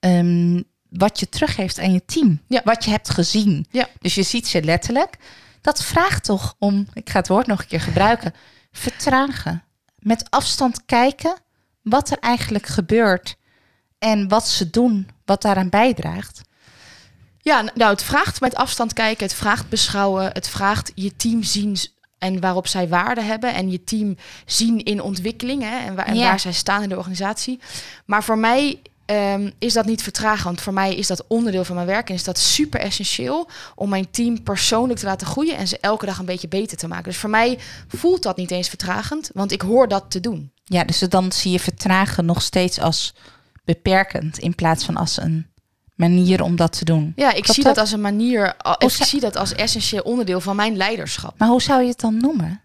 ehm, 0.00 0.62
wat 0.90 1.20
je 1.20 1.28
teruggeeft 1.28 1.78
aan 1.78 1.92
je 1.92 2.04
team. 2.04 2.40
Ja. 2.46 2.60
Wat 2.64 2.84
je 2.84 2.90
hebt 2.90 3.10
gezien. 3.10 3.66
Ja. 3.70 3.88
Dus 4.00 4.14
je 4.14 4.22
ziet 4.22 4.46
ze 4.48 4.62
letterlijk. 4.62 5.16
Dat 5.60 5.84
vraagt 5.84 6.24
toch 6.24 6.54
om, 6.58 6.86
ik 6.92 7.10
ga 7.10 7.18
het 7.18 7.28
woord 7.28 7.46
nog 7.46 7.60
een 7.60 7.66
keer 7.66 7.80
gebruiken, 7.80 8.34
vertragen. 8.72 9.62
Met 9.98 10.30
afstand 10.30 10.84
kijken 10.86 11.34
wat 11.82 12.10
er 12.10 12.18
eigenlijk 12.20 12.66
gebeurt 12.66 13.36
en 13.98 14.28
wat 14.28 14.48
ze 14.48 14.70
doen, 14.70 15.08
wat 15.24 15.42
daaraan 15.42 15.68
bijdraagt. 15.68 16.40
Ja, 17.40 17.64
nou, 17.74 17.90
het 17.90 18.02
vraagt 18.02 18.40
met 18.40 18.54
afstand 18.54 18.92
kijken, 18.92 19.24
het 19.26 19.34
vraagt 19.34 19.68
beschouwen, 19.68 20.30
het 20.32 20.48
vraagt 20.48 20.92
je 20.94 21.16
team 21.16 21.42
zien 21.42 21.76
en 22.18 22.40
waarop 22.40 22.66
zij 22.66 22.88
waarde 22.88 23.20
hebben 23.22 23.54
en 23.54 23.70
je 23.70 23.84
team 23.84 24.16
zien 24.46 24.82
in 24.84 25.02
ontwikkeling 25.02 25.62
hè, 25.62 25.78
en, 25.78 25.94
waar, 25.94 26.06
en 26.06 26.14
Ja. 26.16 26.28
waar 26.28 26.40
zij 26.40 26.52
staan 26.52 26.82
in 26.82 26.88
de 26.88 26.96
organisatie. 26.96 27.60
Maar 28.04 28.24
voor 28.24 28.38
mij 28.38 28.82
ehm, 29.06 29.50
is 29.58 29.72
dat 29.72 29.86
niet 29.86 30.02
vertragen, 30.02 30.44
want 30.44 30.60
voor 30.60 30.72
mij 30.72 30.94
is 30.94 31.06
dat 31.06 31.24
onderdeel 31.28 31.64
van 31.64 31.74
mijn 31.74 31.86
werk 31.86 32.08
en 32.08 32.14
is 32.14 32.24
dat 32.24 32.38
super 32.38 32.80
essentieel 32.80 33.48
om 33.74 33.88
mijn 33.88 34.10
team 34.10 34.42
persoonlijk 34.42 35.00
te 35.00 35.06
laten 35.06 35.26
groeien 35.26 35.56
en 35.56 35.68
ze 35.68 35.78
elke 35.80 36.06
dag 36.06 36.18
een 36.18 36.24
beetje 36.24 36.48
beter 36.48 36.76
te 36.76 36.88
maken. 36.88 37.04
Dus 37.04 37.16
voor 37.16 37.30
mij 37.30 37.58
voelt 37.88 38.22
dat 38.22 38.36
niet 38.36 38.50
eens 38.50 38.68
vertragend, 38.68 39.30
want 39.34 39.52
ik 39.52 39.62
hoor 39.62 39.88
dat 39.88 40.04
te 40.08 40.20
doen. 40.20 40.52
Ja, 40.64 40.84
dus 40.84 40.98
dan 40.98 41.32
zie 41.32 41.52
je 41.52 41.60
vertragen 41.60 42.24
nog 42.24 42.42
steeds 42.42 42.80
als 42.80 43.14
beperkend 43.64 44.38
in 44.38 44.54
plaats 44.54 44.84
van 44.84 44.96
als 44.96 45.20
een 45.20 45.46
manier 45.98 46.42
om 46.42 46.56
dat 46.56 46.78
te 46.78 46.84
doen. 46.84 47.12
Ja, 47.16 47.32
ik 47.32 47.46
zie 47.46 47.64
dat? 47.64 47.74
dat 47.74 47.84
als 47.84 47.92
een 47.92 48.00
manier, 48.00 48.56
ik 48.78 48.90
zie 48.90 49.20
dat 49.20 49.36
als 49.36 49.54
essentieel 49.54 50.02
onderdeel 50.02 50.40
van 50.40 50.56
mijn 50.56 50.76
leiderschap. 50.76 51.38
Maar 51.38 51.48
hoe 51.48 51.62
zou 51.62 51.82
je 51.82 51.88
het 51.88 52.00
dan 52.00 52.16
noemen? 52.16 52.60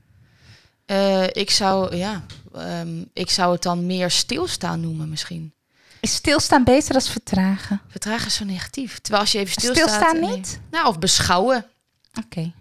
Eh, 0.85 1.23
ik 1.27 1.49
zou, 1.49 1.95
ja, 1.95 2.23
ehm, 2.53 3.03
ik 3.13 3.29
zou 3.29 3.53
het 3.53 3.61
dan 3.61 3.85
meer 3.85 4.11
stilstaan 4.11 4.79
noemen 4.79 5.09
misschien. 5.09 5.53
Is 5.99 6.13
stilstaan 6.13 6.63
beter 6.63 6.93
dan 6.93 7.01
vertragen? 7.01 7.81
Vertragen 7.87 8.27
is 8.27 8.35
zo 8.35 8.45
negatief. 8.45 8.99
Terwijl 8.99 9.23
als 9.23 9.31
je 9.31 9.39
even 9.39 9.51
stilstaat... 9.51 9.89
Stilstaan 9.89 10.19
niet? 10.19 10.59
nou, 10.71 10.87
of 10.87 10.99
beschouwen. 10.99 11.65
Oké. 12.25 12.53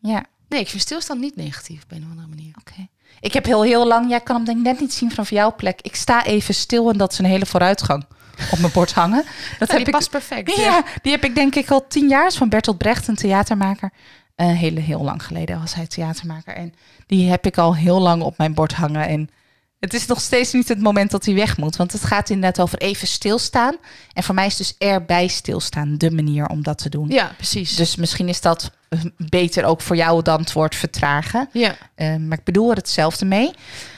Ja, 0.00 0.24
Nee, 0.48 0.60
ik 0.60 0.68
vind 0.68 0.82
stilstaan 0.82 1.20
niet 1.20 1.36
negatief 1.36 1.82
op 1.82 1.92
een 1.92 2.02
of 2.02 2.10
andere 2.10 2.28
manier. 2.28 2.54
oké. 2.58 2.88
Ik 3.20 3.32
heb 3.32 3.44
heel, 3.44 3.62
heel 3.62 3.86
lang, 3.86 4.08
jij 4.08 4.20
kan 4.20 4.36
hem 4.36 4.44
denk 4.44 4.58
ik 4.58 4.64
net 4.64 4.80
niet 4.80 4.92
zien 4.92 5.10
vanaf 5.10 5.30
jouw 5.30 5.54
plek. 5.54 5.80
Ik 5.82 5.94
sta 5.94 6.24
even 6.24 6.54
stil 6.54 6.90
en 6.90 6.98
dat 6.98 7.12
is 7.12 7.18
een 7.18 7.24
hele 7.24 7.46
vooruitgang 7.46 8.06
op 8.50 8.58
mijn 8.58 8.72
bord 8.72 8.92
hangen. 8.92 9.24
Dat 9.58 9.68
Ja, 9.68 9.74
heb 9.74 9.76
die 9.76 9.86
ik, 9.86 9.90
past 9.90 10.10
perfect. 10.10 10.56
ja, 10.56 10.84
die 11.02 11.12
heb 11.12 11.24
ik 11.24 11.34
denk 11.34 11.54
ik 11.54 11.70
al 11.70 11.86
tien 11.88 12.08
jaar. 12.08 12.32
Van 12.32 12.48
Bertolt 12.48 12.78
Brecht, 12.78 13.08
een 13.08 13.14
theatermaker. 13.16 13.90
Eh 14.34 14.46
hele, 14.46 14.80
heel 14.80 15.02
lang 15.04 15.22
geleden 15.24 15.60
was 15.60 15.74
hij 15.74 15.86
theatermaker. 15.86 16.54
En 16.54 16.74
die 17.06 17.30
heb 17.30 17.46
ik 17.46 17.58
al 17.58 17.76
heel 17.76 18.00
lang 18.00 18.22
op 18.22 18.38
mijn 18.38 18.54
bord 18.54 18.72
hangen. 18.72 19.06
En 19.08 19.30
Het 19.80 19.94
is 19.94 20.06
nog 20.06 20.20
steeds 20.20 20.52
niet 20.52 20.68
het 20.68 20.80
moment 20.80 21.10
dat 21.10 21.24
hij 21.24 21.34
weg 21.34 21.56
moet. 21.56 21.76
Want 21.76 21.92
het 21.92 22.04
gaat 22.04 22.30
inderdaad 22.30 22.60
over 22.60 22.78
even 22.78 23.08
stilstaan. 23.08 23.76
En 24.12 24.22
voor 24.22 24.34
mij 24.34 24.46
is 24.46 24.56
dus 24.56 24.74
erbij 24.78 25.26
stilstaan 25.28 25.94
de 25.98 26.10
manier 26.10 26.46
om 26.46 26.62
dat 26.62 26.78
te 26.78 26.88
doen. 26.88 27.08
Ja, 27.08 27.32
precies. 27.36 27.76
Dus 27.76 27.96
misschien 27.96 28.28
is 28.28 28.40
dat 28.40 28.70
eh, 28.88 29.00
beter 29.16 29.64
ook 29.64 29.80
voor 29.80 29.96
jou 29.96 30.22
dan 30.22 30.40
het 30.40 30.52
woord 30.52 30.74
vertragen. 30.74 31.48
ja. 31.52 31.76
Eh, 31.94 32.16
maar 32.16 32.38
ik 32.38 32.44
bedoel 32.44 32.70
er 32.70 32.76
hetzelfde 32.76 33.24
mee. 33.24 33.50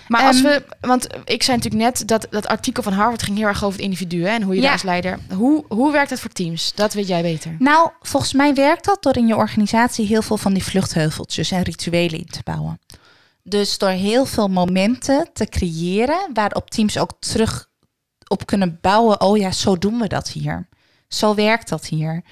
Maar 0.09 0.23
als 0.27 0.37
Ehm, 0.37 0.45
we, 0.47 0.65
want 0.81 1.07
ik 1.25 1.43
zei 1.43 1.57
natuurlijk 1.57 1.85
net 1.85 2.09
dat 2.09 2.27
dat 2.31 2.47
artikel 2.47 2.83
van 2.83 2.93
Harvard 2.93 3.23
ging 3.23 3.37
heel 3.39 3.47
erg 3.47 3.65
over 3.65 3.77
het 3.77 3.85
individu 3.89 4.23
hè, 4.25 4.29
en 4.31 4.43
hoe 4.43 4.55
je 4.55 4.61
Ja. 4.61 4.63
daar 4.67 4.73
als 4.73 4.83
leider. 4.83 5.19
Hoe, 5.35 5.65
hoe 5.69 5.93
werkt 5.93 6.11
dat 6.11 6.21
voor 6.21 6.31
teams? 6.31 6.73
Dat 6.75 6.93
weet 6.93 7.09
jij 7.09 7.23
beter. 7.23 7.57
Nou, 7.59 7.91
volgens 8.03 8.33
mij 8.33 8.55
werkt 8.55 8.85
dat 8.85 9.03
door 9.03 9.17
in 9.17 9.27
je 9.27 9.37
organisatie 9.37 10.07
heel 10.07 10.23
veel 10.23 10.37
van 10.37 10.53
die 10.53 10.65
vluchtheuveltjes 10.65 11.51
en 11.51 11.63
rituelen 11.63 12.19
in 12.19 12.27
te 12.27 12.41
bouwen. 12.45 12.81
Dus 13.43 13.79
door 13.79 13.89
heel 13.89 14.25
veel 14.27 14.49
momenten 14.49 15.29
te 15.33 15.47
creëren 15.47 16.31
waarop 16.33 16.71
teams 16.71 16.99
ook 16.99 17.13
terug 17.19 17.69
op 18.29 18.47
kunnen 18.47 18.79
bouwen. 18.81 19.21
Oh 19.21 19.37
ja, 19.39 19.51
zo 19.53 19.79
doen 19.79 19.99
we 19.99 20.07
dat 20.07 20.29
hier. 20.29 20.69
Zo 21.09 21.35
werkt 21.35 21.69
dat 21.69 21.87
hier. 21.87 22.23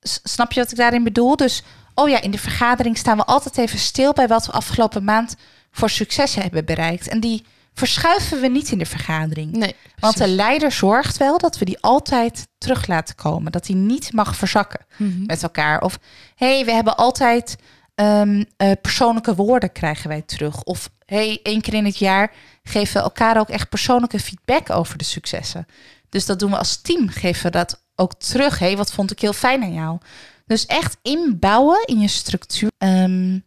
S- 0.00 0.20
snap 0.22 0.52
je 0.52 0.60
wat 0.60 0.70
ik 0.70 0.76
daarin 0.76 1.04
bedoel? 1.04 1.36
Dus, 1.36 1.62
oh 1.94 2.08
ja, 2.08 2.20
in 2.20 2.30
de 2.30 2.38
vergadering 2.38 2.98
staan 2.98 3.16
we 3.16 3.24
altijd 3.24 3.58
even 3.58 3.78
stil 3.78 4.12
bij 4.12 4.28
wat 4.28 4.46
we 4.46 4.52
afgelopen 4.52 5.04
maand 5.04 5.36
voor 5.70 5.90
successen 5.90 6.42
hebben 6.42 6.64
bereikt. 6.64 7.08
En 7.08 7.20
die 7.20 7.44
verschuiven 7.74 8.40
we 8.40 8.48
niet 8.48 8.70
in 8.70 8.78
de 8.78 8.86
vergadering. 8.86 9.52
Nee. 9.52 9.74
Want 9.98 10.16
de 10.16 10.28
leider 10.28 10.72
zorgt 10.72 11.16
wel 11.16 11.38
dat 11.38 11.58
we 11.58 11.64
die 11.64 11.80
altijd 11.80 12.46
terug 12.58 12.86
laten 12.86 13.14
komen. 13.14 13.52
Dat 13.52 13.64
die 13.66 13.76
niet 13.76 14.12
mag 14.12 14.36
verzakken 14.36 14.80
Mhm. 14.96 15.26
met 15.26 15.42
elkaar. 15.42 15.80
Of 15.82 15.98
hey, 16.34 16.64
we 16.64 16.72
hebben 16.72 16.96
altijd 16.96 17.56
ehm, 17.98 18.44
eh, 18.56 18.72
persoonlijke 18.82 19.34
woorden 19.34 19.72
krijgen 19.72 20.08
wij 20.08 20.22
terug. 20.22 20.62
Of 20.62 20.90
hey, 21.04 21.40
één 21.42 21.60
keer 21.60 21.74
in 21.74 21.84
het 21.84 21.98
jaar 21.98 22.32
geven 22.62 22.94
we 22.94 23.02
elkaar 23.02 23.38
ook 23.38 23.48
echt 23.48 23.68
persoonlijke 23.68 24.20
feedback 24.20 24.70
over 24.70 24.98
de 24.98 25.04
successen. 25.04 25.66
Dus 26.08 26.26
dat 26.26 26.38
doen 26.38 26.50
we 26.50 26.58
als 26.58 26.80
team. 26.80 27.08
Geven 27.08 27.42
we 27.42 27.50
dat 27.50 27.82
ook 27.94 28.14
terug. 28.14 28.58
hey, 28.58 28.76
wat 28.76 28.92
vond 28.92 29.10
ik 29.10 29.20
heel 29.20 29.32
fijn 29.32 29.62
aan 29.62 29.72
jou? 29.72 29.98
Dus 30.46 30.66
echt 30.66 30.96
inbouwen 31.02 31.86
in 31.86 32.00
je 32.00 32.08
structuur. 32.08 32.70
ehm, 32.78 33.38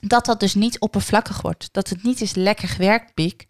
dat 0.00 0.24
dat 0.24 0.40
dus 0.40 0.54
niet 0.54 0.80
oppervlakkig 0.80 1.42
wordt. 1.42 1.68
Dat 1.72 1.88
het 1.88 2.02
niet 2.02 2.20
is 2.20 2.34
lekker 2.34 2.68
gewerkt, 2.68 3.14
Piek. 3.14 3.44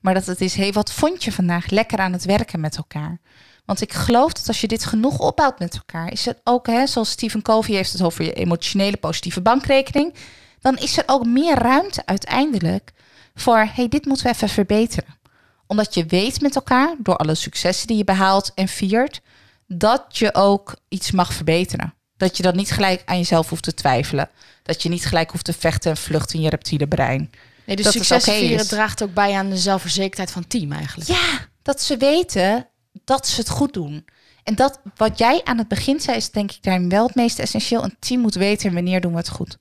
Maar 0.00 0.14
dat 0.14 0.26
het 0.26 0.40
is, 0.40 0.54
hey, 0.54 0.72
wat 0.72 0.92
vond 0.92 1.24
je 1.24 1.32
vandaag 1.32 1.70
lekker 1.70 1.98
aan 1.98 2.12
het 2.12 2.24
werken 2.24 2.60
met 2.60 2.76
elkaar? 2.76 3.20
Want 3.66 3.80
ik 3.80 3.92
geloof 3.92 4.32
dat 4.32 4.48
als 4.48 4.60
je 4.60 4.66
dit 4.66 4.84
genoeg 4.84 5.18
opbouwt 5.18 5.58
met 5.58 5.74
elkaar, 5.74 6.12
is 6.12 6.24
het 6.24 6.40
ook, 6.44 6.66
hè, 6.66 6.86
zoals 6.86 7.10
Stephen 7.10 7.42
Covey 7.42 7.74
heeft 7.74 7.92
het 7.92 8.02
over 8.02 8.24
je 8.24 8.32
emotionele 8.32 8.96
positieve 8.96 9.40
bankrekening, 9.40 10.14
dan 10.60 10.76
is 10.76 10.98
er 10.98 11.04
ook 11.06 11.26
meer 11.26 11.54
ruimte 11.54 12.06
uiteindelijk 12.06 12.92
voor, 13.34 13.68
hey, 13.72 13.88
dit 13.88 14.04
moeten 14.04 14.26
we 14.26 14.32
even 14.32 14.48
verbeteren. 14.48 15.18
Omdat 15.66 15.94
je 15.94 16.06
weet 16.06 16.40
met 16.40 16.54
elkaar, 16.54 16.94
door 16.98 17.16
alle 17.16 17.34
successen 17.34 17.86
die 17.86 17.96
je 17.96 18.04
behaalt 18.04 18.52
en 18.54 18.68
viert, 18.68 19.20
dat 19.66 20.18
je 20.18 20.34
ook 20.34 20.76
iets 20.88 21.10
mag 21.10 21.32
verbeteren. 21.32 21.94
Dat 22.16 22.36
je 22.36 22.42
dan 22.42 22.56
niet 22.56 22.70
gelijk 22.70 23.02
aan 23.04 23.18
jezelf 23.18 23.48
hoeft 23.48 23.62
te 23.62 23.74
twijfelen. 23.74 24.30
Dat 24.62 24.82
je 24.82 24.88
niet 24.88 25.06
gelijk 25.06 25.30
hoeft 25.30 25.44
te 25.44 25.52
vechten 25.52 25.90
en 25.90 25.96
vluchten 25.96 26.36
in 26.36 26.44
je 26.44 26.50
reptiele 26.50 26.88
brein. 26.88 27.30
Nee, 27.64 27.76
dus 27.76 27.90
succes 27.90 28.24
vieren 28.24 28.58
is. 28.58 28.66
draagt 28.66 29.02
ook 29.02 29.14
bij 29.14 29.32
aan 29.32 29.50
de 29.50 29.56
zelfverzekerdheid 29.56 30.30
van 30.30 30.42
het 30.42 30.50
team 30.50 30.72
eigenlijk. 30.72 31.10
Ja, 31.10 31.48
dat 31.62 31.82
ze 31.82 31.96
weten 31.96 32.68
dat 33.04 33.26
ze 33.26 33.40
het 33.40 33.48
goed 33.48 33.72
doen. 33.72 34.04
En 34.44 34.54
dat 34.54 34.80
wat 34.96 35.18
jij 35.18 35.40
aan 35.44 35.58
het 35.58 35.68
begin 35.68 36.00
zei, 36.00 36.16
is 36.16 36.30
denk 36.30 36.50
ik 36.52 36.62
daarin 36.62 36.88
wel 36.88 37.06
het 37.06 37.14
meest 37.14 37.38
essentieel. 37.38 37.84
Een 37.84 37.96
team 37.98 38.20
moet 38.20 38.34
weten 38.34 38.74
wanneer 38.74 39.00
doen 39.00 39.12
we 39.12 39.18
het 39.18 39.28
goed. 39.28 39.58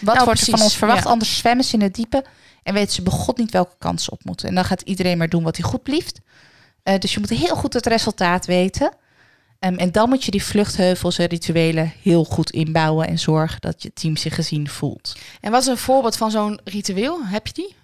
Wat 0.00 0.14
Nou, 0.14 0.24
wordt 0.26 0.40
er 0.40 0.46
van 0.50 0.62
ons 0.62 0.76
verwacht? 0.76 1.04
ja. 1.04 1.10
Anders 1.10 1.36
zwemmen 1.38 1.64
ze 1.64 1.74
in 1.74 1.82
het 1.82 1.94
diepe 1.94 2.24
en 2.62 2.74
weten 2.74 2.92
ze 2.94 3.02
begot 3.02 3.36
niet 3.38 3.50
welke 3.50 3.74
kansen 3.78 4.04
ze 4.04 4.10
op 4.10 4.24
moeten. 4.24 4.48
En 4.48 4.54
dan 4.54 4.64
gaat 4.64 4.80
iedereen 4.82 5.18
maar 5.18 5.28
doen 5.28 5.42
wat 5.42 5.56
hij 5.56 5.66
goed 5.66 5.82
blieft. 5.82 6.20
Eh, 6.82 6.98
dus 6.98 7.14
je 7.14 7.20
moet 7.20 7.28
heel 7.30 7.56
goed 7.56 7.72
het 7.72 7.86
resultaat 7.86 8.46
weten. 8.46 8.92
Ehm, 9.58 9.74
en 9.74 9.92
dan 9.92 10.08
moet 10.08 10.24
je 10.24 10.30
die 10.30 10.42
vluchtheuvels 10.44 11.18
en 11.18 11.26
rituelen 11.26 11.92
heel 12.02 12.24
goed 12.24 12.50
inbouwen 12.50 13.08
en 13.08 13.18
zorgen 13.18 13.60
dat 13.60 13.82
je 13.82 13.92
team 13.92 14.16
zich 14.16 14.34
gezien 14.34 14.68
voelt. 14.68 15.16
En 15.40 15.50
wat 15.50 15.60
is 15.60 15.66
een 15.66 15.76
voorbeeld 15.78 16.16
van 16.16 16.30
zo'n 16.30 16.60
ritueel? 16.64 17.18
Heb 17.24 17.46
je 17.46 17.52
die? 17.52 17.74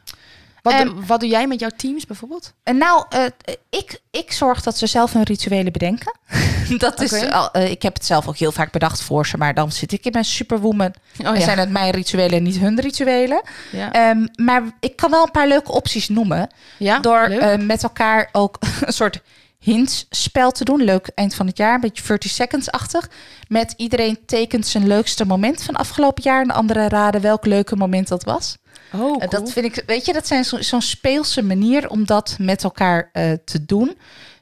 Wat, 0.65 0.73
Ehm, 0.73 0.85
doe- 0.85 1.05
wat 1.07 1.21
doe 1.21 1.29
jij 1.29 1.47
met 1.47 1.61
jouw 1.61 1.71
teams 1.77 2.07
bijvoorbeeld? 2.07 2.53
En 2.63 2.77
nou, 2.79 3.05
eh, 3.09 3.25
ik, 3.71 4.01
ik 4.11 4.33
zorg 4.33 4.63
dat 4.63 4.79
ze 4.79 4.87
zelf 4.87 5.13
hun 5.13 5.23
rituelen 5.23 5.73
bedenken. 5.73 6.19
dat 6.79 7.01
is, 7.01 7.31
al, 7.31 7.51
eh, 7.51 7.71
ik 7.71 7.83
heb 7.83 7.95
het 7.95 8.05
zelf 8.05 8.29
ook 8.29 8.37
heel 8.37 8.53
vaak 8.53 8.73
bedacht 8.73 9.03
voor 9.03 9.27
ze, 9.27 9.37
maar 9.37 9.55
dan 9.55 9.73
zit 9.73 9.93
ik 9.93 10.05
in 10.05 10.13
mijn 10.13 10.25
superwoman. 10.25 10.95
Oh 11.21 11.27
en 11.27 11.43
zijn 11.43 11.59
het 11.59 11.71
mijn 11.71 11.91
rituelen 11.91 12.37
en 12.37 12.43
niet 12.43 12.59
hun 12.59 12.81
rituelen. 12.81 13.43
ja. 13.73 13.93
Ehm, 13.93 14.27
maar 14.35 14.63
ik 14.81 14.97
kan 14.97 15.11
wel 15.11 15.23
een 15.25 15.31
paar 15.31 15.49
leuke 15.49 15.73
opties 15.73 16.09
noemen. 16.09 16.49
ja, 16.79 16.99
door 16.99 17.21
eh, 17.23 17.59
met 17.59 17.83
elkaar 17.83 18.29
ook 18.33 18.59
een 18.87 18.93
soort 18.93 19.21
hintsspel 19.59 20.51
te 20.51 20.65
doen. 20.65 20.83
Leuk 20.85 21.11
eind 21.15 21.35
van 21.35 21.47
het 21.47 21.57
jaar, 21.57 21.75
een 21.75 21.81
beetje 21.81 22.03
30 22.07 22.31
seconds-achtig. 22.31 23.11
Met 23.49 23.75
iedereen 23.77 24.19
tekent 24.27 24.67
zijn 24.67 24.87
leukste 24.87 25.25
moment 25.27 25.63
van 25.63 25.75
afgelopen 25.77 26.23
jaar. 26.23 26.41
En 26.41 26.49
de 26.49 26.55
andere 26.55 26.89
raden 26.89 27.21
welk 27.21 27.47
leuke 27.47 27.77
moment 27.77 28.09
dat 28.09 28.25
was. 28.25 28.57
Oh. 28.95 29.29
Dat 29.29 29.53
vind 29.53 29.67
ik, 29.77 29.83
weet 29.87 30.05
je, 30.07 30.13
dat 30.13 30.27
zijn 30.27 30.45
zo- 30.45 30.63
zo'n 30.63 30.83
speelse 30.83 31.43
manier 31.43 31.89
om 31.89 32.07
dat 32.07 32.37
met 32.41 32.65
elkaar 32.65 33.11
eh, 33.13 33.33
te 33.45 33.65
doen. 33.65 33.99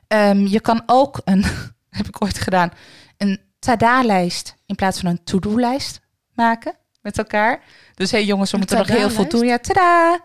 Ehm, 0.08 0.46
je 0.46 0.60
kan 0.60 0.82
ook 0.86 1.20
een, 1.24 1.44
heb 1.98 2.06
ik 2.08 2.22
ooit 2.22 2.38
gedaan, 2.38 2.72
een 3.16 3.40
tada-lijst 3.58 4.54
in 4.66 4.74
plaats 4.74 5.00
van 5.00 5.10
een 5.10 5.24
to-do-lijst 5.24 6.00
maken 6.34 6.74
met 7.02 7.18
elkaar. 7.18 7.60
Dus 7.94 8.10
hé 8.10 8.16
hey 8.18 8.26
jongens, 8.26 8.50
we 8.50 8.56
Een 8.56 8.62
moeten 8.62 8.78
nog 8.78 8.96
heel 8.98 9.10
veel 9.10 9.28
doen. 9.28 9.46
Ja, 9.46 9.58
tada! 9.58 10.20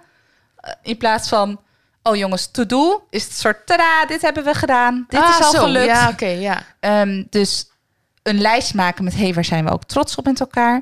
Eh, 0.55 0.71
In 0.81 0.97
plaats 0.97 1.29
van, 1.29 1.61
oh 2.03 2.15
jongens, 2.15 2.51
to-do 2.51 3.03
is 3.09 3.23
het 3.23 3.33
soort 3.33 3.65
tada, 3.65 4.05
dit 4.05 4.21
hebben 4.21 4.43
we 4.43 4.53
gedaan. 4.53 5.05
Dit 5.07 5.19
Ah, 5.19 5.29
is 5.39 5.45
al 5.45 5.51
zo. 5.51 5.59
gelukt. 5.59 5.85
Ja, 5.85 6.09
oké, 6.09 6.25
ja. 6.27 6.63
Ehm, 6.79 7.23
dus 7.29 7.69
een 8.23 8.41
lijst 8.41 8.73
maken 8.73 9.03
met 9.03 9.15
hey, 9.15 9.33
waar 9.33 9.45
zijn 9.45 9.65
we 9.65 9.71
ook 9.71 9.83
trots 9.83 10.15
op 10.15 10.25
met 10.25 10.39
elkaar. 10.39 10.81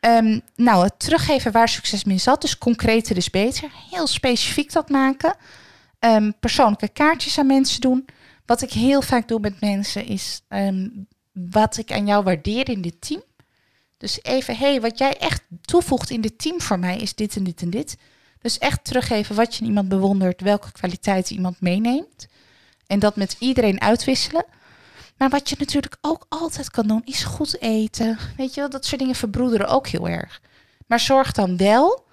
Ehm, 0.00 0.40
nou, 0.56 0.84
het 0.84 0.98
teruggeven 0.98 1.52
waar 1.52 1.68
succes 1.68 2.04
mee 2.04 2.18
zat. 2.18 2.40
Dus 2.40 2.58
concreter 2.58 3.16
is 3.16 3.30
beter. 3.30 3.70
Heel 3.90 4.06
specifiek 4.06 4.72
dat 4.72 4.88
maken. 4.88 5.34
Ehm, 5.98 6.30
persoonlijke 6.40 6.88
kaartjes 6.88 7.38
aan 7.38 7.46
mensen 7.46 7.80
doen. 7.80 8.04
Wat 8.46 8.62
ik 8.62 8.72
heel 8.72 9.02
vaak 9.02 9.28
doe 9.28 9.40
met 9.40 9.60
mensen 9.60 10.06
is 10.06 10.42
ehm, 10.48 10.88
wat 11.32 11.76
ik 11.76 11.92
aan 11.92 12.06
jou 12.06 12.24
waardeer 12.24 12.68
in 12.68 12.82
dit 12.82 13.00
team. 13.00 13.22
Dus 13.96 14.22
even, 14.22 14.56
hey, 14.56 14.80
wat 14.80 14.98
jij 14.98 15.16
echt 15.16 15.42
toevoegt 15.60 16.10
in 16.10 16.20
dit 16.20 16.38
team 16.38 16.60
voor 16.60 16.78
mij 16.78 16.96
is 16.96 17.14
dit 17.14 17.36
en 17.36 17.44
dit 17.44 17.62
en 17.62 17.70
dit. 17.70 17.96
Dus 18.40 18.58
echt 18.58 18.84
teruggeven 18.84 19.34
wat 19.36 19.54
je 19.54 19.60
in 19.60 19.66
iemand 19.66 19.88
bewondert, 19.88 20.40
welke 20.40 20.72
kwaliteiten 20.72 21.34
iemand 21.34 21.60
meeneemt. 21.60 22.26
En 22.86 22.98
dat 22.98 23.16
met 23.16 23.36
iedereen 23.38 23.80
uitwisselen. 23.80 24.44
Maar 25.18 25.28
wat 25.28 25.48
je 25.48 25.56
natuurlijk 25.58 25.96
ook 26.00 26.26
altijd 26.28 26.70
kan 26.70 26.86
doen, 26.86 27.02
is 27.04 27.24
goed 27.24 27.60
eten. 27.60 28.18
Weet 28.36 28.54
je 28.54 28.60
wel, 28.60 28.70
dat 28.70 28.84
soort 28.84 29.00
dingen 29.00 29.14
verbroederen 29.14 29.68
ook 29.68 29.86
heel 29.86 30.08
erg. 30.08 30.40
Maar 30.86 31.00
zorg 31.00 31.32
dan 31.32 31.56
wel 31.56 32.04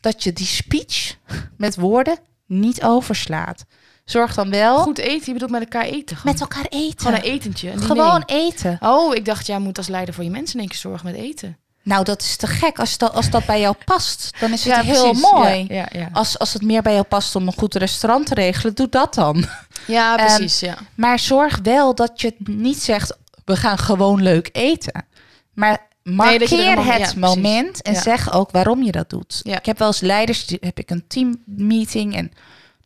dat 0.00 0.22
je 0.22 0.32
die 0.32 0.46
speech 0.46 1.16
met 1.56 1.76
woorden 1.76 2.18
niet 2.46 2.82
overslaat. 2.82 3.64
Zorg 4.04 4.34
dan 4.34 4.50
wel 4.50 4.78
Goed 4.78 4.98
eten, 4.98 5.26
je 5.26 5.32
bedoelt 5.32 5.50
met 5.50 5.60
elkaar 5.60 5.84
eten. 5.84 6.16
Gewoon, 6.16 6.32
met 6.32 6.40
elkaar 6.40 6.66
eten. 6.68 6.98
gewoon 7.00 7.14
een 7.14 7.22
etentje. 7.24 7.70
Een. 7.70 7.80
Gewoon 7.80 8.22
eten. 8.26 8.78
Oh, 8.80 9.14
ik 9.14 9.24
dacht, 9.24 9.46
jij 9.46 9.58
moet 9.58 9.78
als 9.78 9.88
leider 9.88 10.14
voor 10.14 10.24
je 10.24 10.30
mensen 10.30 10.54
in 10.54 10.60
één 10.60 10.68
keer 10.68 10.78
zorgen 10.78 11.06
met 11.06 11.14
eten. 11.14 11.58
Nou, 11.82 12.04
dat 12.04 12.20
is 12.22 12.36
te 12.36 12.46
gek. 12.46 12.78
Als 12.78 12.98
dat, 12.98 13.12
als 13.14 13.30
dat 13.30 13.46
bij 13.46 13.60
jou 13.60 13.74
past, 13.84 14.30
dan 14.40 14.52
is 14.52 14.64
het 14.64 14.74
Ja, 14.74 14.82
heel 14.82 15.02
precies. 15.10 15.30
mooi. 15.32 15.64
Ja, 15.68 15.88
ja. 15.92 16.08
Als, 16.12 16.38
als 16.38 16.52
het 16.52 16.62
meer 16.62 16.82
bij 16.82 16.92
jou 16.92 17.04
past 17.04 17.36
om 17.36 17.46
een 17.46 17.52
goed 17.56 17.74
restaurant 17.74 18.26
te 18.26 18.34
regelen, 18.34 18.74
doe 18.74 18.88
dat 18.88 19.14
dan. 19.14 19.44
Ja 19.86 20.16
Ehm, 20.16 20.26
precies. 20.36 20.60
ja. 20.60 20.76
Maar 20.94 21.18
zorg 21.18 21.58
wel 21.62 21.94
dat 21.94 22.20
je 22.20 22.34
niet 22.38 22.82
zegt, 22.82 23.16
we 23.44 23.56
gaan 23.56 23.78
gewoon 23.78 24.22
leuk 24.22 24.48
eten. 24.52 25.04
Maar 25.52 25.86
markeer 26.02 26.68
er 26.68 26.76
moment- 26.76 26.92
het 27.02 27.12
ja, 27.12 27.18
moment 27.18 27.82
en 27.82 27.92
Ja. 27.92 28.00
zeg 28.00 28.32
ook 28.32 28.50
waarom 28.50 28.82
je 28.82 28.92
dat 28.92 29.10
doet. 29.10 29.40
Ja. 29.42 29.58
Ik 29.58 29.66
heb 29.66 29.78
wel 29.78 29.86
eens 29.86 30.00
leiders, 30.00 30.46
heb 30.60 30.78
ik 30.78 30.90
een 30.90 31.04
teammeeting 31.06 32.16
en 32.16 32.32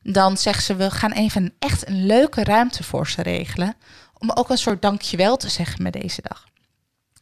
dan 0.02 0.36
zeggen 0.36 0.62
ze, 0.62 0.76
we 0.76 0.90
gaan 0.90 1.12
even 1.12 1.54
echt 1.58 1.88
een 1.88 2.06
leuke 2.06 2.44
ruimte 2.44 2.82
voor 2.84 3.08
ze 3.08 3.22
regelen. 3.22 3.74
Om 4.18 4.30
ook 4.30 4.50
een 4.50 4.58
soort 4.58 4.82
dankjewel 4.82 5.36
te 5.36 5.48
zeggen 5.48 5.82
met 5.82 5.92
deze 5.92 6.22
dag. 6.22 6.46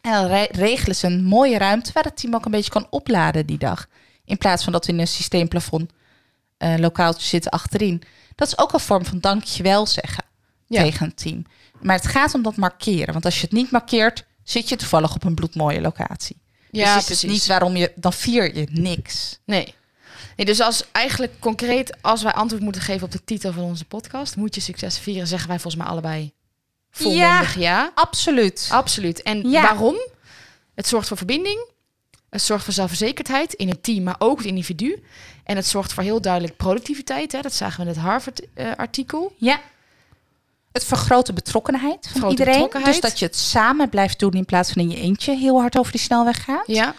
En 0.00 0.12
dan 0.12 0.26
re- 0.26 0.48
regelen 0.50 0.96
ze 0.96 1.06
een 1.06 1.24
mooie 1.24 1.58
ruimte 1.58 1.90
waar 1.92 2.04
het 2.04 2.16
team 2.16 2.34
ook 2.34 2.44
een 2.44 2.50
beetje 2.50 2.70
kan 2.70 2.86
opladen 2.90 3.46
die 3.46 3.58
dag. 3.58 3.86
In 4.24 4.38
plaats 4.38 4.64
van 4.64 4.72
dat 4.72 4.86
we 4.86 4.92
in 4.92 4.98
een 4.98 5.06
systeemplafond 5.06 5.90
eh 6.56 6.74
lokaaltje 6.78 7.26
zitten 7.26 7.50
achterin. 7.50 8.02
Dat 8.36 8.48
is 8.48 8.58
ook 8.58 8.72
een 8.72 8.80
vorm 8.80 9.04
van 9.04 9.18
dankjewel 9.20 9.86
zeggen 9.86 10.24
Ja. 10.66 10.82
tegen 10.82 11.06
een 11.06 11.14
team. 11.14 11.44
Maar 11.80 11.96
het 11.96 12.06
gaat 12.06 12.34
om 12.34 12.42
dat 12.42 12.56
markeren. 12.56 13.12
Want 13.12 13.24
als 13.24 13.34
je 13.34 13.40
het 13.40 13.52
niet 13.52 13.70
markeert, 13.70 14.24
zit 14.44 14.68
je 14.68 14.76
toevallig 14.76 15.14
op 15.14 15.24
een 15.24 15.34
bloedmooie 15.34 15.80
locatie. 15.80 16.36
Ja, 16.70 16.84
dus 16.94 16.96
is 17.00 17.04
precies. 17.04 17.22
het 17.22 17.30
niet 17.30 17.46
waarom 17.46 17.76
je, 17.76 17.92
dan 17.94 18.12
vier 18.12 18.54
je 18.56 18.66
niks. 18.70 19.38
Nee. 19.44 19.74
nee. 20.36 20.46
Dus 20.46 20.60
als 20.60 20.84
eigenlijk 20.92 21.32
concreet, 21.40 21.96
als 22.02 22.22
wij 22.22 22.32
antwoord 22.32 22.62
moeten 22.62 22.82
geven 22.82 23.04
op 23.06 23.12
de 23.12 23.24
titel 23.24 23.52
van 23.52 23.62
onze 23.62 23.84
podcast, 23.84 24.36
moet 24.36 24.54
je 24.54 24.60
succes 24.60 24.98
vieren, 24.98 25.26
zeggen 25.26 25.48
wij 25.48 25.58
volgens 25.58 25.82
mij 25.82 25.92
allebei 25.92 26.32
volmondig 26.90 27.58
ja. 27.58 27.90
Absoluut. 27.94 28.68
Absoluut. 28.70 29.22
En 29.22 29.50
Ja. 29.50 29.62
waarom? 29.62 29.96
Het 30.74 30.86
zorgt 30.86 31.08
voor 31.08 31.16
verbinding. 31.16 31.68
Het 32.36 32.44
zorgt 32.44 32.64
voor 32.64 32.72
zelfverzekerdheid 32.72 33.52
in 33.52 33.68
het 33.68 33.82
team, 33.82 34.02
maar 34.02 34.16
ook 34.18 34.38
het 34.38 34.46
individu. 34.46 35.02
En 35.44 35.56
het 35.56 35.66
zorgt 35.66 35.92
voor 35.92 36.02
heel 36.02 36.20
duidelijk 36.20 36.56
productiviteit. 36.56 37.32
Hè? 37.32 37.40
Dat 37.40 37.54
zagen 37.54 37.76
we 37.76 37.82
in 37.82 37.88
het 37.88 38.04
Harvard-artikel. 38.04 39.32
Ja. 39.36 39.60
Het 40.72 40.84
vergroot 40.84 41.26
de 41.26 41.32
betrokkenheid 41.32 42.08
van 42.18 42.30
iedereen. 42.30 42.52
betrokkenheid. 42.52 42.92
Dus 42.92 43.10
dat 43.10 43.18
je 43.18 43.26
het 43.26 43.36
samen 43.36 43.88
blijft 43.88 44.18
doen 44.18 44.32
in 44.32 44.44
plaats 44.44 44.72
van 44.72 44.82
in 44.82 44.90
je 44.90 44.96
eentje 44.96 45.36
heel 45.36 45.60
hard 45.60 45.78
over 45.78 45.92
die 45.92 46.00
snelweg 46.00 46.44
gaat. 46.44 46.66
ja. 46.66 46.94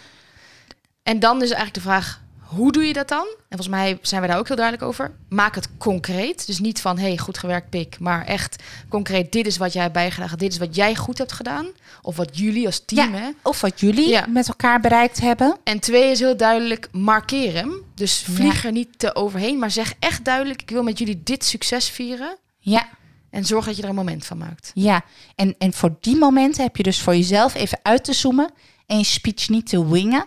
En 1.02 1.18
dan 1.18 1.36
is 1.36 1.50
eigenlijk 1.50 1.74
de 1.74 1.80
vraag, 1.80 2.20
hoe 2.48 2.72
doe 2.72 2.84
je 2.84 2.92
dat 2.92 3.08
dan? 3.08 3.26
En 3.26 3.44
volgens 3.58 3.68
mij 3.68 3.98
zijn 4.02 4.22
we 4.22 4.26
daar 4.28 4.38
ook 4.38 4.46
heel 4.46 4.56
duidelijk 4.56 4.86
over. 4.88 5.12
Maak 5.28 5.54
het 5.54 5.68
concreet. 5.78 6.46
Dus 6.46 6.58
niet 6.58 6.80
van, 6.80 6.98
hey, 6.98 7.18
goed 7.18 7.38
gewerkt, 7.38 7.70
pik. 7.70 7.98
Maar 8.00 8.24
echt 8.26 8.62
concreet, 8.88 9.32
dit 9.32 9.46
is 9.46 9.56
wat 9.56 9.72
jij 9.72 9.82
hebt 9.82 9.94
bijgedragen. 9.94 10.38
Dit 10.38 10.52
is 10.52 10.58
wat 10.58 10.74
jij 10.74 10.96
goed 10.96 11.18
hebt 11.18 11.32
gedaan. 11.32 11.66
Of 12.02 12.16
wat 12.16 12.38
jullie 12.38 12.66
als 12.66 12.82
team, 12.84 13.14
Ja. 13.14 13.18
hè. 13.20 13.28
Of 13.42 13.60
wat 13.60 13.80
jullie 13.80 14.08
Ja. 14.08 14.26
met 14.28 14.48
elkaar 14.48 14.80
bereikt 14.80 15.20
hebben. 15.20 15.56
En 15.64 15.80
twee 15.80 16.10
is 16.10 16.18
heel 16.20 16.36
duidelijk, 16.36 16.88
markeer 16.92 17.52
hem. 17.52 17.82
Dus 17.94 18.22
vlieg 18.30 18.62
Ja. 18.62 18.68
er 18.68 18.72
niet 18.74 18.98
te 18.98 19.14
overheen, 19.14 19.58
maar 19.58 19.70
zeg 19.70 19.94
echt 19.98 20.24
duidelijk... 20.24 20.62
ik 20.62 20.70
wil 20.70 20.82
met 20.82 20.98
jullie 20.98 21.20
dit 21.24 21.44
succes 21.44 21.88
vieren. 21.88 22.36
Ja, 22.58 22.88
En 23.30 23.44
zorg 23.44 23.64
dat 23.66 23.76
je 23.76 23.82
er 23.82 23.88
een 23.88 23.94
moment 23.94 24.26
van 24.26 24.38
maakt. 24.38 24.70
ja. 24.74 25.04
En, 25.34 25.54
en 25.58 25.72
voor 25.72 25.96
die 26.00 26.16
momenten 26.16 26.62
heb 26.62 26.76
je 26.76 26.82
dus 26.82 27.00
voor 27.00 27.16
jezelf 27.16 27.54
even 27.54 27.78
uit 27.82 28.04
te 28.04 28.12
zoomen. 28.12 28.50
En 28.86 28.98
je 28.98 29.04
speech 29.04 29.48
niet 29.48 29.68
te 29.68 29.88
wingen. 29.88 30.24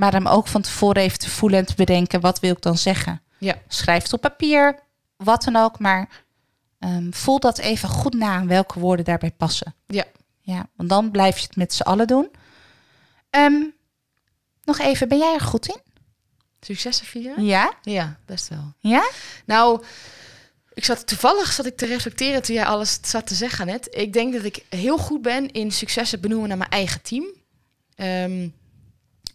Maar 0.00 0.12
hem 0.12 0.26
ook 0.26 0.46
van 0.46 0.62
tevoren 0.62 1.02
even 1.02 1.18
te 1.18 1.30
voelen 1.30 1.58
en 1.58 1.66
te 1.66 1.74
bedenken. 1.74 2.20
Wat 2.20 2.40
wil 2.40 2.52
ik 2.52 2.62
dan 2.62 2.78
zeggen? 2.78 3.22
Ja. 3.38 3.54
Schrijf 3.68 4.02
het 4.02 4.12
op 4.12 4.20
papier. 4.20 4.78
Wat 5.16 5.44
dan 5.44 5.56
ook. 5.56 5.78
Maar 5.78 6.08
ehm, 6.78 7.10
voel 7.10 7.40
dat 7.40 7.58
even 7.58 7.88
goed 7.88 8.14
na. 8.14 8.46
Welke 8.46 8.78
woorden 8.78 9.04
daarbij 9.04 9.30
passen. 9.30 9.74
Ja. 9.86 10.04
Ja, 10.40 10.66
want 10.76 10.88
dan 10.88 11.10
blijf 11.10 11.38
je 11.38 11.46
het 11.46 11.56
met 11.56 11.74
z'n 11.74 11.82
allen 11.82 12.06
doen. 12.06 12.30
Ehm, 13.30 13.62
nog 14.64 14.78
even, 14.78 15.08
ben 15.08 15.18
jij 15.18 15.34
er 15.34 15.40
goed 15.40 15.68
in? 15.68 15.80
Successen 16.60 17.06
vieren? 17.06 17.44
Ja? 17.44 17.72
Ja, 17.82 18.18
best 18.26 18.48
wel. 18.48 18.72
Ja? 18.78 19.10
Nou, 19.44 19.84
ik 20.74 20.84
zat 20.84 21.06
toevallig 21.06 21.52
zat 21.52 21.66
ik 21.66 21.76
te 21.76 21.86
reflecteren 21.86 22.42
toen 22.42 22.54
jij 22.54 22.66
alles 22.66 22.98
zat 23.02 23.26
te 23.26 23.34
zeggen 23.34 23.66
net. 23.66 23.88
Ik 23.90 24.12
denk 24.12 24.32
dat 24.32 24.44
ik 24.44 24.64
heel 24.68 24.98
goed 24.98 25.22
ben 25.22 25.52
in 25.52 25.72
successen 25.72 26.20
benoemen 26.20 26.48
naar 26.48 26.58
mijn 26.58 26.70
eigen 26.70 27.02
team. 27.02 27.24
Ehm, 27.94 28.48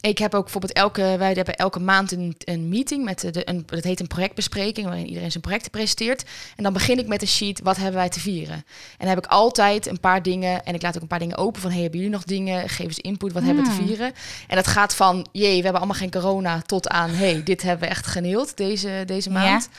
ik 0.10 0.18
heb 0.18 0.34
ook 0.34 0.44
bijvoorbeeld 0.44 0.74
elke, 0.74 1.16
wij 1.18 1.34
hebben 1.34 1.56
elke 1.56 1.80
maand 1.80 2.12
een, 2.12 2.36
een 2.40 2.70
meeting 2.70 3.04
met 3.04 3.20
de, 3.32 3.50
een, 3.50 3.64
dat 3.66 3.84
heet 3.84 4.00
een 4.00 4.08
projectbespreking, 4.08 4.88
waarin 4.88 5.08
iedereen 5.08 5.32
zijn 5.32 5.44
projecten 5.44 5.72
presenteert. 5.72 6.24
En 6.56 6.64
dan 6.64 6.74
begin 6.74 7.00
ik 7.00 7.08
met 7.08 7.22
een 7.22 7.28
sheet, 7.28 7.60
wat 7.64 7.76
hebben 7.78 7.96
wij 7.96 8.10
te 8.10 8.20
vieren? 8.20 8.56
En 8.56 8.64
dan 8.98 9.08
heb 9.08 9.18
ik 9.18 9.26
altijd 9.26 9.88
een 9.88 10.00
paar 10.00 10.24
dingen, 10.24 10.66
en 10.66 10.74
ik 10.76 10.82
laat 10.82 10.96
ook 10.96 11.02
een 11.02 11.08
paar 11.08 11.20
dingen 11.20 11.38
open 11.38 11.62
van, 11.62 11.72
hey, 11.72 11.82
hebben 11.82 12.00
jullie 12.00 12.14
nog 12.16 12.24
dingen? 12.24 12.70
Geef 12.70 12.86
eens 12.86 13.00
input, 13.00 13.34
wat 13.34 13.44
hebben 13.44 13.64
we 13.64 13.70
te 13.70 13.76
Hmm. 13.76 13.86
vieren? 13.88 14.14
En 14.48 14.56
dat 14.56 14.68
gaat 14.68 14.96
van, 14.96 15.28
jee, 15.32 15.48
we 15.58 15.64
hebben 15.64 15.76
allemaal 15.82 16.00
geen 16.00 16.12
corona, 16.12 16.62
tot 16.62 16.88
aan, 16.88 17.10
hey, 17.10 17.42
dit 17.44 17.62
hebben 17.62 17.88
we 17.88 17.94
echt 17.94 18.06
geneeld 18.08 18.58
deze, 18.58 19.04
deze 19.06 19.30
Ja. 19.30 19.36
maand. 19.40 19.70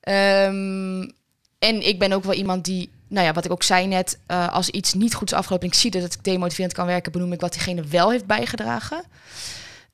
Ehm, 0.00 1.10
en 1.58 1.86
ik 1.88 1.98
ben 1.98 2.12
ook 2.12 2.24
wel 2.24 2.34
iemand 2.34 2.64
die, 2.64 2.90
nou 3.08 3.26
ja, 3.26 3.32
wat 3.32 3.44
ik 3.44 3.50
ook 3.52 3.62
zei 3.62 3.86
net, 3.86 4.18
eh, 4.26 4.48
als 4.52 4.68
iets 4.70 4.94
niet 4.94 5.14
goed 5.14 5.30
is 5.30 5.36
afgelopen 5.38 5.66
en 5.66 5.72
ik 5.72 5.78
zie 5.80 5.90
dat 5.90 6.02
het 6.02 6.18
demotiverend 6.22 6.72
kan 6.72 6.86
werken, 6.86 7.12
benoem 7.12 7.32
ik 7.32 7.40
wat 7.40 7.52
diegene 7.52 7.82
wel 7.82 8.10
heeft 8.10 8.26
bijgedragen. 8.26 9.02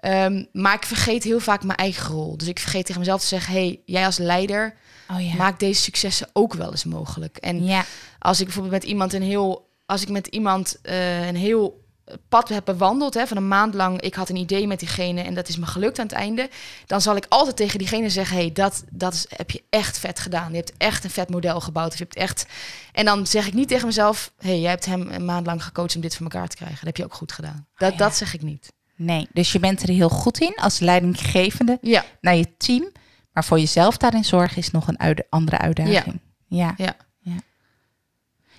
Ehm, 0.05 0.45
maar 0.53 0.75
ik 0.75 0.85
vergeet 0.85 1.25
heel 1.25 1.41
vaak 1.41 1.65
mijn 1.65 1.79
eigen 1.79 2.15
rol. 2.15 2.37
Dus 2.37 2.49
ik 2.49 2.59
vergeet 2.59 2.87
tegen 2.87 3.01
mezelf 3.01 3.21
te 3.21 3.27
zeggen, 3.27 3.53
hey, 3.53 3.81
jij 3.85 4.05
als 4.05 4.19
leider, 4.19 4.75
Oh 5.11 5.21
ja. 5.21 5.35
maak 5.35 5.59
deze 5.59 5.83
successen 5.83 6.29
ook 6.33 6.55
wel 6.55 6.71
eens 6.71 6.85
mogelijk. 6.85 7.37
En 7.37 7.65
ja. 7.65 7.85
als 8.19 8.39
ik 8.39 8.45
bijvoorbeeld 8.45 8.75
met 8.75 8.85
iemand 8.91 9.13
een 9.13 9.23
heel, 9.23 9.71
als 9.87 10.03
ik 10.03 10.09
met 10.09 10.27
iemand 10.27 10.81
eh, 10.83 11.27
een 11.27 11.37
heel 11.37 11.85
pad 12.29 12.49
heb 12.49 12.65
bewandeld, 12.65 13.15
hè, 13.15 13.27
van 13.27 13.37
een 13.37 13.49
maand 13.49 13.75
lang, 13.75 14.01
ik 14.01 14.15
had 14.15 14.29
een 14.29 14.37
idee 14.37 14.67
met 14.67 14.79
diegene 14.79 15.23
en 15.23 15.35
dat 15.35 15.49
is 15.49 15.57
me 15.57 15.67
gelukt 15.67 15.99
aan 15.99 16.07
het 16.07 16.15
einde, 16.15 16.51
dan 16.87 17.01
zal 17.01 17.17
ik 17.17 17.27
altijd 17.29 17.57
tegen 17.57 17.79
diegene 17.79 18.11
zeggen, 18.11 18.37
hey, 18.37 18.53
dat, 18.53 18.85
dat 18.91 19.15
is, 19.15 19.27
heb 19.29 19.51
je 19.51 19.63
echt 19.71 19.99
vet 19.99 20.19
gedaan. 20.19 20.51
Je 20.51 20.57
hebt 20.57 20.73
echt 20.77 21.05
een 21.05 21.11
vet 21.11 21.31
model 21.31 21.61
gebouwd. 21.61 21.93
Of 21.93 21.99
je 21.99 22.05
hebt 22.05 22.17
echt, 22.17 22.47
en 22.93 23.05
dan 23.05 23.27
zeg 23.27 23.47
ik 23.47 23.55
niet 23.55 23.69
tegen 23.69 23.87
mezelf, 23.87 24.33
hey, 24.39 24.61
jij 24.61 24.71
hebt 24.71 24.85
hem 24.85 25.09
een 25.09 25.25
maand 25.25 25.47
lang 25.47 25.65
gecoacht 25.65 25.95
om 25.95 26.01
dit 26.01 26.17
voor 26.17 26.27
elkaar 26.27 26.49
te 26.49 26.57
krijgen. 26.57 26.77
Dat 26.77 26.87
heb 26.87 26.97
je 26.97 27.05
ook 27.05 27.15
goed 27.15 27.33
gedaan. 27.33 27.67
Dat, 27.77 27.93
ja. 27.93 27.99
dat 27.99 28.17
zeg 28.17 28.35
ik 28.35 28.43
niet. 28.43 28.73
Nee, 28.97 29.29
dus 29.33 29.53
je 29.53 29.59
bent 29.61 29.83
er 29.83 29.89
heel 29.89 30.09
goed 30.09 30.39
in 30.41 30.55
als 30.57 30.79
leidinggevende 30.79 31.79
Ja, 31.81 32.05
naar 32.21 32.37
je 32.37 32.57
team. 32.57 32.91
Maar 33.33 33.45
voor 33.45 33.59
jezelf 33.59 33.97
daarin 33.97 34.25
zorgen 34.25 34.57
is 34.57 34.71
nog 34.71 34.89
een 34.89 35.01
uit- 35.01 35.25
andere 35.31 35.59
uitdaging. 35.59 36.21
Ja. 36.47 36.75
Ja. 36.77 36.97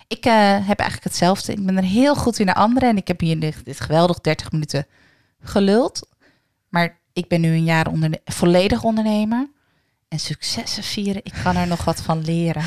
Ik 0.08 0.26
eh, 0.26 0.34
heb 0.68 0.80
eigenlijk 0.80 1.04
hetzelfde. 1.04 1.52
Ik 1.52 1.66
ben 1.66 1.78
er 1.78 1.84
heel 1.84 2.16
goed 2.16 2.40
in 2.40 2.46
de 2.46 2.54
anderen. 2.54 2.90
En 2.90 2.98
ik 2.98 3.08
heb 3.08 3.20
hier 3.20 3.40
dit, 3.40 3.66
dit 3.66 3.80
geweldig 3.80 4.20
30 4.22 4.52
minuten 4.52 4.86
geluld. 5.40 6.08
Maar 6.70 7.00
ik 7.14 7.28
ben 7.28 7.42
nu 7.42 7.50
een 7.52 7.64
jaar 7.64 7.88
onderne- 7.88 8.22
volledig 8.26 8.84
ondernemer. 8.84 9.50
En 10.08 10.20
successen 10.20 10.84
vieren, 10.84 11.22
ik 11.26 11.34
kan 11.44 11.56
er 11.56 11.68
nog 11.68 11.84
wat 11.86 12.02
van 12.02 12.22
leren. 12.26 12.64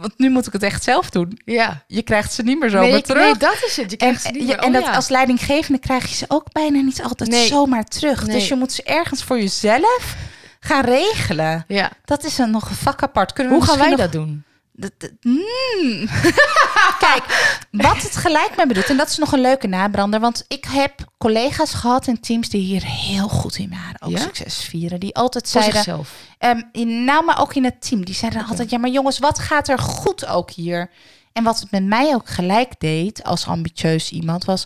Want 0.00 0.12
nu 0.18 0.30
moet 0.30 0.46
ik 0.46 0.52
het 0.52 0.62
echt 0.62 0.82
zelf 0.82 1.10
doen. 1.10 1.40
ja. 1.44 1.82
Je 1.86 2.02
krijgt 2.02 2.32
ze 2.32 2.42
niet 2.42 2.58
meer 2.60 2.68
zo 2.68 2.80
Nee, 2.80 2.96
ik- 2.96 3.04
terug. 3.04 3.22
nee, 3.22 3.34
dat 3.36 3.56
is 3.66 3.76
het. 3.76 3.90
Je 3.90 3.96
En, 3.96 3.96
krijgt 3.96 4.22
ze 4.22 4.28
niet 4.30 4.40
je- 4.40 4.46
meer. 4.46 4.58
en 4.58 4.66
Oh, 4.66 4.72
dat 4.72 4.82
ja. 4.84 4.92
als 4.94 5.08
leidinggevende 5.08 5.78
krijg 5.80 6.08
je 6.08 6.14
ze 6.14 6.24
ook 6.28 6.52
bijna 6.52 6.80
niet 6.80 7.02
altijd 7.02 7.30
Nee. 7.30 7.46
zomaar 7.46 7.84
terug. 7.84 8.26
Nee. 8.26 8.36
Dus 8.36 8.48
je 8.48 8.54
moet 8.54 8.72
ze 8.72 8.82
ergens 8.82 9.24
voor 9.24 9.38
jezelf 9.38 10.16
gaan 10.60 10.84
regelen. 10.84 11.64
Ja. 11.68 11.90
Dat 12.04 12.24
is 12.24 12.38
een, 12.38 12.50
nog 12.50 12.68
een 12.68 12.74
vak 12.76 13.02
apart. 13.02 13.32
Kunnen 13.32 13.52
we 13.52 13.58
Hoe 13.58 13.68
gaan 13.68 13.78
wij 13.78 13.96
dat 13.96 14.12
doen? 14.12 14.44
Nog- 14.80 14.90
dat- 14.98 15.00
dat- 15.00 15.10
mm. 15.20 16.08
Kijk, 17.06 17.22
wat 17.70 18.02
het 18.02 18.16
gelijk 18.16 18.52
met 18.56 18.66
me 18.66 18.74
doet, 18.74 18.90
en 18.90 18.96
dat 18.96 19.08
is 19.08 19.16
nog 19.18 19.32
een 19.32 19.40
leuke 19.40 19.66
nabrander, 19.66 20.20
want 20.20 20.44
ik 20.48 20.64
heb 20.68 21.04
collega's 21.18 21.74
gehad 21.74 22.06
in 22.06 22.20
teams 22.20 22.48
die 22.48 22.60
hier 22.62 22.84
heel 22.84 23.28
goed 23.28 23.56
in 23.56 23.70
waren, 23.70 24.02
ook 24.02 24.10
Ja? 24.10 24.18
succes 24.18 24.64
vieren, 24.64 25.00
die 25.00 25.14
altijd 25.14 25.50
Voor 25.50 25.60
zeiden, 25.62 25.82
zichzelf. 25.82 26.12
Ehm, 26.38 26.62
in- 26.72 27.04
nou, 27.04 27.24
maar 27.24 27.40
ook 27.40 27.54
in 27.54 27.64
het 27.64 27.88
team. 27.88 28.04
Die 28.04 28.14
zeiden 28.14 28.46
altijd, 28.46 28.70
ja, 28.70 28.78
maar 28.78 28.90
jongens, 28.90 29.18
wat 29.18 29.38
gaat 29.38 29.68
er 29.68 29.78
goed 29.78 30.26
ook 30.26 30.50
hier? 30.50 30.90
En 31.32 31.44
wat 31.44 31.60
het 31.60 31.70
met 31.70 31.84
mij 31.84 32.14
ook 32.14 32.28
gelijk 32.28 32.72
deed, 32.80 33.24
als 33.24 33.46
ambitieus 33.46 34.10
iemand, 34.10 34.44
was... 34.44 34.64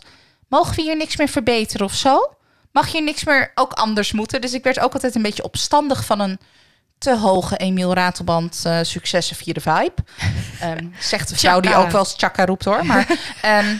Mogen 0.49 0.75
we 0.75 0.81
hier 0.81 0.97
niks 0.97 1.17
meer 1.17 1.27
verbeteren 1.29 1.85
of 1.85 1.93
zo? 1.93 2.33
Mag 2.71 2.91
hier 2.91 3.03
niks 3.03 3.23
meer 3.23 3.51
ook 3.55 3.71
anders 3.73 4.11
moeten? 4.11 4.41
Dus 4.41 4.53
ik 4.53 4.63
werd 4.63 4.79
ook 4.79 4.93
altijd 4.93 5.15
een 5.15 5.21
beetje 5.21 5.43
opstandig 5.43 6.05
van 6.05 6.19
een 6.19 6.39
te 7.05 7.17
hoge 7.17 7.57
Emiel 7.57 7.93
Ratelband 7.93 8.61
eh 8.63 8.79
successen 8.81 9.35
vierde 9.35 9.61
vibe. 9.61 9.93
Ehm, 10.59 10.87
zegt 10.99 11.29
de 11.29 11.35
vrouw 11.35 11.59
die 11.59 11.75
ook 11.75 11.89
wel 11.91 11.99
eens 11.99 12.15
tjaka 12.15 12.45
roept 12.45 12.65
hoor. 12.65 12.85
Maar 12.85 13.07
ehm, 13.41 13.75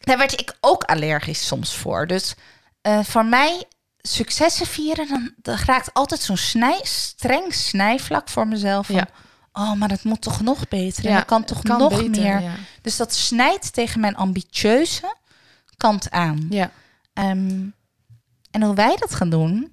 daar 0.00 0.18
werd 0.18 0.40
ik 0.40 0.56
ook 0.60 0.84
allergisch 0.84 1.46
soms 1.46 1.74
voor. 1.74 2.06
Dus 2.06 2.34
eh, 2.80 2.98
voor 3.02 3.24
mij 3.24 3.64
successen 3.98 4.66
vieren, 4.66 5.08
dan, 5.08 5.32
dan 5.36 5.56
raakt 5.66 5.94
altijd 5.94 6.20
zo'n 6.20 6.36
snij, 6.36 6.80
streng 6.82 7.54
snijvlak 7.54 8.28
voor 8.28 8.48
mezelf. 8.48 8.86
Van, 8.86 8.94
Ja. 8.94 9.06
Oh, 9.52 9.72
maar 9.72 9.88
dat 9.88 10.04
moet 10.04 10.20
toch 10.20 10.40
nog 10.40 10.68
beter. 10.68 11.06
en 11.06 11.14
dat 11.14 11.24
kan 11.24 11.44
toch 11.44 11.62
kan 11.62 11.78
nog 11.78 11.96
beter, 11.96 12.10
meer. 12.10 12.40
Ja. 12.40 12.54
Dus 12.82 12.96
dat 12.96 13.14
snijdt 13.14 13.72
tegen 13.72 14.00
mijn 14.00 14.16
ambitieuze 14.16 15.16
kant 15.76 16.10
aan. 16.10 16.46
ja. 16.50 16.70
Ehm, 17.12 17.64
en 18.50 18.62
hoe 18.62 18.74
wij 18.74 18.96
dat 18.96 19.14
gaan 19.14 19.30
doen. 19.30 19.72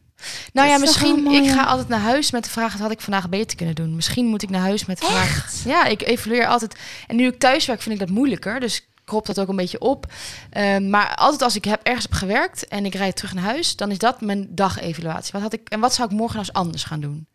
Nou 0.54 0.68
ja, 0.68 0.74
Dat 0.74 0.82
misschien. 0.82 1.28
Ik 1.28 1.52
ga 1.52 1.64
altijd 1.64 1.88
naar 1.88 2.00
huis 2.00 2.32
met 2.32 2.44
de 2.44 2.50
vraag: 2.50 2.72
wat 2.72 2.82
had 2.82 2.92
ik 2.92 3.02
vandaag 3.02 3.30
beter 3.30 3.58
kunnen 3.58 3.76
doen? 3.76 3.96
Misschien 3.96 4.26
moet 4.26 4.42
ik 4.42 4.50
naar 4.50 4.62
huis 4.62 4.86
met 4.86 5.00
de 5.00 5.06
vraag. 5.06 5.64
Ja, 5.66 5.86
ik 5.86 6.02
evalueer 6.02 6.48
altijd. 6.48 6.76
En 7.08 7.16
nu 7.16 7.28
ik 7.28 7.40
thuis 7.40 7.66
werk, 7.66 7.82
vind 7.82 8.00
ik 8.00 8.08
dat 8.08 8.16
moeilijker. 8.16 8.60
Dus 8.60 8.78
ik 8.78 8.88
krop 9.06 9.26
dat 9.26 9.40
ook 9.40 9.48
een 9.48 9.56
beetje 9.56 9.80
op. 9.80 10.14
Ehm, 10.50 10.90
maar 10.90 11.16
altijd 11.16 11.42
als 11.42 11.56
ik 11.56 11.66
heb 11.66 11.84
ergens 11.84 12.06
heb 12.06 12.14
gewerkt 12.14 12.68
en 12.68 12.86
ik 12.86 12.96
rijd 12.96 13.16
terug 13.16 13.34
naar 13.34 13.44
huis, 13.44 13.76
dan 13.76 13.92
is 13.92 13.98
dat 13.98 14.22
mijn 14.22 14.48
dagevaluatie. 14.56 15.32
Wat 15.32 15.42
had 15.42 15.54
ik 15.54 15.70
en 15.70 15.80
wat 15.80 15.94
zou 15.94 16.10
ik 16.10 16.18
morgen 16.18 16.36
nou 16.36 16.48
eens 16.48 16.58
anders 16.58 16.84
gaan 16.84 17.00
doen? 17.02 17.28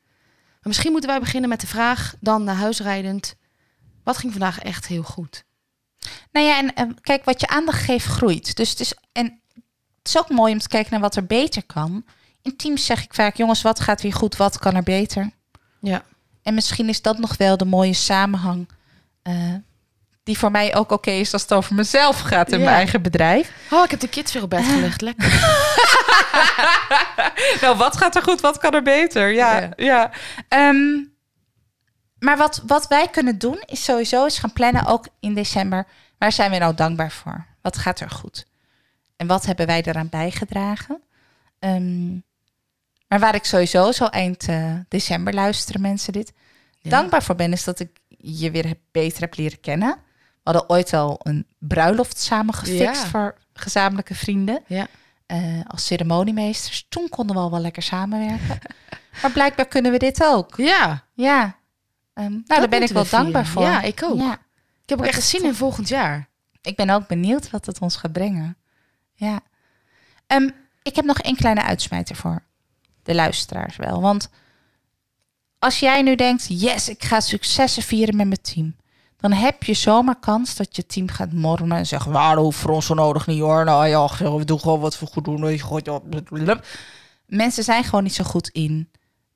Maar 0.64 0.72
misschien 0.72 0.92
moeten 0.92 1.10
wij 1.10 1.20
beginnen 1.20 1.48
met 1.48 1.60
de 1.60 1.66
vraag, 1.66 2.14
dan 2.20 2.44
naar 2.44 2.54
huis 2.54 2.80
rijdend. 2.80 3.34
Wat 4.04 4.16
ging 4.16 4.32
vandaag 4.32 4.58
echt 4.58 4.86
heel 4.86 5.02
goed? 5.02 5.44
Nou 6.32 6.46
ja, 6.46 6.58
en 6.58 6.74
eh, 6.74 6.86
kijk, 7.00 7.24
wat 7.24 7.40
je 7.40 7.46
aandacht 7.46 7.82
geeft, 7.82 8.06
groeit. 8.06 8.56
Dus 8.56 8.70
het 8.70 8.80
is, 8.80 8.94
en 9.12 9.40
het 9.98 10.08
is 10.08 10.18
ook 10.18 10.28
mooi 10.28 10.52
om 10.52 10.58
te 10.58 10.68
kijken 10.68 10.90
naar 10.90 11.00
wat 11.00 11.16
er 11.16 11.26
beter 11.26 11.64
kan. 11.64 12.04
In 12.44 12.56
teams 12.56 12.86
zeg 12.86 13.02
ik 13.04 13.14
vaak, 13.14 13.36
jongens, 13.36 13.62
wat 13.62 13.80
gaat 13.80 14.02
weer 14.02 14.12
goed, 14.12 14.36
wat 14.36 14.58
kan 14.58 14.74
er 14.74 14.82
beter? 14.82 15.30
Ja. 15.80 16.02
En 16.42 16.54
misschien 16.54 16.88
is 16.88 17.02
dat 17.02 17.18
nog 17.18 17.36
wel 17.36 17.56
de 17.56 17.64
mooie 17.64 17.92
samenhang. 17.94 18.68
eh, 19.22 19.54
die 20.22 20.38
voor 20.38 20.50
mij 20.50 20.74
ook 20.76 20.90
oké 20.90 21.10
is 21.10 21.32
als 21.32 21.42
het 21.42 21.52
over 21.52 21.74
mezelf 21.74 22.20
gaat 22.20 22.52
in 22.52 22.58
Ja. 22.58 22.64
mijn 22.64 22.76
eigen 22.76 23.02
bedrijf. 23.02 23.52
Oh, 23.70 23.84
ik 23.84 23.90
heb 23.90 24.00
de 24.00 24.08
kids 24.08 24.32
weer 24.32 24.42
op 24.42 24.50
bed 24.50 24.64
gelegd. 24.64 25.00
Lekker. 25.08 25.28
nou, 27.60 27.76
wat 27.76 27.96
gaat 27.96 28.16
er 28.16 28.22
goed, 28.22 28.40
wat 28.40 28.58
kan 28.58 28.74
er 28.74 28.82
beter? 28.82 29.32
Ja, 29.32 29.58
Ja. 29.60 29.70
ja. 29.76 30.10
Ehm, 30.48 31.02
maar 32.18 32.36
wat, 32.36 32.62
wat 32.66 32.86
wij 32.88 33.08
kunnen 33.08 33.38
doen, 33.38 33.62
is 33.66 33.84
sowieso 33.84 34.24
eens 34.24 34.38
gaan 34.38 34.52
plannen, 34.52 34.86
ook 34.86 35.06
in 35.20 35.34
december. 35.34 35.86
Waar 36.18 36.32
zijn 36.32 36.50
we 36.50 36.58
nou 36.58 36.74
dankbaar 36.74 37.10
voor? 37.12 37.46
Wat 37.62 37.76
gaat 37.78 38.00
er 38.00 38.10
goed? 38.10 38.46
En 39.16 39.26
wat 39.26 39.46
hebben 39.46 39.66
wij 39.66 39.82
daaraan 39.82 40.08
bijgedragen? 40.08 41.02
Ehm, 41.58 42.16
maar 43.08 43.18
waar 43.20 43.34
ik 43.34 43.44
sowieso 43.44 43.92
zo 43.92 44.04
eind 44.04 44.48
eh, 44.48 44.74
december 44.88 45.34
luisteren 45.34 45.80
mensen 45.80 46.12
dit. 46.12 46.32
Ja. 46.78 46.90
Dankbaar 46.90 47.22
voor 47.22 47.34
ben, 47.34 47.52
is 47.52 47.64
dat 47.64 47.80
ik 47.80 47.90
je 48.18 48.50
weer 48.50 48.66
heb- 48.66 48.80
beter 48.90 49.20
heb 49.20 49.36
leren 49.36 49.60
kennen. 49.60 49.88
We 50.42 50.50
hadden 50.50 50.70
ooit 50.70 50.92
al 50.92 51.20
een 51.22 51.46
bruiloft 51.58 52.18
samen 52.18 52.54
gefixt 52.54 53.02
Ja. 53.02 53.08
voor 53.08 53.36
gezamenlijke 53.52 54.14
vrienden. 54.14 54.62
Ja. 54.66 54.86
eh, 55.26 55.60
als 55.66 55.86
ceremoniemeesters. 55.86 56.86
Toen 56.88 57.08
konden 57.08 57.36
we 57.36 57.42
al 57.42 57.50
wel 57.50 57.60
lekker 57.60 57.82
samenwerken. 57.82 58.58
maar 59.22 59.30
blijkbaar 59.30 59.66
kunnen 59.66 59.92
we 59.92 59.98
dit 59.98 60.24
ook. 60.24 60.56
Ja, 60.56 61.04
Ja. 61.14 61.56
Ehm, 62.14 62.30
nou, 62.30 62.44
daar 62.46 62.68
ben 62.68 62.82
ik 62.82 62.88
wel 62.88 63.02
we 63.02 63.10
dankbaar 63.10 63.46
vieren. 63.46 63.62
voor. 63.70 63.72
Ja, 63.72 63.82
ik 63.82 64.02
ook. 64.02 64.18
Ja. 64.18 64.32
ik 64.82 64.88
heb 64.88 64.98
ook 64.98 65.04
echt 65.06 65.30
tof. 65.30 65.42
in 65.42 65.54
volgend 65.54 65.88
jaar. 65.88 66.28
Ik 66.62 66.76
ben 66.76 66.90
ook 66.90 67.06
benieuwd 67.06 67.50
wat 67.50 67.66
het 67.66 67.80
ons 67.80 67.96
gaat 67.96 68.12
brengen. 68.12 68.56
Ja. 69.14 69.40
Ehm, 70.26 70.48
ik 70.82 70.96
heb 70.96 71.04
nog 71.04 71.18
één 71.18 71.36
kleine 71.36 71.62
uitsmijter 71.62 72.16
voor 72.16 72.42
de 73.04 73.14
luisteraars 73.14 73.76
wel. 73.76 74.00
Want 74.00 74.28
als 75.58 75.78
jij 75.78 76.02
nu 76.02 76.14
denkt, 76.14 76.44
yes, 76.48 76.88
ik 76.88 77.04
ga 77.04 77.20
successen 77.20 77.82
vieren 77.82 78.16
met 78.16 78.26
mijn 78.26 78.42
team. 78.42 78.76
Dan 79.16 79.32
heb 79.32 79.62
je 79.62 79.74
zomaar 79.74 80.18
kans 80.20 80.56
dat 80.56 80.76
je 80.76 80.86
team 80.86 81.08
gaat 81.08 81.32
mormen 81.32 81.76
en 81.78 81.86
zeggen, 81.86 82.12
waar 82.12 82.34
dat 82.34 82.44
hoeft 82.44 82.58
voor 82.58 82.70
ons 82.70 82.86
zo 82.86 82.94
nodig 82.94 83.26
niet 83.26 83.40
hoor. 83.40 83.64
Nou 83.64 83.86
ja, 83.86 84.36
we 84.36 84.44
doen 84.44 84.60
gewoon 84.60 84.80
wat 84.80 84.98
we 84.98 85.06
goed 85.06 85.24
doen. 85.24 86.60
Mensen 87.26 87.64
zijn 87.64 87.84
gewoon 87.84 88.02
niet 88.02 88.14
zo 88.14 88.24
goed 88.24 88.48
in 88.48 88.90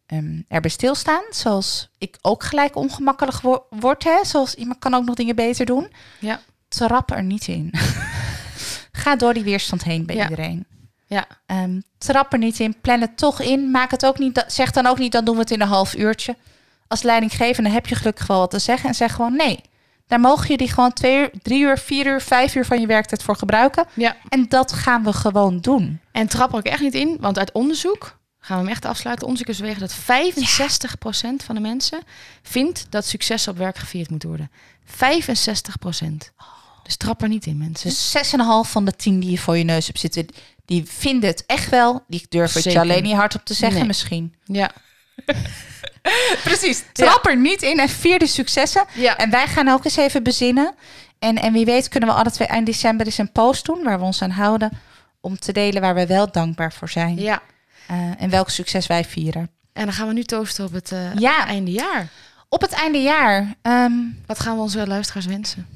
ehm 0.07 0.41
erbij 0.49 0.71
stilstaan. 0.71 1.23
Zoals 1.31 1.89
ik 1.99 2.19
ook 2.21 2.45
gelijk 2.45 2.77
ongemakkelijk 2.77 3.41
wo- 3.41 3.67
word. 3.71 4.05
Hè? 4.05 4.25
Zoals 4.25 4.55
iemand 4.55 4.79
kan 4.79 4.95
ook 4.95 5.05
nog 5.05 5.15
dingen 5.15 5.37
beter 5.37 5.67
doen 5.67 5.93
Ja. 6.21 6.41
trap 6.69 7.11
er 7.11 7.23
niet 7.23 7.47
in. 7.49 7.73
Ga 8.93 9.17
door 9.17 9.35
die 9.35 9.43
weerstand 9.45 9.83
heen 9.85 10.07
bij 10.07 10.17
Ja. 10.17 10.23
iedereen. 10.29 10.67
Ja. 11.09 11.27
Ehm, 11.47 11.81
trap 11.99 12.33
er 12.33 12.39
niet 12.39 12.61
in, 12.61 12.81
plan 12.81 13.01
het 13.01 13.17
toch 13.17 13.41
in. 13.41 13.71
Maak 13.71 13.91
het 13.91 14.07
ook 14.07 14.19
niet, 14.19 14.45
zeg 14.47 14.71
dan 14.71 14.87
ook 14.87 14.99
niet, 14.99 15.13
dan 15.13 15.25
doen 15.25 15.35
we 15.35 15.41
het 15.41 15.51
in 15.51 15.61
een 15.61 15.69
half 15.69 15.95
uurtje. 15.95 16.37
Als 16.89 17.03
leidinggevende 17.03 17.71
heb 17.71 17.87
je 17.87 17.95
gelukkig 17.95 18.27
wel 18.27 18.39
wat 18.39 18.51
te 18.51 18.59
zeggen 18.59 18.89
en 18.89 18.95
zeg 18.95 19.15
gewoon 19.15 19.37
nee. 19.37 19.61
Daar 20.07 20.21
mogen 20.21 20.47
jullie 20.47 20.71
gewoon 20.71 20.93
twee 20.93 21.19
uur, 21.19 21.31
drie 21.43 21.61
uur, 21.61 21.79
vier 21.79 22.07
uur, 22.07 22.21
vijf 22.21 22.55
uur 22.55 22.65
van 22.65 22.81
je 22.81 22.87
werktijd 22.87 23.23
voor 23.23 23.37
gebruiken. 23.37 23.87
Ja. 23.95 24.17
En 24.29 24.49
dat 24.49 24.73
gaan 24.73 25.05
we 25.05 25.13
gewoon 25.13 25.61
doen. 25.61 26.01
En 26.13 26.29
trap 26.29 26.53
er 26.53 26.59
ook 26.59 26.65
echt 26.65 26.81
niet 26.81 26.95
in, 26.95 27.17
want 27.21 27.39
uit 27.39 27.53
onderzoek, 27.53 28.19
gaan 28.39 28.57
we 28.57 28.63
hem 28.63 28.73
echt 28.73 28.85
afsluiten, 28.85 29.27
onderzoekers 29.27 29.59
wegen 29.59 29.81
dat 29.81 29.95
65% 29.95 31.45
van 31.45 31.55
de 31.55 31.61
mensen 31.61 32.01
vindt 32.43 32.87
dat 32.91 33.07
succes 33.07 33.49
op 33.49 33.57
werk 33.57 33.79
gevierd 33.79 34.11
moet 34.11 34.23
worden. 34.23 34.51
65%. 34.87 36.33
Dus 36.83 36.97
trap 36.97 37.23
er 37.23 37.29
niet 37.29 37.47
in, 37.47 37.59
mensen. 37.59 37.89
Dus 37.89 38.17
6,5 38.17 38.71
van 38.71 38.85
de 38.85 38.93
10 38.93 39.21
die 39.21 39.31
je 39.31 39.39
voor 39.39 39.57
je 39.57 39.65
neus 39.65 39.87
hebt 39.87 39.99
zitten, 39.99 40.27
die 40.69 40.83
vinden 40.87 41.29
het 41.31 41.45
echt 41.47 41.71
wel. 41.71 42.05
Die 42.09 42.27
durven 42.29 42.63
het 42.63 42.73
je 42.73 42.81
alleen 42.81 43.03
niet 43.03 43.15
hardop 43.15 43.45
te 43.45 43.55
zeggen 43.55 43.79
Nee. 43.79 43.87
misschien. 43.87 44.35
Ja. 44.45 44.71
Precies. 46.45 46.85
Trap 46.93 47.27
er 47.27 47.37
niet 47.37 47.63
in 47.63 47.79
en 47.81 47.89
vier 47.89 48.19
de 48.19 48.27
successen. 48.27 48.85
Ja. 48.95 49.17
En 49.17 49.31
wij 49.31 49.47
gaan 49.47 49.69
ook 49.69 49.85
eens 49.85 49.97
even 49.97 50.23
bezinnen. 50.23 50.75
En, 51.19 51.37
en 51.37 51.53
wie 51.53 51.65
weet 51.65 51.89
kunnen 51.89 52.09
we 52.09 52.15
alle 52.15 52.31
twee 52.31 52.49
eind 52.49 52.67
december 52.67 53.07
eens 53.07 53.19
een 53.19 53.33
post 53.33 53.65
doen 53.65 53.83
waar 53.83 53.99
we 53.99 54.05
ons 54.05 54.23
aan 54.23 54.31
houden. 54.31 54.71
Om 55.21 55.39
te 55.39 55.53
delen 55.53 55.81
waar 55.83 55.95
we 55.95 56.07
wel 56.07 56.31
dankbaar 56.33 56.73
voor 56.73 56.89
zijn. 56.89 57.17
Ja. 57.21 57.43
Eh, 57.87 57.97
en 58.23 58.31
welk 58.31 58.51
succes 58.51 58.87
wij 58.87 59.05
vieren. 59.05 59.51
En 59.73 59.85
dan 59.85 59.93
gaan 59.95 60.07
we 60.07 60.13
nu 60.13 60.25
toosten 60.25 60.65
op 60.65 60.73
het 60.73 60.93
Ja. 61.19 61.47
einde 61.47 61.71
jaar. 61.71 62.09
Op 62.49 62.61
het 62.61 62.73
einde 62.73 63.03
jaar. 63.03 63.55
ehm, 63.63 63.93
Wat 64.27 64.41
gaan 64.41 64.55
we 64.57 64.61
onze 64.63 64.87
luisteraars 64.87 65.27
wensen? 65.27 65.67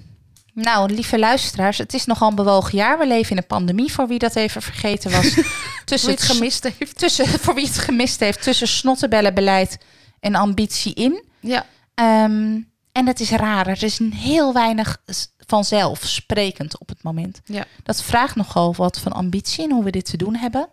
Nou, 0.55 0.93
lieve 0.93 1.19
luisteraars. 1.19 1.79
Het 1.79 1.95
is 1.95 2.05
nogal 2.05 2.29
een 2.29 2.35
bewogen 2.35 2.79
jaar. 2.79 2.99
We 2.99 3.07
leven 3.07 3.31
in 3.31 3.37
een 3.37 3.47
pandemie. 3.47 3.93
Voor 3.93 4.07
wie 4.09 4.19
dat 4.19 4.37
even 4.37 4.63
vergeten 4.63 5.11
was. 5.11 5.35
Wie 5.35 5.45
tussen 5.85 6.11
het 6.11 6.23
gemist 6.23 6.63
heeft. 6.79 6.99
Tussen, 6.99 7.27
voor 7.43 7.55
wie 7.55 7.67
het 7.67 7.79
gemist 7.79 8.21
heeft. 8.21 8.43
Tussen 8.43 8.69
snottenbellenbeleid 8.69 9.79
en 10.21 10.35
ambitie 10.35 10.95
in. 10.95 11.25
Ja. 11.41 11.67
Ehm, 11.95 12.61
en 12.93 13.07
het 13.07 13.21
is 13.21 13.31
raar. 13.31 13.67
Er 13.67 13.83
is 13.83 13.99
een 13.99 14.13
heel 14.13 14.53
weinig 14.53 15.03
s- 15.07 15.29
vanzelf 15.47 16.01
sprekend 16.05 16.79
op 16.79 16.89
het 16.89 17.03
moment. 17.03 17.41
Ja. 17.45 17.65
Dat 17.83 18.03
vraagt 18.03 18.35
nogal 18.37 18.75
wat 18.75 18.99
van 18.99 19.13
ambitie 19.13 19.65
en 19.65 19.71
hoe 19.71 19.85
we 19.85 19.91
dit 19.91 20.05
te 20.05 20.17
doen 20.17 20.35
hebben. 20.37 20.69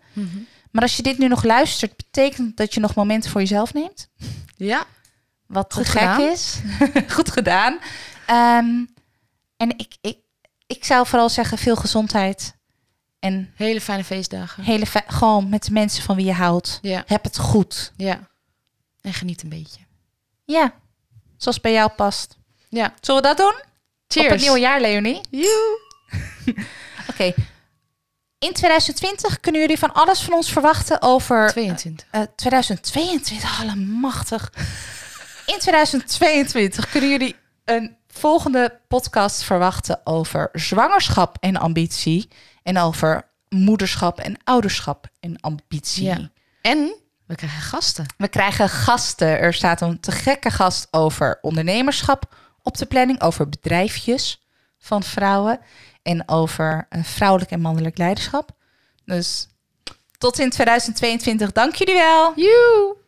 Maar 0.70 0.82
als 0.82 0.96
je 0.96 1.02
dit 1.02 1.18
nu 1.18 1.28
nog 1.28 1.44
luistert, 1.44 1.96
betekent 1.96 2.56
dat 2.56 2.74
je 2.74 2.80
nog 2.80 2.94
momenten 2.94 3.30
voor 3.30 3.40
jezelf 3.40 3.74
neemt. 3.74 4.08
Ja. 4.56 4.84
Wat 5.46 5.74
Goed 5.74 5.84
te 5.84 5.90
gek 5.90 6.00
gedaan. 6.00 6.20
is. 6.20 6.58
Goed 7.16 7.30
gedaan. 7.30 7.78
Ehm, 8.26 8.66
en 9.60 9.78
ik, 9.78 9.96
ik, 10.00 10.18
ik 10.66 10.84
zou 10.84 11.06
vooral 11.06 11.28
zeggen, 11.28 11.58
veel 11.58 11.76
gezondheid. 11.76 12.58
En 13.18 13.52
Hele 13.56 13.80
fijne 13.80 14.04
feestdagen. 14.04 14.64
hele 14.64 14.86
fi- 14.86 15.00
gewoon 15.06 15.48
met 15.48 15.64
de 15.64 15.72
mensen 15.72 16.02
van 16.02 16.16
wie 16.16 16.24
je 16.24 16.32
houdt. 16.32 16.78
Ja. 16.82 17.02
Heb 17.06 17.24
het 17.24 17.38
goed. 17.38 17.92
Ja. 17.96 18.28
En 19.00 19.12
geniet 19.14 19.42
een 19.42 19.48
beetje. 19.48 19.80
Ja, 20.44 20.72
zoals 21.36 21.60
bij 21.60 21.72
jou 21.72 21.90
past. 21.90 22.36
Ja. 22.68 22.94
Zullen 23.00 23.22
we 23.22 23.26
dat 23.28 23.36
doen? 23.36 23.54
Cheers. 24.08 24.26
Op 24.26 24.32
het 24.32 24.40
nieuwe 24.40 24.58
jaar, 24.58 24.80
Leonie. 24.80 25.20
Oké. 27.10 27.34
In 28.38 28.52
2020 28.52 29.40
kunnen 29.40 29.60
jullie 29.60 29.78
van 29.78 29.92
alles 29.94 30.20
van 30.20 30.32
ons 30.34 30.52
verwachten 30.52 31.02
over 31.02 31.48
22. 31.50 32.06
eh 32.10 32.22
2022. 32.36 33.60
Allemachtig. 33.60 34.52
In 35.46 35.58
2022 35.58 36.90
kunnen 36.90 37.10
jullie 37.10 37.36
een 37.64 37.96
volgende 38.20 38.80
podcast 38.88 39.42
verwachten 39.42 40.00
over 40.04 40.48
zwangerschap 40.52 41.36
en 41.40 41.56
ambitie. 41.56 42.28
En 42.62 42.78
over 42.78 43.30
moederschap 43.48 44.18
en 44.18 44.36
ouderschap 44.44 45.08
en 45.20 45.40
ambitie. 45.40 46.04
Ja. 46.04 46.30
En 46.62 46.94
we 47.26 47.34
krijgen 47.34 47.62
gasten. 47.62 48.06
We 48.16 48.28
krijgen 48.28 48.68
gasten. 48.68 49.38
Er 49.38 49.54
staat 49.54 49.80
een 49.80 50.00
te 50.00 50.12
gekke 50.12 50.50
gast 50.50 50.88
over 50.90 51.38
ondernemerschap 51.40 52.34
op 52.62 52.76
de 52.76 52.86
planning. 52.86 53.20
Over 53.20 53.48
bedrijfjes 53.48 54.46
van 54.78 55.02
vrouwen. 55.02 55.60
En 56.02 56.28
over 56.28 56.88
vrouwelijk 57.02 57.50
en 57.50 57.60
mannelijk 57.60 57.98
leiderschap. 57.98 58.50
Dus 59.04 59.48
tot 60.18 60.38
in 60.38 60.50
2022. 60.50 61.52
Dank 61.52 61.74
jullie 61.74 61.94
wel. 61.94 62.32
Joe. 62.36 62.99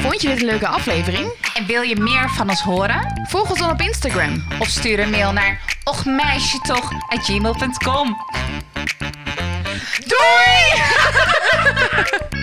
Vond 0.00 0.22
je 0.22 0.28
dit 0.28 0.40
een 0.40 0.46
leuke 0.46 0.66
aflevering? 0.66 1.32
En 1.54 1.66
wil 1.66 1.82
je 1.82 1.96
meer 1.96 2.30
van 2.30 2.48
ons 2.48 2.60
horen? 2.60 3.22
Volg 3.28 3.50
ons 3.50 3.58
dan 3.58 3.70
op 3.70 3.80
Instagram. 3.80 4.44
Of 4.58 4.68
stuur 4.68 4.98
een 4.98 5.10
mail 5.10 5.32
naar 5.32 5.60
ochmeisjetoch@gmail.com. 5.84 8.16
Doei! 10.06 10.72